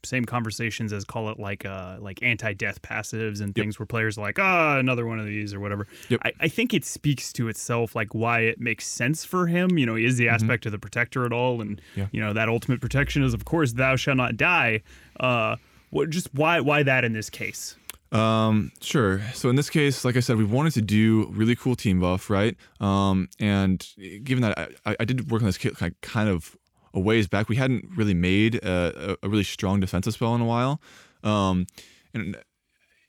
same 0.06 0.24
conversations 0.24 0.92
as 0.92 1.04
call 1.04 1.28
it 1.30 1.38
like 1.38 1.66
uh, 1.66 1.96
like 2.00 2.22
anti-death 2.22 2.80
passives 2.82 3.40
and 3.40 3.54
things 3.54 3.78
where 3.78 3.86
players 3.86 4.16
are 4.16 4.22
like 4.22 4.38
ah 4.38 4.78
another 4.78 5.06
one 5.06 5.18
of 5.18 5.26
these 5.26 5.52
or 5.52 5.60
whatever. 5.60 5.86
Yep. 6.08 6.20
I, 6.24 6.32
I 6.40 6.48
think 6.48 6.72
it 6.72 6.84
speaks 6.84 7.32
to 7.34 7.48
itself 7.48 7.94
like 7.94 8.14
why 8.14 8.40
it 8.40 8.60
makes 8.60 8.86
sense 8.86 9.24
for 9.24 9.46
him. 9.46 9.76
You 9.78 9.84
know, 9.86 9.94
he 9.94 10.04
is 10.04 10.16
the 10.16 10.28
aspect 10.28 10.64
of 10.66 10.72
the 10.72 10.78
protector 10.78 11.26
at 11.26 11.32
all, 11.32 11.60
and 11.60 11.66
Mm-hmm. 11.66 12.00
Yeah. 12.00 12.06
you 12.12 12.20
know 12.20 12.32
that 12.32 12.48
ultimate 12.48 12.80
protection 12.80 13.22
is 13.22 13.34
of 13.34 13.44
course 13.44 13.72
thou 13.72 13.96
shall 13.96 14.14
not 14.14 14.36
die. 14.36 14.82
Uh, 15.18 15.56
what 15.90 16.10
just 16.10 16.32
why 16.32 16.60
why 16.60 16.82
that 16.84 17.04
in 17.04 17.12
this 17.12 17.28
case? 17.28 17.76
Um, 18.12 18.70
sure. 18.80 19.20
So 19.34 19.48
in 19.48 19.56
this 19.56 19.68
case, 19.68 20.04
like 20.04 20.16
I 20.16 20.20
said, 20.20 20.36
we 20.36 20.44
wanted 20.44 20.72
to 20.74 20.82
do 20.82 21.26
really 21.32 21.56
cool 21.56 21.74
team 21.74 22.00
buff, 22.00 22.30
right? 22.30 22.56
Um, 22.80 23.28
and 23.40 23.84
given 24.22 24.42
that 24.42 24.70
I, 24.86 24.96
I 25.00 25.04
did 25.04 25.28
work 25.30 25.42
on 25.42 25.46
this 25.46 25.58
kit 25.58 25.74
kind 26.02 26.28
of 26.28 26.56
a 26.96 27.00
ways 27.00 27.28
back, 27.28 27.48
we 27.48 27.56
hadn't 27.56 27.84
really 27.94 28.14
made 28.14 28.56
a, 28.56 29.16
a- 29.22 29.28
really 29.28 29.44
strong 29.44 29.78
defensive 29.78 30.14
spell 30.14 30.34
in 30.34 30.40
a 30.40 30.44
while. 30.44 30.80
Um, 31.22 31.66
and 32.14 32.36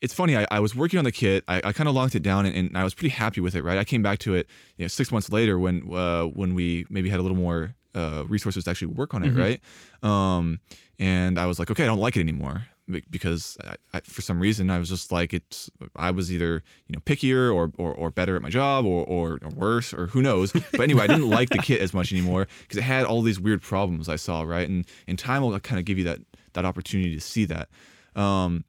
it's 0.01 0.13
funny. 0.13 0.38
I, 0.38 0.45
I 0.51 0.59
was 0.59 0.75
working 0.75 0.99
on 0.99 1.05
the 1.05 1.11
kit. 1.11 1.43
I, 1.47 1.61
I 1.63 1.71
kind 1.73 1.89
of 1.89 1.95
locked 1.95 2.13
it 2.13 2.21
down, 2.21 2.45
and, 2.45 2.55
and 2.55 2.77
I 2.77 2.83
was 2.83 2.93
pretty 2.93 3.09
happy 3.09 3.41
with 3.41 3.55
it. 3.55 3.63
Right. 3.63 3.79
I 3.79 3.83
came 3.83 4.03
back 4.03 4.19
to 4.19 4.35
it, 4.35 4.47
you 4.77 4.83
know, 4.83 4.89
six 4.89 5.11
months 5.11 5.31
later 5.31 5.57
when 5.57 5.91
uh, 5.91 6.25
when 6.25 6.53
we 6.53 6.85
maybe 6.89 7.09
had 7.09 7.19
a 7.19 7.23
little 7.23 7.38
more 7.38 7.73
uh, 7.95 8.23
resources 8.27 8.65
to 8.65 8.69
actually 8.69 8.93
work 8.93 9.15
on 9.15 9.23
it. 9.23 9.31
Right. 9.31 9.61
Um, 10.03 10.59
and 10.99 11.39
I 11.39 11.47
was 11.47 11.57
like, 11.57 11.71
okay, 11.71 11.83
I 11.83 11.88
don't 11.88 11.99
like 11.99 12.17
it 12.17 12.19
anymore 12.19 12.67
because 13.09 13.57
I, 13.63 13.75
I, 13.93 13.99
for 14.01 14.21
some 14.21 14.39
reason 14.39 14.69
I 14.69 14.79
was 14.79 14.89
just 14.89 15.11
like 15.11 15.33
it's. 15.33 15.69
I 15.95 16.11
was 16.11 16.31
either 16.31 16.63
you 16.88 16.93
know 16.93 16.99
pickier 17.01 17.53
or 17.53 17.71
or, 17.77 17.93
or 17.93 18.11
better 18.11 18.35
at 18.35 18.41
my 18.41 18.49
job 18.49 18.85
or, 18.85 19.05
or 19.05 19.39
or 19.41 19.49
worse 19.49 19.93
or 19.93 20.07
who 20.07 20.21
knows. 20.21 20.51
But 20.51 20.81
anyway, 20.81 21.03
I 21.03 21.07
didn't 21.07 21.29
like 21.29 21.49
the 21.49 21.57
kit 21.57 21.81
as 21.81 21.93
much 21.93 22.11
anymore 22.11 22.47
because 22.61 22.77
it 22.77 22.83
had 22.83 23.05
all 23.05 23.21
these 23.21 23.39
weird 23.39 23.61
problems 23.61 24.09
I 24.09 24.15
saw. 24.15 24.41
Right. 24.43 24.67
And 24.67 24.85
and 25.07 25.17
time 25.17 25.41
will 25.41 25.53
uh, 25.53 25.59
kind 25.59 25.79
of 25.79 25.85
give 25.85 25.97
you 25.97 26.03
that 26.05 26.19
that 26.53 26.65
opportunity 26.65 27.13
to 27.15 27.21
see 27.21 27.45
that. 27.45 27.69
Um, 28.18 28.63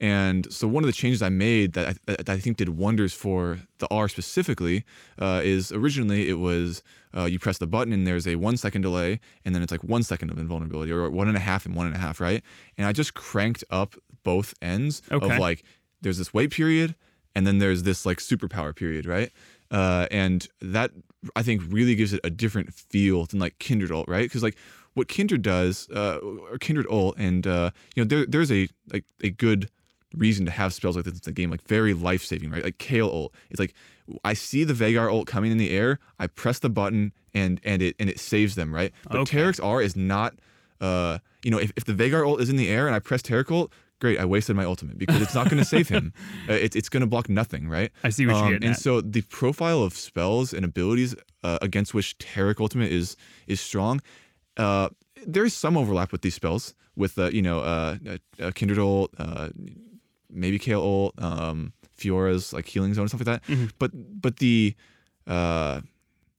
and 0.00 0.52
so 0.52 0.66
one 0.66 0.82
of 0.82 0.86
the 0.86 0.92
changes 0.92 1.22
I 1.22 1.28
made 1.28 1.72
that 1.74 1.96
I, 2.08 2.12
that 2.16 2.28
I 2.28 2.38
think 2.38 2.56
did 2.56 2.70
wonders 2.70 3.12
for 3.12 3.60
the 3.78 3.86
R 3.90 4.08
specifically 4.08 4.84
uh, 5.20 5.40
is 5.44 5.70
originally 5.72 6.28
it 6.28 6.34
was 6.34 6.82
uh, 7.16 7.24
you 7.24 7.38
press 7.38 7.58
the 7.58 7.66
button 7.66 7.92
and 7.92 8.06
there's 8.06 8.26
a 8.26 8.34
one 8.36 8.56
second 8.56 8.82
delay 8.82 9.20
and 9.44 9.54
then 9.54 9.62
it's 9.62 9.70
like 9.70 9.84
one 9.84 10.02
second 10.02 10.30
of 10.30 10.38
invulnerability 10.38 10.90
or 10.90 11.08
one 11.10 11.28
and 11.28 11.36
a 11.36 11.40
half 11.40 11.64
and 11.64 11.76
one 11.76 11.86
and 11.86 11.94
a 11.94 11.98
half, 11.98 12.20
right? 12.20 12.42
And 12.76 12.86
I 12.86 12.92
just 12.92 13.14
cranked 13.14 13.62
up 13.70 13.94
both 14.24 14.52
ends 14.60 15.00
Okay. 15.12 15.32
of 15.32 15.38
like 15.38 15.62
there's 16.02 16.18
this 16.18 16.34
wait 16.34 16.50
period 16.50 16.96
and 17.36 17.46
then 17.46 17.58
there's 17.58 17.84
this 17.84 18.04
like 18.04 18.18
superpower 18.18 18.74
period, 18.74 19.06
right? 19.06 19.30
Uh, 19.70 20.06
and 20.10 20.48
that 20.60 20.90
I 21.36 21.42
think 21.42 21.62
really 21.68 21.94
gives 21.94 22.12
it 22.12 22.20
a 22.24 22.30
different 22.30 22.74
feel 22.74 23.26
than 23.26 23.38
like 23.38 23.58
Kindred 23.58 23.90
ult, 23.92 24.08
right? 24.08 24.24
Because 24.24 24.42
like 24.42 24.56
what 24.94 25.08
Kindred 25.08 25.42
does, 25.42 25.88
uh, 25.90 26.18
or 26.18 26.58
Kindred 26.58 26.86
ult, 26.90 27.16
and 27.18 27.46
uh, 27.46 27.70
you 27.94 28.02
know 28.02 28.08
there 28.08 28.26
there's 28.26 28.50
a 28.52 28.68
like 28.92 29.04
a 29.22 29.30
good 29.30 29.68
reason 30.16 30.44
to 30.46 30.52
have 30.52 30.72
spells 30.72 30.94
like 30.96 31.04
this 31.04 31.14
in 31.14 31.20
the 31.24 31.32
game, 31.32 31.50
like 31.50 31.66
very 31.66 31.92
life 31.92 32.24
saving, 32.24 32.50
right? 32.50 32.62
Like 32.64 32.78
Kayle 32.78 33.08
ult. 33.10 33.34
It's 33.50 33.58
like 33.60 33.74
I 34.22 34.34
see 34.34 34.62
the 34.64 34.74
Veigar 34.74 35.10
ult 35.12 35.26
coming 35.26 35.50
in 35.50 35.58
the 35.58 35.70
air, 35.70 35.98
I 36.18 36.28
press 36.28 36.58
the 36.60 36.70
button 36.70 37.12
and 37.34 37.60
and 37.64 37.82
it 37.82 37.96
and 37.98 38.08
it 38.08 38.20
saves 38.20 38.54
them, 38.54 38.72
right? 38.72 38.92
But 39.10 39.18
Okay. 39.20 39.52
R 39.62 39.82
is 39.82 39.96
not 39.96 40.34
uh 40.80 41.18
you 41.42 41.50
know, 41.50 41.58
if, 41.58 41.72
if 41.76 41.84
the 41.84 41.92
Veigar 41.92 42.24
ult 42.26 42.40
is 42.40 42.48
in 42.48 42.56
the 42.56 42.68
air 42.68 42.86
and 42.86 42.94
I 42.96 43.00
press 43.00 43.20
Taric 43.22 43.50
ult, 43.50 43.72
great, 44.00 44.18
I 44.18 44.24
wasted 44.24 44.54
my 44.56 44.64
ultimate 44.64 44.98
because 44.98 45.20
it's 45.20 45.34
not 45.34 45.50
gonna 45.50 45.64
save 45.64 45.88
him. 45.88 46.12
Uh, 46.48 46.52
it, 46.52 46.76
it's 46.76 46.88
gonna 46.88 47.06
block 47.06 47.28
nothing, 47.28 47.68
right? 47.68 47.90
I 48.04 48.10
see 48.10 48.26
what 48.26 48.36
you're 48.36 48.46
Um, 48.46 48.54
and 48.54 48.64
at. 48.66 48.78
so 48.78 49.00
the 49.00 49.22
profile 49.22 49.82
of 49.82 49.94
spells 49.94 50.52
and 50.52 50.64
abilities 50.64 51.14
uh, 51.42 51.58
against 51.62 51.92
which 51.94 52.16
Taric 52.18 52.60
Ultimate 52.60 52.92
is 52.92 53.16
is 53.46 53.60
strong, 53.60 54.00
uh, 54.56 54.88
there 55.26 55.44
is 55.44 55.54
some 55.54 55.76
overlap 55.76 56.12
with 56.12 56.22
these 56.22 56.34
spells 56.34 56.74
with 56.96 57.18
uh, 57.18 57.26
you 57.30 57.42
know 57.42 57.60
uh, 57.60 57.96
uh, 58.40 58.50
Kindred 58.54 58.78
ult, 58.78 59.12
uh, 59.18 59.48
maybe 60.30 60.58
Kayle 60.58 60.80
ult, 60.82 61.14
um, 61.22 61.72
Fiora's 61.96 62.52
like 62.52 62.66
healing 62.66 62.94
zone 62.94 63.02
and 63.02 63.10
stuff 63.10 63.26
like 63.26 63.42
that. 63.42 63.44
Mm-hmm. 63.52 63.66
But 63.78 63.90
but 64.20 64.36
the 64.38 64.74
uh, 65.26 65.80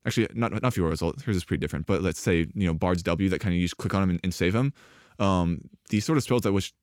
actually 0.04 0.28
not 0.34 0.60
not 0.62 0.72
Fiora's 0.74 1.02
ult. 1.02 1.20
Hers 1.22 1.36
is 1.36 1.44
pretty 1.44 1.60
different. 1.60 1.86
But 1.86 2.02
let's 2.02 2.20
say 2.20 2.46
you 2.54 2.66
know 2.66 2.74
Bard's 2.74 3.02
W 3.02 3.28
that 3.30 3.40
kind 3.40 3.52
of 3.54 3.56
you 3.58 3.64
just 3.64 3.76
click 3.76 3.94
on 3.94 4.02
him 4.02 4.10
and, 4.10 4.20
and 4.22 4.32
save 4.34 4.54
him. 4.54 4.72
Um, 5.18 5.62
these 5.90 6.04
sort 6.04 6.18
of 6.18 6.24
spells 6.24 6.42
that 6.42 6.52
which 6.52 6.74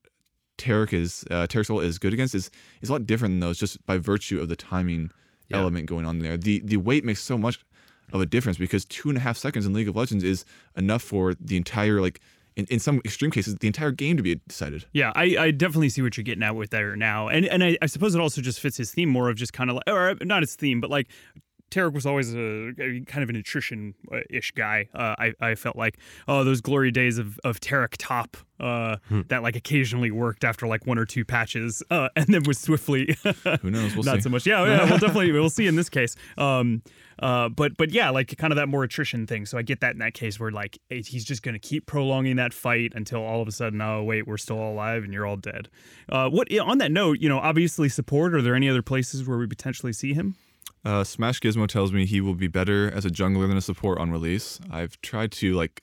Taric 0.57 0.93
is 0.93 1.23
uh, 1.31 1.47
Taric's 1.47 1.69
ult 1.69 1.83
is 1.83 1.97
good 1.97 2.13
against 2.13 2.35
is 2.35 2.49
is 2.81 2.89
a 2.89 2.91
lot 2.91 3.05
different 3.05 3.33
than 3.33 3.39
those 3.39 3.57
just 3.57 3.83
by 3.85 3.97
virtue 3.97 4.39
of 4.41 4.49
the 4.49 4.55
timing 4.55 5.11
Yeah. 5.49 5.57
element 5.59 5.87
going 5.87 6.05
on 6.05 6.19
there. 6.19 6.37
The 6.37 6.61
the 6.63 6.77
weight 6.77 7.03
makes 7.05 7.21
so 7.21 7.37
much 7.37 7.59
of 8.11 8.21
a 8.21 8.25
difference 8.25 8.57
because 8.57 8.85
two 8.85 9.09
and 9.09 9.17
a 9.17 9.21
half 9.21 9.37
seconds 9.37 9.65
in 9.65 9.73
League 9.73 9.87
of 9.87 9.95
Legends 9.95 10.23
is 10.23 10.45
enough 10.75 11.01
for 11.01 11.33
the 11.35 11.57
entire 11.57 12.01
like 12.01 12.19
in, 12.55 12.65
in 12.65 12.79
some 12.79 13.01
extreme 13.03 13.31
cases 13.31 13.55
the 13.55 13.67
entire 13.67 13.91
game 13.91 14.17
to 14.17 14.23
be 14.23 14.35
decided. 14.47 14.85
Yeah, 14.93 15.11
I, 15.15 15.35
I 15.37 15.51
definitely 15.51 15.89
see 15.89 16.01
what 16.01 16.17
you're 16.17 16.23
getting 16.23 16.43
at 16.43 16.55
with 16.55 16.69
there 16.69 16.95
now, 16.95 17.27
and 17.27 17.45
and 17.45 17.63
I, 17.63 17.77
I 17.81 17.87
suppose 17.87 18.15
it 18.15 18.21
also 18.21 18.41
just 18.41 18.59
fits 18.59 18.77
his 18.77 18.91
theme 18.91 19.09
more 19.09 19.29
of 19.29 19.35
just 19.35 19.53
kind 19.53 19.69
of 19.69 19.77
like, 19.77 19.83
or 19.87 20.15
not 20.23 20.43
his 20.43 20.55
theme, 20.55 20.81
but 20.81 20.89
like 20.89 21.07
Taric 21.73 21.93
was 21.93 22.05
always 22.05 22.33
a, 22.35 22.73
kind 23.07 23.23
of 23.23 23.29
an 23.29 23.35
attrition 23.35 23.95
ish 24.29 24.51
guy. 24.51 24.87
Uh, 24.93 25.15
I 25.17 25.33
I 25.39 25.55
felt 25.55 25.75
like 25.75 25.97
oh 26.27 26.43
those 26.43 26.61
glory 26.61 26.91
days 26.91 27.17
of 27.17 27.39
of 27.43 27.59
Taric 27.59 27.95
top 27.97 28.37
uh, 28.59 28.97
Hmm. 29.09 29.21
that 29.29 29.41
like 29.43 29.55
occasionally 29.55 30.11
worked 30.11 30.43
after 30.43 30.67
like 30.67 30.85
one 30.85 30.97
or 30.97 31.05
two 31.05 31.25
patches, 31.25 31.81
uh, 31.89 32.09
and 32.15 32.27
then 32.27 32.43
was 32.43 32.59
swiftly 32.59 33.17
Who 33.61 33.71
knows? 33.71 33.95
We'll 33.95 34.03
not 34.03 34.17
see. 34.17 34.21
so 34.21 34.29
much. 34.29 34.45
Yeah, 34.45 34.63
yeah, 34.65 34.85
we'll 34.89 34.97
definitely 35.05 35.31
we'll 35.31 35.49
see 35.49 35.67
in 35.67 35.75
this 35.75 35.89
case. 35.89 36.15
Um, 36.37 36.81
uh, 37.19 37.49
but 37.49 37.75
but 37.77 37.91
yeah, 37.91 38.09
like 38.09 38.35
kind 38.37 38.53
of 38.53 38.57
that 38.57 38.67
more 38.67 38.83
attrition 38.83 39.25
thing. 39.27 39.45
So 39.45 39.57
I 39.57 39.61
get 39.63 39.81
that 39.81 39.93
in 39.93 39.99
that 39.99 40.13
case 40.13 40.39
where 40.39 40.51
like 40.51 40.77
it, 40.89 41.07
he's 41.07 41.25
just 41.25 41.41
going 41.43 41.53
to 41.53 41.59
keep 41.59 41.85
prolonging 41.87 42.35
that 42.37 42.53
fight 42.53 42.93
until 42.95 43.21
all 43.23 43.41
of 43.41 43.47
a 43.47 43.51
sudden, 43.51 43.81
oh 43.81 44.03
wait, 44.03 44.27
we're 44.27 44.37
still 44.37 44.61
alive 44.61 45.03
and 45.03 45.13
you're 45.13 45.25
all 45.25 45.37
dead. 45.37 45.69
Uh, 46.09 46.29
what 46.29 46.47
on 46.59 46.77
that 46.77 46.91
note, 46.91 47.19
you 47.19 47.29
know, 47.29 47.39
obviously 47.39 47.89
support. 47.89 48.33
Are 48.35 48.41
there 48.41 48.55
any 48.55 48.69
other 48.69 48.81
places 48.81 49.27
where 49.27 49.37
we 49.37 49.47
potentially 49.47 49.93
see 49.93 50.13
him? 50.13 50.35
Uh, 50.85 51.03
Smash 51.03 51.39
Gizmo 51.39 51.67
tells 51.67 51.91
me 51.93 52.05
he 52.05 52.19
will 52.21 52.33
be 52.35 52.47
better 52.47 52.91
as 52.91 53.05
a 53.05 53.09
jungler 53.09 53.47
than 53.47 53.57
a 53.57 53.61
support 53.61 53.97
on 53.99 54.11
release. 54.11 54.59
I've 54.69 54.99
tried 55.01 55.31
to 55.33 55.53
like 55.53 55.81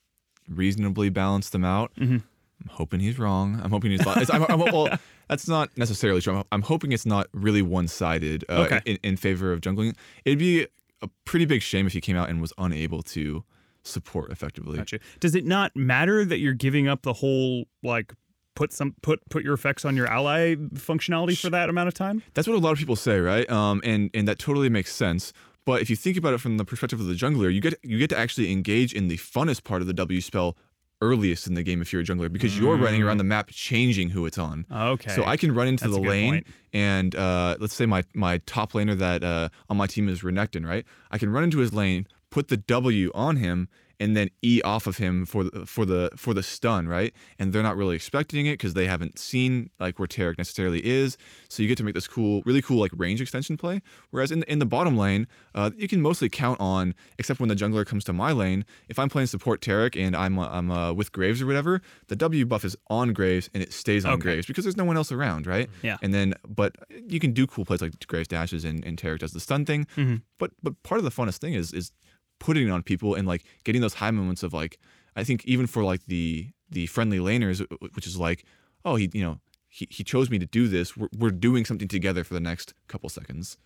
reasonably 0.48 1.09
balance 1.09 1.51
them 1.51 1.64
out. 1.64 1.92
Mhm. 1.96 2.22
I'm 2.62 2.68
hoping 2.68 3.01
he's 3.01 3.18
wrong. 3.18 3.59
I'm 3.64 3.70
hoping 3.70 3.90
he's. 3.92 4.01
it's- 4.01 4.28
I'm, 4.30 4.44
I'm, 4.51 4.59
well, 4.61 4.88
that's 5.28 5.48
not 5.48 5.70
necessarily 5.78 6.20
true. 6.20 6.36
I'm, 6.36 6.44
I'm 6.53 6.62
hoping 6.62 6.92
it's 6.92 7.07
not 7.07 7.28
really 7.32 7.62
one-sided 7.62 8.44
uh, 8.51 8.66
Okay. 8.66 8.80
in, 8.84 8.98
in 9.03 9.16
favor 9.16 9.53
of 9.53 9.62
jungling. 9.62 9.96
It'd 10.26 10.38
be 10.38 10.66
a 11.01 11.09
pretty 11.24 11.46
big 11.46 11.62
shame 11.62 11.86
if 11.86 11.94
he 11.94 12.03
came 12.03 12.16
out 12.16 12.28
and 12.28 12.38
was 12.42 12.53
unable 12.59 13.03
to 13.05 13.44
support 13.82 14.30
effectively. 14.30 14.76
Gotcha. 14.76 14.98
Does 15.20 15.34
it 15.34 15.46
not 15.46 15.74
matter 15.74 16.22
that 16.26 16.38
you're 16.40 16.53
giving 16.53 16.86
up 16.86 17.01
the 17.01 17.14
whole 17.14 17.64
like 17.82 18.12
put 18.61 18.74
some 18.74 18.94
put 19.00 19.18
put 19.30 19.42
your 19.42 19.54
effects 19.54 19.86
on 19.86 19.96
your 19.96 20.06
ally 20.06 20.54
functionality 20.74 21.40
for 21.40 21.48
that 21.48 21.70
amount 21.70 21.88
of 21.88 21.94
time? 21.94 22.22
That's 22.34 22.46
what 22.46 22.56
a 22.56 22.58
lot 22.58 22.72
of 22.72 22.78
people 22.78 22.94
say, 22.94 23.18
right? 23.18 23.48
Um, 23.50 23.80
and 23.84 24.11
and 24.12 24.28
that 24.28 24.38
totally 24.38 24.68
makes 24.68 24.94
sense. 24.94 25.32
But 25.64 25.80
if 25.80 25.88
you 25.88 25.96
think 25.96 26.18
about 26.18 26.34
it 26.34 26.40
from 26.40 26.58
the 26.58 26.64
perspective 26.66 27.00
of 27.00 27.06
the 27.06 27.14
jungler, 27.14 27.52
you 27.52 27.62
get 27.62 27.74
you 27.82 27.98
get 27.98 28.11
to 28.11 28.18
actually 28.18 28.52
engage 28.52 28.92
in 28.92 29.08
the 29.08 29.16
funnest 29.16 29.64
part 29.64 29.80
of 29.80 29.86
the 29.86 29.94
W 29.94 30.20
spell 30.20 30.58
earliest 31.02 31.46
in 31.46 31.54
the 31.54 31.62
game 31.62 31.80
if 31.80 31.90
you're 31.90 32.02
a 32.02 32.04
jungler 32.04 32.30
because 32.30 32.58
you're 32.58 32.76
running 32.76 33.02
around 33.02 33.16
the 33.16 33.24
map 33.24 33.48
changing 33.50 34.11
who 34.11 34.26
it's 34.26 34.36
on. 34.36 34.66
Okay. 34.70 35.11
So 35.14 35.24
I 35.24 35.38
can 35.38 35.54
run 35.54 35.66
into 35.66 35.84
That's 35.84 35.96
the 35.96 36.02
lane 36.02 36.32
point. 36.34 36.46
and 36.74 37.14
uh, 37.14 37.56
let's 37.58 37.72
say 37.72 37.86
my 37.86 38.02
my 38.12 38.38
top 38.44 38.72
laner 38.72 38.98
that 38.98 39.24
uh, 39.24 39.48
on 39.70 39.78
my 39.78 39.86
team 39.86 40.11
is 40.11 40.20
Renekton, 40.20 40.66
right? 40.66 40.84
I 41.11 41.16
can 41.16 41.30
run 41.30 41.44
into 41.44 41.58
his 41.61 41.72
lane, 41.72 42.06
put 42.28 42.48
the 42.48 42.58
W 42.58 43.11
on 43.14 43.36
him, 43.36 43.70
and 44.01 44.16
then 44.16 44.30
E 44.42 44.61
off 44.64 44.86
of 44.88 44.96
him 44.96 45.24
for 45.26 45.44
the 45.44 45.66
for 45.66 45.84
the 45.84 46.11
for 46.16 46.34
the 46.34 46.42
stun, 46.42 46.88
right? 46.88 47.12
And 47.38 47.53
they're 47.53 47.62
not 47.62 47.76
really 47.76 47.94
expecting 47.94 48.46
it 48.46 48.55
because 48.55 48.74
they 48.74 48.86
haven't 48.86 49.18
seen 49.18 49.70
like 49.78 49.98
where 49.98 50.09
Taric 50.09 50.38
necessarily 50.38 50.84
is. 50.84 51.16
So 51.48 51.62
you 51.62 51.68
get 51.68 51.78
to 51.78 51.84
make 51.84 51.94
this 51.94 52.09
cool, 52.09 52.42
really 52.46 52.62
cool 52.62 52.80
like 52.80 52.92
range 52.96 53.20
extension 53.20 53.57
play. 53.57 53.82
Whereas 54.11 54.32
in 54.32 54.42
in 54.44 54.59
the 54.59 54.66
bottom 54.66 54.96
lane, 54.96 55.28
uh, 55.55 55.70
you 55.76 55.86
can 55.86 56.01
mostly 56.01 56.28
count 56.28 56.59
on, 56.61 56.94
except 57.18 57.38
when 57.38 57.48
the 57.51 57.55
jungler 57.55 57.86
comes 57.86 58.03
to 58.05 58.12
my 58.12 58.32
lane. 58.32 58.64
If 58.88 58.98
I'm 58.98 59.09
playing 59.09 59.26
support 59.28 59.61
Taric 59.61 59.94
and 59.96 60.16
I'm 60.16 60.38
uh, 60.38 60.48
I'm 60.48 60.70
uh, 60.70 60.92
with 60.92 61.12
Graves 61.12 61.42
or 61.42 61.46
whatever, 61.46 61.82
the 62.09 62.16
W 62.16 62.46
buff 62.46 62.64
is 62.64 62.76
on 62.88 63.12
Graves 63.12 63.51
and 63.55 63.62
it 63.62 63.72
stays 63.72 64.05
on 64.05 64.14
Okay. 64.14 64.22
Graves 64.22 64.46
because 64.46 64.64
there's 64.64 64.76
no 64.78 64.84
one 64.84 64.96
else 64.96 65.12
around, 65.12 65.46
right? 65.46 65.68
Yeah. 65.82 65.98
And 66.03 66.14
then, 66.14 66.34
but 66.48 66.74
you 67.07 67.20
can 67.20 67.32
do 67.32 67.46
cool 67.46 67.64
plays 67.66 67.80
like 67.82 67.92
Graves 68.07 68.28
dashes 68.28 68.64
and, 68.64 68.84
and 68.84 68.96
Taric 68.98 69.18
does 69.20 69.32
the 69.32 69.40
stun 69.40 69.64
thing. 69.66 69.86
Mhm. 69.96 70.22
But 70.38 70.53
but 70.62 70.82
part 70.82 70.98
of 70.98 71.05
the 71.05 71.11
funnest 71.11 71.38
thing 71.38 71.53
is 71.55 71.72
is 71.72 71.92
putting 72.41 72.66
it 72.66 72.70
on 72.70 72.82
people 72.82 73.14
and 73.14 73.28
like 73.28 73.45
getting 73.64 73.80
those 73.80 73.95
high 73.95 74.11
moments 74.11 74.43
of 74.43 74.53
like 74.53 74.78
I 75.16 75.22
think 75.24 75.45
even 75.47 75.66
for 75.68 75.84
like 75.84 76.05
the 76.07 76.49
the 76.70 76.86
friendly 76.88 77.18
laners, 77.18 77.64
which 77.95 78.07
is 78.07 78.18
like 78.18 78.45
oh 78.84 78.97
he 78.97 79.09
you 79.12 79.22
know 79.22 79.38
he, 79.68 79.86
he 79.91 80.03
chose 80.03 80.28
me 80.30 80.38
to 80.41 80.47
do 80.47 80.66
this. 80.66 80.97
We're, 80.97 81.09
we're 81.16 81.30
doing 81.30 81.64
something 81.64 81.86
together 81.86 82.24
for 82.24 82.34
the 82.34 82.41
next 82.41 82.74
couple 82.88 83.09
seconds. 83.09 83.57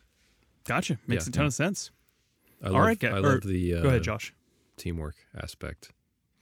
Gotcha. 0.66 0.99
Makes 1.07 1.27
Yeah. 1.27 1.31
a 1.31 1.33
ton 1.33 1.47
of 1.47 1.55
sense. 1.55 1.91
I 2.62 2.66
All 2.68 2.72
love, 2.75 2.83
right, 2.83 2.99
guy- 2.99 3.09
I 3.09 3.18
or- 3.18 3.22
love 3.22 3.43
the 3.43 3.75
uh, 3.75 3.83
Go 3.83 3.89
ahead, 3.89 4.03
Josh. 4.03 4.35
teamwork 4.77 5.14
aspect. 5.37 5.93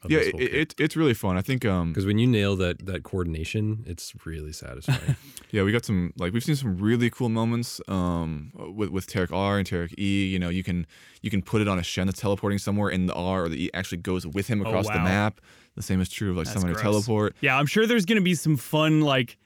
Of 0.05 0.11
yeah, 0.11 0.19
this 0.19 0.29
it, 0.29 0.41
it, 0.41 0.55
it, 0.55 0.75
it's 0.79 0.97
really 0.97 1.15
fun. 1.15 1.37
I 1.37 1.43
think 1.43 1.65
um 1.65 1.91
because 1.93 2.07
when 2.07 2.19
you 2.19 2.27
nail 2.27 2.57
that 2.57 2.85
that 2.87 3.03
coordination, 3.05 3.85
it's 3.87 4.13
really 4.25 4.53
satisfying. 4.53 5.17
Yeah, 5.53 5.65
we 5.65 5.71
got 5.73 5.85
some 5.85 6.15
like 6.17 6.33
we've 6.33 6.43
seen 6.43 6.57
some 6.57 6.79
really 6.79 7.11
cool 7.11 7.29
moments 7.29 7.79
um 7.87 8.53
with 8.75 8.89
with 8.91 9.07
Taric 9.07 9.33
R 9.33 9.59
and 9.59 9.69
Taric 9.69 9.93
E. 9.99 10.27
You 10.27 10.39
know, 10.39 10.49
you 10.49 10.63
can 10.65 10.87
you 11.21 11.31
can 11.31 11.43
put 11.43 11.61
it 11.61 11.69
on 11.69 11.79
a 11.79 11.83
Shen 11.83 12.07
that's 12.07 12.21
teleporting 12.21 12.59
somewhere, 12.59 12.89
and 12.89 13.07
the 13.09 13.15
R 13.15 13.45
or 13.45 13.49
the 13.51 13.65
E 13.67 13.71
actually 13.75 13.99
goes 13.99 14.27
with 14.27 14.47
him 14.49 14.63
Oh, 14.63 14.69
across 14.69 14.87
the 14.89 14.95
map. 15.01 15.41
The 15.77 15.83
same 15.83 16.01
is 16.01 16.09
true 16.09 16.31
of 16.31 16.37
like 16.39 16.47
That's 16.47 16.59
summon 16.61 16.71
a 16.71 16.81
gross. 16.81 16.83
teleport. 16.83 17.37
Yeah, 17.41 17.59
I'm 17.59 17.67
sure 17.67 17.87
there's 17.87 18.07
gonna 18.07 18.21
be 18.23 18.35
some 18.35 18.57
fun 18.57 19.01
like. 19.03 19.37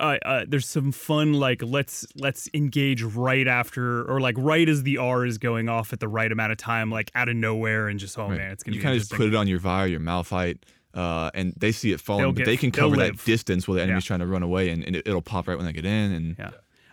Uh, 0.00 0.16
uh, 0.24 0.44
there's 0.48 0.66
some 0.68 0.90
fun 0.90 1.34
like 1.34 1.62
let's 1.62 2.04
let's 2.16 2.48
engage 2.52 3.02
right 3.02 3.46
after 3.46 4.04
or 4.10 4.20
like 4.20 4.34
right 4.38 4.68
as 4.68 4.82
the 4.82 4.98
R 4.98 5.24
is 5.24 5.38
going 5.38 5.68
off 5.68 5.92
at 5.92 6.00
the 6.00 6.08
right 6.08 6.32
amount 6.32 6.50
of 6.50 6.58
time 6.58 6.90
like 6.90 7.12
out 7.14 7.28
of 7.28 7.36
nowhere 7.36 7.86
and 7.88 8.00
just 8.00 8.18
oh 8.18 8.28
Right. 8.28 8.38
man 8.38 8.50
it's 8.50 8.64
gonna 8.64 8.74
you 8.74 8.80
be 8.80 8.82
kind 8.84 8.96
of 8.96 9.00
just 9.00 9.12
put 9.12 9.28
it 9.28 9.34
on 9.36 9.46
your 9.46 9.60
Vi 9.60 9.84
or 9.84 9.86
your 9.86 10.00
Malphite, 10.00 10.58
uh, 10.94 11.30
and 11.34 11.52
they 11.56 11.70
see 11.70 11.92
it 11.92 12.00
falling, 12.00 12.22
They'll 12.22 12.32
but 12.32 12.38
get- 12.38 12.46
they 12.46 12.56
can 12.56 12.70
cover 12.72 12.96
live. 12.96 13.16
that 13.18 13.24
distance 13.24 13.68
while 13.68 13.76
the 13.76 13.82
enemy's 13.82 14.04
Yeah. 14.04 14.08
trying 14.08 14.20
to 14.20 14.26
run 14.26 14.42
away, 14.42 14.70
and, 14.70 14.82
and 14.84 14.96
it, 14.96 15.06
it'll 15.06 15.22
pop 15.22 15.46
right 15.48 15.56
when 15.56 15.66
they 15.66 15.72
get 15.72 15.84
in. 15.86 16.12
And 16.12 16.36
Yeah. 16.38 16.50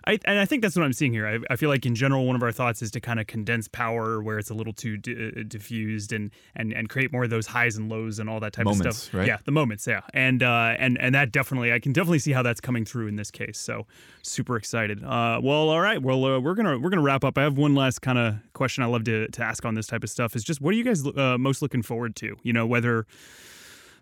I, 0.08 0.20
and 0.26 0.40
I 0.40 0.46
think 0.46 0.62
that's 0.62 0.76
what 0.76 0.84
I'm 0.84 0.94
seeing 0.94 1.14
here. 1.14 1.28
I, 1.28 1.40
I 1.54 1.56
feel 1.56 1.70
like 1.70 1.86
in 1.86 1.94
general, 1.96 2.26
one 2.26 2.36
of 2.36 2.44
our 2.44 2.52
thoughts 2.52 2.82
is 2.82 2.92
to 2.92 3.00
kind 3.00 3.20
of 3.20 3.28
condense 3.28 3.68
power 3.68 4.22
where 4.22 4.40
it's 4.40 4.50
a 4.50 4.54
little 4.54 4.74
too 4.74 4.98
di- 4.98 5.28
uh, 5.38 5.44
diffused 5.48 6.12
and, 6.12 6.32
and 6.56 6.74
and 6.74 6.90
create 6.90 7.12
more 7.12 7.24
of 7.24 7.30
those 7.30 7.48
highs 7.48 7.78
and 7.78 7.90
lows 7.90 8.20
and 8.20 8.30
all 8.30 8.40
that 8.40 8.54
type 8.54 8.66
of 8.66 8.76
stuff. 8.96 9.14
right? 9.14 9.28
Yeah, 9.28 9.38
the 9.46 9.52
moments. 9.52 9.86
Yeah, 9.86 10.02
and 10.14 10.42
uh, 10.42 10.76
and 10.78 10.98
and 11.00 11.14
that 11.14 11.32
definitely, 11.32 11.72
I 11.72 11.80
can 11.80 11.94
definitely 11.94 12.20
see 12.20 12.32
how 12.32 12.42
that's 12.42 12.62
coming 12.62 12.86
through 12.86 13.08
in 13.08 13.16
this 13.16 13.32
case. 13.32 13.58
So 13.60 13.86
super 14.24 14.56
excited. 14.56 15.04
Uh, 15.04 15.40
well, 15.44 15.70
all 15.70 15.82
right. 15.82 16.02
Well, 16.02 16.26
uh, 16.26 16.40
we're 16.40 16.56
gonna 16.56 16.80
we're 16.80 16.90
gonna 16.90 17.02
wrap 17.02 17.24
up. 17.24 17.38
I 17.38 17.44
have 17.44 17.58
one 17.58 17.76
last 17.76 18.02
kind 18.02 18.18
of 18.18 18.36
question 18.54 18.84
I 18.84 18.88
love 18.88 19.04
to 19.06 19.28
to 19.28 19.44
ask 19.44 19.66
on 19.66 19.76
this 19.76 19.88
type 19.88 20.04
of 20.04 20.10
stuff. 20.10 20.36
Is 20.36 20.44
just 20.44 20.62
what 20.62 20.74
are 20.74 20.78
you 20.78 20.84
guys 20.84 21.06
uh, 21.06 21.38
most 21.38 21.62
looking 21.62 21.82
forward 21.84 22.16
to? 22.18 22.38
You 22.44 22.54
know, 22.54 22.66
whether 22.66 23.06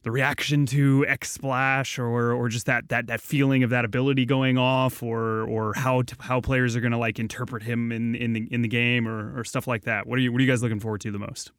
the 0.03 0.11
reaction 0.11 0.65
to 0.67 1.05
X 1.07 1.31
Splash 1.31 1.99
or 1.99 2.31
or 2.33 2.47
just 2.49 2.65
that 2.67 2.89
that 2.89 3.07
that 3.07 3.21
feeling 3.21 3.63
of 3.63 3.69
that 3.71 3.85
ability 3.85 4.25
going 4.25 4.57
off 4.57 5.03
or 5.03 5.43
or 5.43 5.73
how 5.75 6.01
to, 6.03 6.15
how 6.19 6.39
players 6.41 6.75
are 6.75 6.81
going 6.81 6.91
to 6.93 6.97
like 6.97 7.19
interpret 7.19 7.63
him 7.63 7.91
in 7.91 8.15
in 8.15 8.33
the 8.33 8.47
in 8.51 8.61
the 8.61 8.67
game 8.67 9.07
or 9.07 9.37
or 9.37 9.43
stuff 9.43 9.67
like 9.67 9.83
that. 9.83 10.07
What 10.07 10.17
are 10.17 10.21
you 10.21 10.31
what 10.31 10.39
are 10.39 10.43
you 10.43 10.49
guys 10.49 10.61
looking 10.63 10.79
forward 10.79 11.01
to 11.01 11.11
the 11.11 11.19
most? 11.19 11.51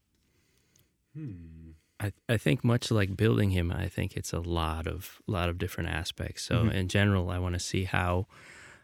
I, 2.02 2.12
I 2.28 2.36
think 2.38 2.64
much 2.64 2.90
like 2.90 3.16
building 3.16 3.50
him, 3.50 3.70
I 3.70 3.88
think 3.88 4.16
it's 4.16 4.32
a 4.32 4.40
lot 4.40 4.86
of 4.86 5.20
lot 5.26 5.48
of 5.48 5.58
different 5.58 5.90
aspects. 5.90 6.42
So 6.44 6.60
Mm-hmm. 6.60 6.70
in 6.70 6.88
general, 6.88 7.30
I 7.30 7.38
want 7.38 7.54
to 7.54 7.58
see 7.60 7.84
how 7.84 8.26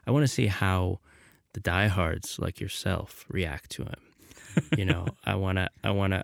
I 0.05 0.11
want 0.11 0.23
to 0.23 0.27
see 0.27 0.47
how 0.47 0.99
the 1.53 1.59
diehards 1.59 2.37
like 2.37 2.59
yourself 2.59 3.25
react 3.29 3.71
to 3.71 3.83
him. 3.83 3.95
you 4.77 4.85
know, 4.85 5.07
I 5.25 5.35
want 5.35 5.57
to 5.57 5.69
I 5.83 5.91
want 5.91 6.13
to 6.13 6.23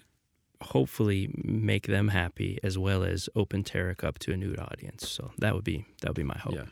hopefully 0.64 1.30
make 1.44 1.88
them 1.88 2.08
happy 2.10 2.60
as 2.64 2.78
well 2.78 3.04
as 3.04 3.30
open 3.36 3.64
Taric 3.64 4.04
up 4.04 4.20
to 4.20 4.32
a 4.34 4.38
new 4.38 4.54
audience. 4.56 5.10
So 5.10 5.32
that 5.40 5.54
would 5.56 5.64
be 5.64 5.86
that 6.02 6.10
would 6.10 6.16
be 6.16 6.24
my 6.24 6.38
hope. 6.38 6.54
Yeah, 6.56 6.66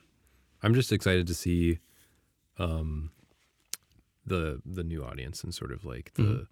I'm 0.64 0.74
just 0.74 0.92
excited 0.92 1.28
to 1.28 1.34
see 1.34 1.80
um, 2.58 3.12
the 4.26 4.62
the 4.66 4.84
new 4.84 5.04
audience 5.04 5.44
and 5.44 5.54
sort 5.54 5.72
of 5.72 5.84
like 5.86 6.14
the 6.16 6.24
Mhm. 6.24 6.48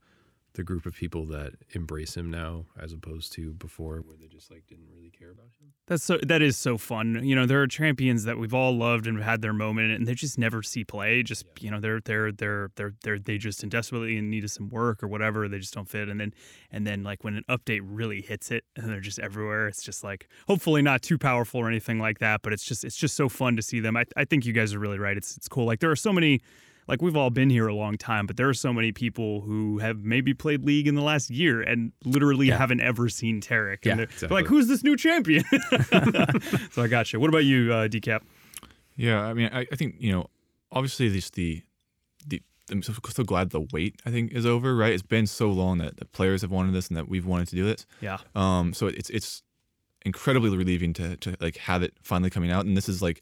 The 0.54 0.64
group 0.64 0.86
of 0.86 0.96
people 0.96 1.26
that 1.26 1.54
embrace 1.72 2.18
him 2.18 2.30
now, 2.32 2.66
as 2.80 2.92
opposed 2.92 3.34
to 3.34 3.54
before, 3.54 3.98
where 3.98 4.18
they 4.20 4.28
just 4.28 4.50
like 4.50 4.66
didn't 4.68 4.88
really 4.94 5.10
care 5.10 5.32
about 5.32 5.52
him. 5.60 5.74
That's 5.88 6.04
so 6.04 6.18
that 6.24 6.42
is 6.42 6.58
so 6.58 6.78
fun. 6.78 7.24
You 7.24 7.36
know, 7.36 7.46
there 7.46 7.62
are 7.62 7.68
champions 7.68 8.24
that 8.24 8.38
we've 8.38 8.54
all 8.54 8.76
loved 8.76 9.08
and 9.08 9.22
had 9.22 9.42
their 9.42 9.54
moment, 9.54 9.92
and 9.92 10.08
they 10.08 10.16
just 10.16 10.38
never 10.38 10.64
see 10.64 10.84
play. 10.84 11.24
Just 11.24 11.46
you 11.60 11.70
know, 11.70 11.80
they're 11.80 12.00
they're 12.00 12.32
they're 12.32 12.72
they're 12.76 12.94
they're 13.04 13.20
they 13.20 13.38
just 13.38 13.64
in 13.64 13.70
desperately 13.70 14.18
in 14.18 14.30
need 14.30 14.44
of 14.44 14.52
some 14.52 14.70
work 14.70 15.04
or 15.04 15.08
whatever. 15.08 15.48
They 15.48 15.60
just 15.60 15.74
don't 15.74 15.88
fit, 15.88 16.10
and 16.10 16.20
then 16.20 16.34
and 16.72 16.86
then 16.86 17.04
like 17.04 17.24
when 17.24 17.36
an 17.36 17.44
update 17.50 17.82
really 17.84 18.22
hits 18.22 18.52
it, 18.52 18.64
and 18.76 18.90
they're 18.90 19.00
just 19.00 19.20
everywhere. 19.20 19.68
It's 19.68 19.84
just 19.84 20.04
like 20.04 20.28
hopefully 20.48 20.82
not 20.82 21.02
too 21.02 21.18
powerful 21.18 21.60
or 21.60 21.68
anything 21.68 22.00
like 22.00 22.20
that, 22.20 22.42
but 22.42 22.54
it's 22.54 22.64
just 22.64 22.84
it's 22.84 22.98
just 22.98 23.16
so 23.16 23.30
fun 23.30 23.56
to 23.56 23.62
see 23.62 23.80
them. 23.80 23.96
I 23.96 24.06
I 24.18 24.26
think 24.26 24.46
you 24.46 24.54
guys 24.54 24.74
are 24.74 24.80
really 24.80 25.00
right. 25.00 25.16
It's 25.16 25.38
it's 25.38 25.48
cool. 25.48 25.66
Like 25.66 25.80
there 25.80 25.92
are 25.92 25.96
so 25.96 26.12
many. 26.12 26.42
Like 26.90 27.02
we've 27.02 27.16
all 27.16 27.30
been 27.30 27.50
here 27.50 27.68
a 27.68 27.74
long 27.76 27.98
time, 27.98 28.26
but 28.26 28.36
there 28.36 28.50
are 28.50 28.54
so 28.54 28.74
many 28.74 28.92
people 28.92 29.42
who 29.42 29.78
have 29.78 30.04
maybe 30.04 30.34
played 30.34 30.66
League 30.66 30.88
in 30.88 30.96
the 30.96 31.02
last 31.04 31.30
year 31.30 31.62
and 31.62 31.92
literally 32.04 32.48
Yeah. 32.48 32.58
haven't 32.58 32.82
ever 32.82 33.08
seen 33.10 33.40
Taric. 33.42 33.86
Yeah, 33.86 33.92
and 33.92 34.00
they're, 34.02 34.08
they're 34.20 34.30
like, 34.30 34.48
"Who's 34.48 34.68
this 34.68 34.84
new 34.84 34.98
champion?" 34.98 35.44
so 36.72 36.82
I 36.84 36.88
got 36.88 37.14
you. 37.14 37.20
What 37.20 37.30
about 37.30 37.46
you, 37.46 37.72
uh, 37.72 37.88
Decap? 37.88 38.22
Yeah, 38.96 39.22
I 39.22 39.34
mean, 39.34 39.50
I, 39.54 39.68
I 39.72 39.76
think 39.76 39.96
you 40.00 40.12
know, 40.12 40.28
obviously, 40.72 41.08
this 41.10 41.30
the 41.30 41.62
the 42.28 42.42
I'm 42.72 42.82
so, 42.84 42.94
so 43.10 43.24
glad 43.24 43.52
the 43.52 43.62
wait 43.72 44.02
I 44.06 44.12
think 44.12 44.32
is 44.32 44.46
over. 44.46 44.76
Right, 44.76 44.92
it's 44.94 45.02
been 45.04 45.28
so 45.28 45.50
long 45.52 45.78
that 45.78 45.98
the 45.98 46.06
players 46.06 46.42
have 46.42 46.52
wanted 46.52 46.74
this 46.74 46.88
and 46.90 46.98
that 46.98 47.08
we've 47.08 47.26
wanted 47.26 47.48
to 47.50 47.56
do 47.56 47.64
this. 47.66 47.86
Yeah. 48.02 48.18
Um, 48.36 48.74
so 48.74 48.88
it's 48.88 49.10
it's 49.12 49.44
incredibly 50.06 50.50
relieving 50.58 50.94
to 50.94 51.16
to 51.18 51.36
like 51.40 51.58
have 51.58 51.84
it 51.84 51.94
finally 52.02 52.30
coming 52.30 52.52
out, 52.52 52.66
and 52.66 52.76
this 52.76 52.90
is 52.90 53.02
like 53.02 53.22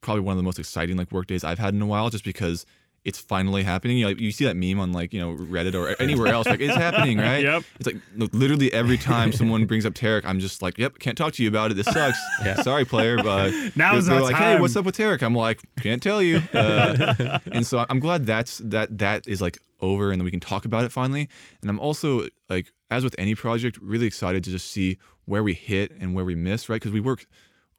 probably 0.00 0.20
one 0.22 0.32
of 0.32 0.36
the 0.36 0.42
most 0.42 0.58
exciting 0.58 0.96
like 0.96 1.10
work 1.12 1.26
days 1.26 1.44
I've 1.44 1.58
had 1.58 1.74
in 1.74 1.80
a 1.80 1.86
while, 1.86 2.10
just 2.10 2.24
because 2.24 2.66
it's 3.04 3.18
finally 3.18 3.62
happening. 3.62 3.98
You 3.98 4.04
know, 4.04 4.10
like, 4.10 4.20
you 4.20 4.32
see 4.32 4.44
that 4.46 4.56
meme 4.56 4.80
on 4.80 4.92
like 4.92 5.12
you 5.12 5.20
know 5.20 5.34
Reddit 5.34 5.74
or 5.74 5.94
anywhere 6.00 6.28
else, 6.28 6.46
like 6.46 6.60
it's 6.60 6.74
happening, 6.74 7.18
right? 7.18 7.34
Yep. 7.44 7.64
It's 7.78 7.86
like 7.86 7.96
look, 8.16 8.32
literally 8.32 8.72
every 8.72 8.96
time 8.96 9.32
someone 9.32 9.66
brings 9.66 9.84
up 9.84 9.92
Taric, 9.92 10.24
I'm 10.24 10.40
just 10.40 10.62
like, 10.62 10.78
yep, 10.78 10.98
can't 10.98 11.18
talk 11.18 11.34
to 11.34 11.42
you 11.42 11.48
about 11.48 11.70
it. 11.70 11.74
This 11.74 11.86
sucks. 11.86 12.18
Yeah. 12.44 12.62
Sorry, 12.62 12.84
player, 12.84 13.22
but 13.22 13.52
now 13.76 13.98
they're 14.00 14.14
our 14.14 14.22
like, 14.22 14.36
hey, 14.36 14.60
what's 14.60 14.76
up 14.76 14.84
with 14.84 14.96
Taric? 14.96 15.22
I'm 15.22 15.34
like, 15.34 15.60
can't 15.80 16.02
tell 16.02 16.22
you. 16.22 16.42
Uh, 16.52 17.38
and 17.52 17.66
so 17.66 17.84
I'm 17.88 18.00
glad 18.00 18.26
that's 18.26 18.58
that 18.58 18.98
that 18.98 19.26
is 19.26 19.40
like 19.40 19.58
over 19.80 20.10
and 20.10 20.20
that 20.20 20.24
we 20.24 20.30
can 20.30 20.40
talk 20.40 20.64
about 20.64 20.84
it 20.84 20.92
finally. 20.92 21.28
And 21.60 21.70
I'm 21.70 21.80
also 21.80 22.28
like, 22.48 22.72
as 22.90 23.04
with 23.04 23.14
any 23.18 23.34
project, 23.34 23.78
really 23.82 24.06
excited 24.06 24.44
to 24.44 24.50
just 24.50 24.70
see 24.70 24.98
where 25.26 25.42
we 25.42 25.54
hit 25.54 25.92
and 26.00 26.14
where 26.14 26.24
we 26.24 26.34
miss, 26.34 26.68
right? 26.68 26.76
Because 26.76 26.92
we 26.92 27.00
work 27.00 27.26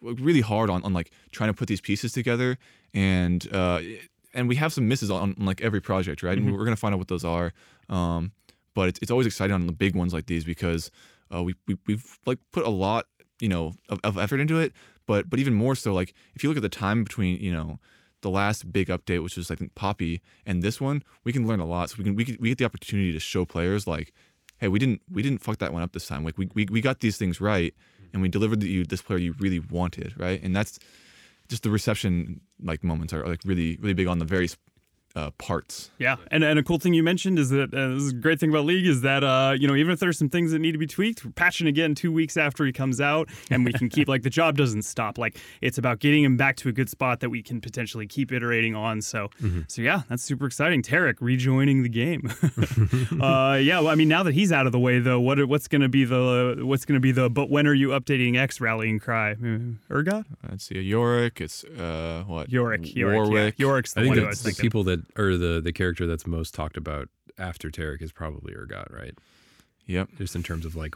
really 0.02 0.42
hard 0.42 0.70
on, 0.70 0.84
on 0.84 0.94
like 0.94 1.12
trying 1.32 1.50
to 1.50 1.54
put 1.54 1.68
these 1.68 1.82
pieces 1.82 2.12
together, 2.12 2.58
and 2.94 3.48
uh, 3.54 3.82
and 4.36 4.48
we 4.48 4.56
have 4.58 4.74
some 4.74 4.88
misses 4.88 5.10
on, 5.10 5.36
on 5.38 5.46
like 5.46 5.62
every 5.62 5.82
project, 5.82 6.22
right? 6.22 6.38
Mm-hmm. 6.38 6.50
And 6.50 6.58
we're 6.58 6.66
gonna 6.66 6.76
find 6.76 6.94
out 6.94 7.00
what 7.00 7.08
those 7.08 7.26
are. 7.26 7.54
Um, 7.90 8.32
but 8.74 8.90
it's, 8.90 9.00
it's 9.02 9.12
always 9.12 9.26
exciting 9.26 9.54
on 9.54 9.66
the 9.66 9.74
big 9.74 9.96
ones 9.96 10.14
like 10.14 10.28
these 10.28 10.44
because 10.44 10.92
uh, 11.34 11.42
we, 11.42 11.56
we 11.68 11.78
we've 11.88 12.20
like 12.26 12.40
put 12.52 12.66
a 12.66 12.70
lot 12.70 13.06
you 13.40 13.50
know 13.50 13.74
of, 13.90 14.00
of 14.04 14.18
effort 14.18 14.40
into 14.40 14.60
it. 14.60 14.74
But 15.08 15.30
but 15.30 15.40
even 15.40 15.54
more 15.54 15.76
so, 15.76 15.94
like 15.94 16.14
if 16.36 16.44
you 16.44 16.50
look 16.50 16.58
at 16.58 16.64
the 16.64 16.70
time 16.70 17.04
between 17.04 17.40
you 17.40 17.52
know 17.52 17.80
the 18.22 18.30
last 18.30 18.72
big 18.72 18.88
update, 18.88 19.24
which 19.24 19.38
was 19.38 19.52
I 19.52 19.56
think 19.56 19.76
Poppy, 19.76 20.22
and 20.46 20.62
this 20.62 20.82
one, 20.82 21.04
we 21.24 21.32
can 21.32 21.48
learn 21.48 21.60
a 21.60 21.66
lot. 21.66 21.90
So 21.90 21.98
we 22.00 22.04
can 22.04 22.16
we, 22.16 22.26
can, 22.26 22.38
we 22.40 22.50
get 22.50 22.58
the 22.58 22.66
opportunity 22.66 23.14
to 23.14 23.20
show 23.20 23.46
players 23.46 23.88
like, 23.88 24.14
hey, 24.58 24.68
we 24.68 24.80
didn't 24.80 25.02
we 25.10 25.22
didn't 25.22 25.42
fuck 25.42 25.60
that 25.60 25.74
one 25.74 25.82
up 25.82 25.94
this 25.94 26.08
time. 26.08 26.24
Like 26.24 26.38
we 26.38 26.50
we, 26.54 26.66
we 26.70 26.82
got 26.82 27.00
these 27.00 27.18
things 27.18 27.40
right, 27.40 27.74
and 28.14 28.22
we 28.22 28.30
delivered 28.30 28.64
you 28.64 28.84
this 28.84 29.02
player 29.02 29.20
you 29.20 29.36
really 29.40 29.60
wanted, 29.60 30.14
right? 30.18 30.42
And 30.44 30.56
that's 30.56 30.80
just 31.48 31.64
the 31.64 31.70
reception 31.70 32.42
like 32.62 32.84
moments 32.84 33.14
are 33.14 33.26
like 33.26 33.42
really 33.46 33.78
really 33.82 33.94
big 33.94 34.08
on 34.08 34.20
the 34.20 34.26
various 34.26 34.58
uh, 35.16 35.32
parts. 35.38 35.92
Yeah, 35.98 36.18
and 36.32 36.44
and 36.44 36.60
a 36.60 36.64
cool 36.64 36.78
thing 36.80 36.94
you 36.94 37.04
mentioned 37.04 37.40
is 37.40 37.50
that 37.52 37.74
uh, 37.74 37.90
this 37.94 38.04
is 38.04 38.12
a 38.12 38.16
great 38.16 38.40
thing 38.40 38.50
about 38.50 38.66
League 38.66 38.86
is 38.86 39.02
that 39.02 39.24
uh, 39.24 39.56
you 39.58 39.68
know 39.68 39.76
even 39.76 39.92
if 39.94 40.00
there's 40.00 40.18
some 40.18 40.30
things 40.30 40.52
that 40.52 40.60
need 40.60 40.74
to 40.74 40.78
be 40.78 40.88
tweaked, 40.88 41.24
we're 41.24 41.32
patching 41.32 41.68
again 41.68 41.96
two 41.96 42.12
weeks 42.12 42.38
after 42.38 42.66
he 42.66 42.72
comes 42.72 43.00
out, 43.00 43.30
and 43.50 43.64
we 43.66 43.72
can 43.74 43.90
keep 43.90 44.08
like 44.10 44.24
the 44.24 44.30
job 44.30 44.58
doesn't 44.58 44.84
stop. 44.84 45.18
Like 45.18 45.38
it's 45.62 45.78
about 45.78 46.00
getting 46.00 46.24
him 46.24 46.38
back 46.38 46.56
to 46.58 46.70
a 46.70 46.72
good 46.72 46.90
spot 46.90 47.22
that 47.22 47.30
we 47.30 47.42
can 47.42 47.62
potentially 47.62 48.08
keep 48.08 48.32
iterating 48.32 48.76
on. 48.76 49.02
So 49.02 49.30
so 49.68 49.82
yeah, 49.82 50.02
that's 50.10 50.24
super 50.24 50.46
exciting. 50.46 50.82
Taric 50.82 51.16
rejoining 51.22 51.84
the 51.84 51.90
game. 51.90 52.30
uh, 53.22 53.56
yeah, 53.62 53.80
well, 53.80 53.88
I 53.88 53.96
mean 53.96 54.08
now 54.10 54.24
that 54.24 54.34
he's 54.34 54.52
out 54.52 54.66
of 54.66 54.72
the 54.72 54.80
way 54.80 55.00
though, 55.00 55.20
what 55.20 55.44
what's 55.48 55.68
gonna 55.68 55.90
be 55.90 56.04
the 56.06 56.60
what's 56.62 56.86
gonna 56.86 57.00
be 57.00 57.12
the 57.12 57.30
but 57.30 57.50
when 57.50 57.68
are 57.68 57.74
you 57.74 57.90
updating 57.90 58.38
X 58.38 58.60
rallying 58.60 59.00
cry? 59.00 59.36
Urgot? 59.36 60.26
Let's 60.50 60.66
see, 60.66 60.78
a 60.78 60.82
Yorick. 60.82 61.42
It's 61.42 61.64
uh 61.64 62.24
what 62.28 62.50
Yorick. 62.50 62.96
Yorick. 62.96 63.16
Warwick. 63.16 63.56
Yeah. 63.58 63.66
Yorick's 63.66 63.94
the 63.94 64.02
I 64.02 64.04
think 64.04 64.10
one 64.12 64.18
who 64.18 64.24
I 64.24 64.26
that's 64.28 64.38
was 64.38 64.44
the 64.44 64.50
thinking. 64.52 64.62
people 64.62 64.84
that 64.86 65.05
or 65.18 65.38
the 65.38 65.62
the 65.62 65.74
character 65.74 66.06
that's 66.08 66.28
most 66.28 66.54
talked 66.54 66.78
about 66.78 67.10
after 67.38 67.70
Taric 67.70 68.02
is 68.02 68.12
probably 68.12 68.54
Urgot, 68.54 68.92
right? 68.94 69.18
Yep, 69.88 70.10
Just 70.18 70.36
in 70.36 70.44
terms 70.44 70.66
of 70.66 70.76
like, 70.76 70.96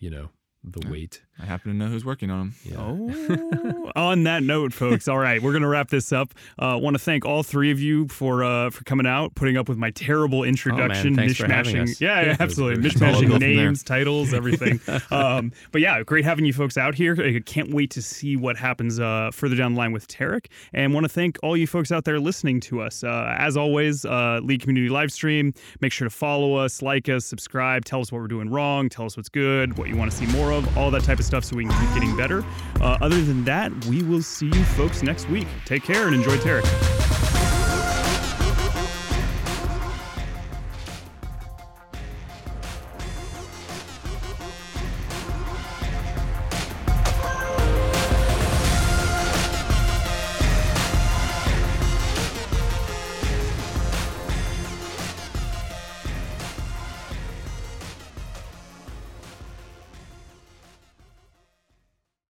you 0.00 0.10
know, 0.10 0.30
the 0.64 0.88
weight. 0.90 1.20
I 1.38 1.46
happen 1.46 1.72
to 1.72 1.76
know 1.76 1.88
who's 1.88 2.04
working 2.04 2.30
on 2.30 2.40
him. 2.40 2.54
Yeah. 2.64 2.76
Oh, 2.78 3.92
on 3.96 4.22
that 4.22 4.42
note, 4.42 4.72
folks. 4.72 5.08
All 5.08 5.18
right, 5.18 5.42
we're 5.42 5.52
gonna 5.52 5.68
wrap 5.68 5.90
this 5.90 6.12
up. 6.12 6.32
Uh, 6.58 6.78
Want 6.80 6.94
to 6.94 6.98
thank 6.98 7.24
all 7.24 7.42
three 7.42 7.70
of 7.70 7.80
you 7.80 8.08
for 8.08 8.44
uh, 8.44 8.70
for 8.70 8.84
coming 8.84 9.06
out, 9.06 9.34
putting 9.34 9.56
up 9.56 9.68
with 9.68 9.76
my 9.76 9.90
terrible 9.90 10.44
introduction, 10.44 11.16
thanks 11.16 11.36
for 11.36 11.50
having 11.50 11.74
mishmashing. 11.74 12.00
Yeah, 12.00 12.22
yeah, 12.22 12.36
absolutely, 12.38 12.80
great. 12.82 12.92
It's 12.92 13.02
all 13.02 13.08
mishmashing 13.08 13.14
uphill 13.16 13.30
from 13.30 13.40
there. 13.40 13.48
names, 13.56 13.82
titles, 13.82 14.32
everything. 14.32 14.80
um, 15.10 15.52
but 15.72 15.80
yeah, 15.80 16.02
great 16.02 16.24
having 16.24 16.44
you 16.44 16.52
folks 16.52 16.76
out 16.76 16.94
here. 16.94 17.16
I 17.20 17.40
can't 17.40 17.74
wait 17.74 17.90
to 17.92 18.02
see 18.02 18.36
what 18.36 18.56
happens 18.56 19.00
uh, 19.00 19.30
further 19.32 19.56
down 19.56 19.74
the 19.74 19.78
line 19.78 19.92
with 19.92 20.06
Taric, 20.08 20.46
and 20.72 20.94
want 20.94 21.04
to 21.04 21.08
thank 21.08 21.38
all 21.42 21.56
you 21.56 21.66
folks 21.66 21.90
out 21.90 22.04
there 22.04 22.20
listening 22.20 22.60
to 22.60 22.80
us. 22.80 23.02
Uh, 23.02 23.34
as 23.38 23.56
always, 23.56 24.04
uh, 24.04 24.40
League 24.42 24.62
Community 24.62 24.88
Live 24.88 25.12
Stream. 25.12 25.52
Make 25.80 25.92
sure 25.92 26.08
to 26.08 26.14
follow 26.14 26.54
us, 26.54 26.80
like 26.80 27.08
us, 27.08 27.24
subscribe, 27.26 27.84
tell 27.84 28.00
us 28.00 28.12
what 28.12 28.20
we're 28.20 28.28
doing 28.28 28.50
wrong, 28.50 28.88
tell 28.88 29.04
us 29.04 29.16
what's 29.16 29.28
good, 29.28 29.76
what 29.76 29.88
you 29.88 29.96
want 29.96 30.10
to 30.10 30.16
see 30.16 30.26
more 30.26 30.53
of, 30.58 30.78
all 30.78 30.90
that 30.90 31.04
type 31.04 31.18
of 31.18 31.24
stuff, 31.24 31.44
so 31.44 31.56
we 31.56 31.66
can 31.66 31.80
keep 31.80 31.94
getting 31.94 32.16
better. 32.16 32.44
Uh, 32.80 32.98
other 33.00 33.20
than 33.22 33.44
that, 33.44 33.72
we 33.86 34.02
will 34.02 34.22
see 34.22 34.46
you 34.46 34.64
folks 34.64 35.02
next 35.02 35.28
week. 35.28 35.48
Take 35.64 35.82
care 35.82 36.06
and 36.06 36.14
enjoy 36.14 36.36
Taric. 36.38 37.23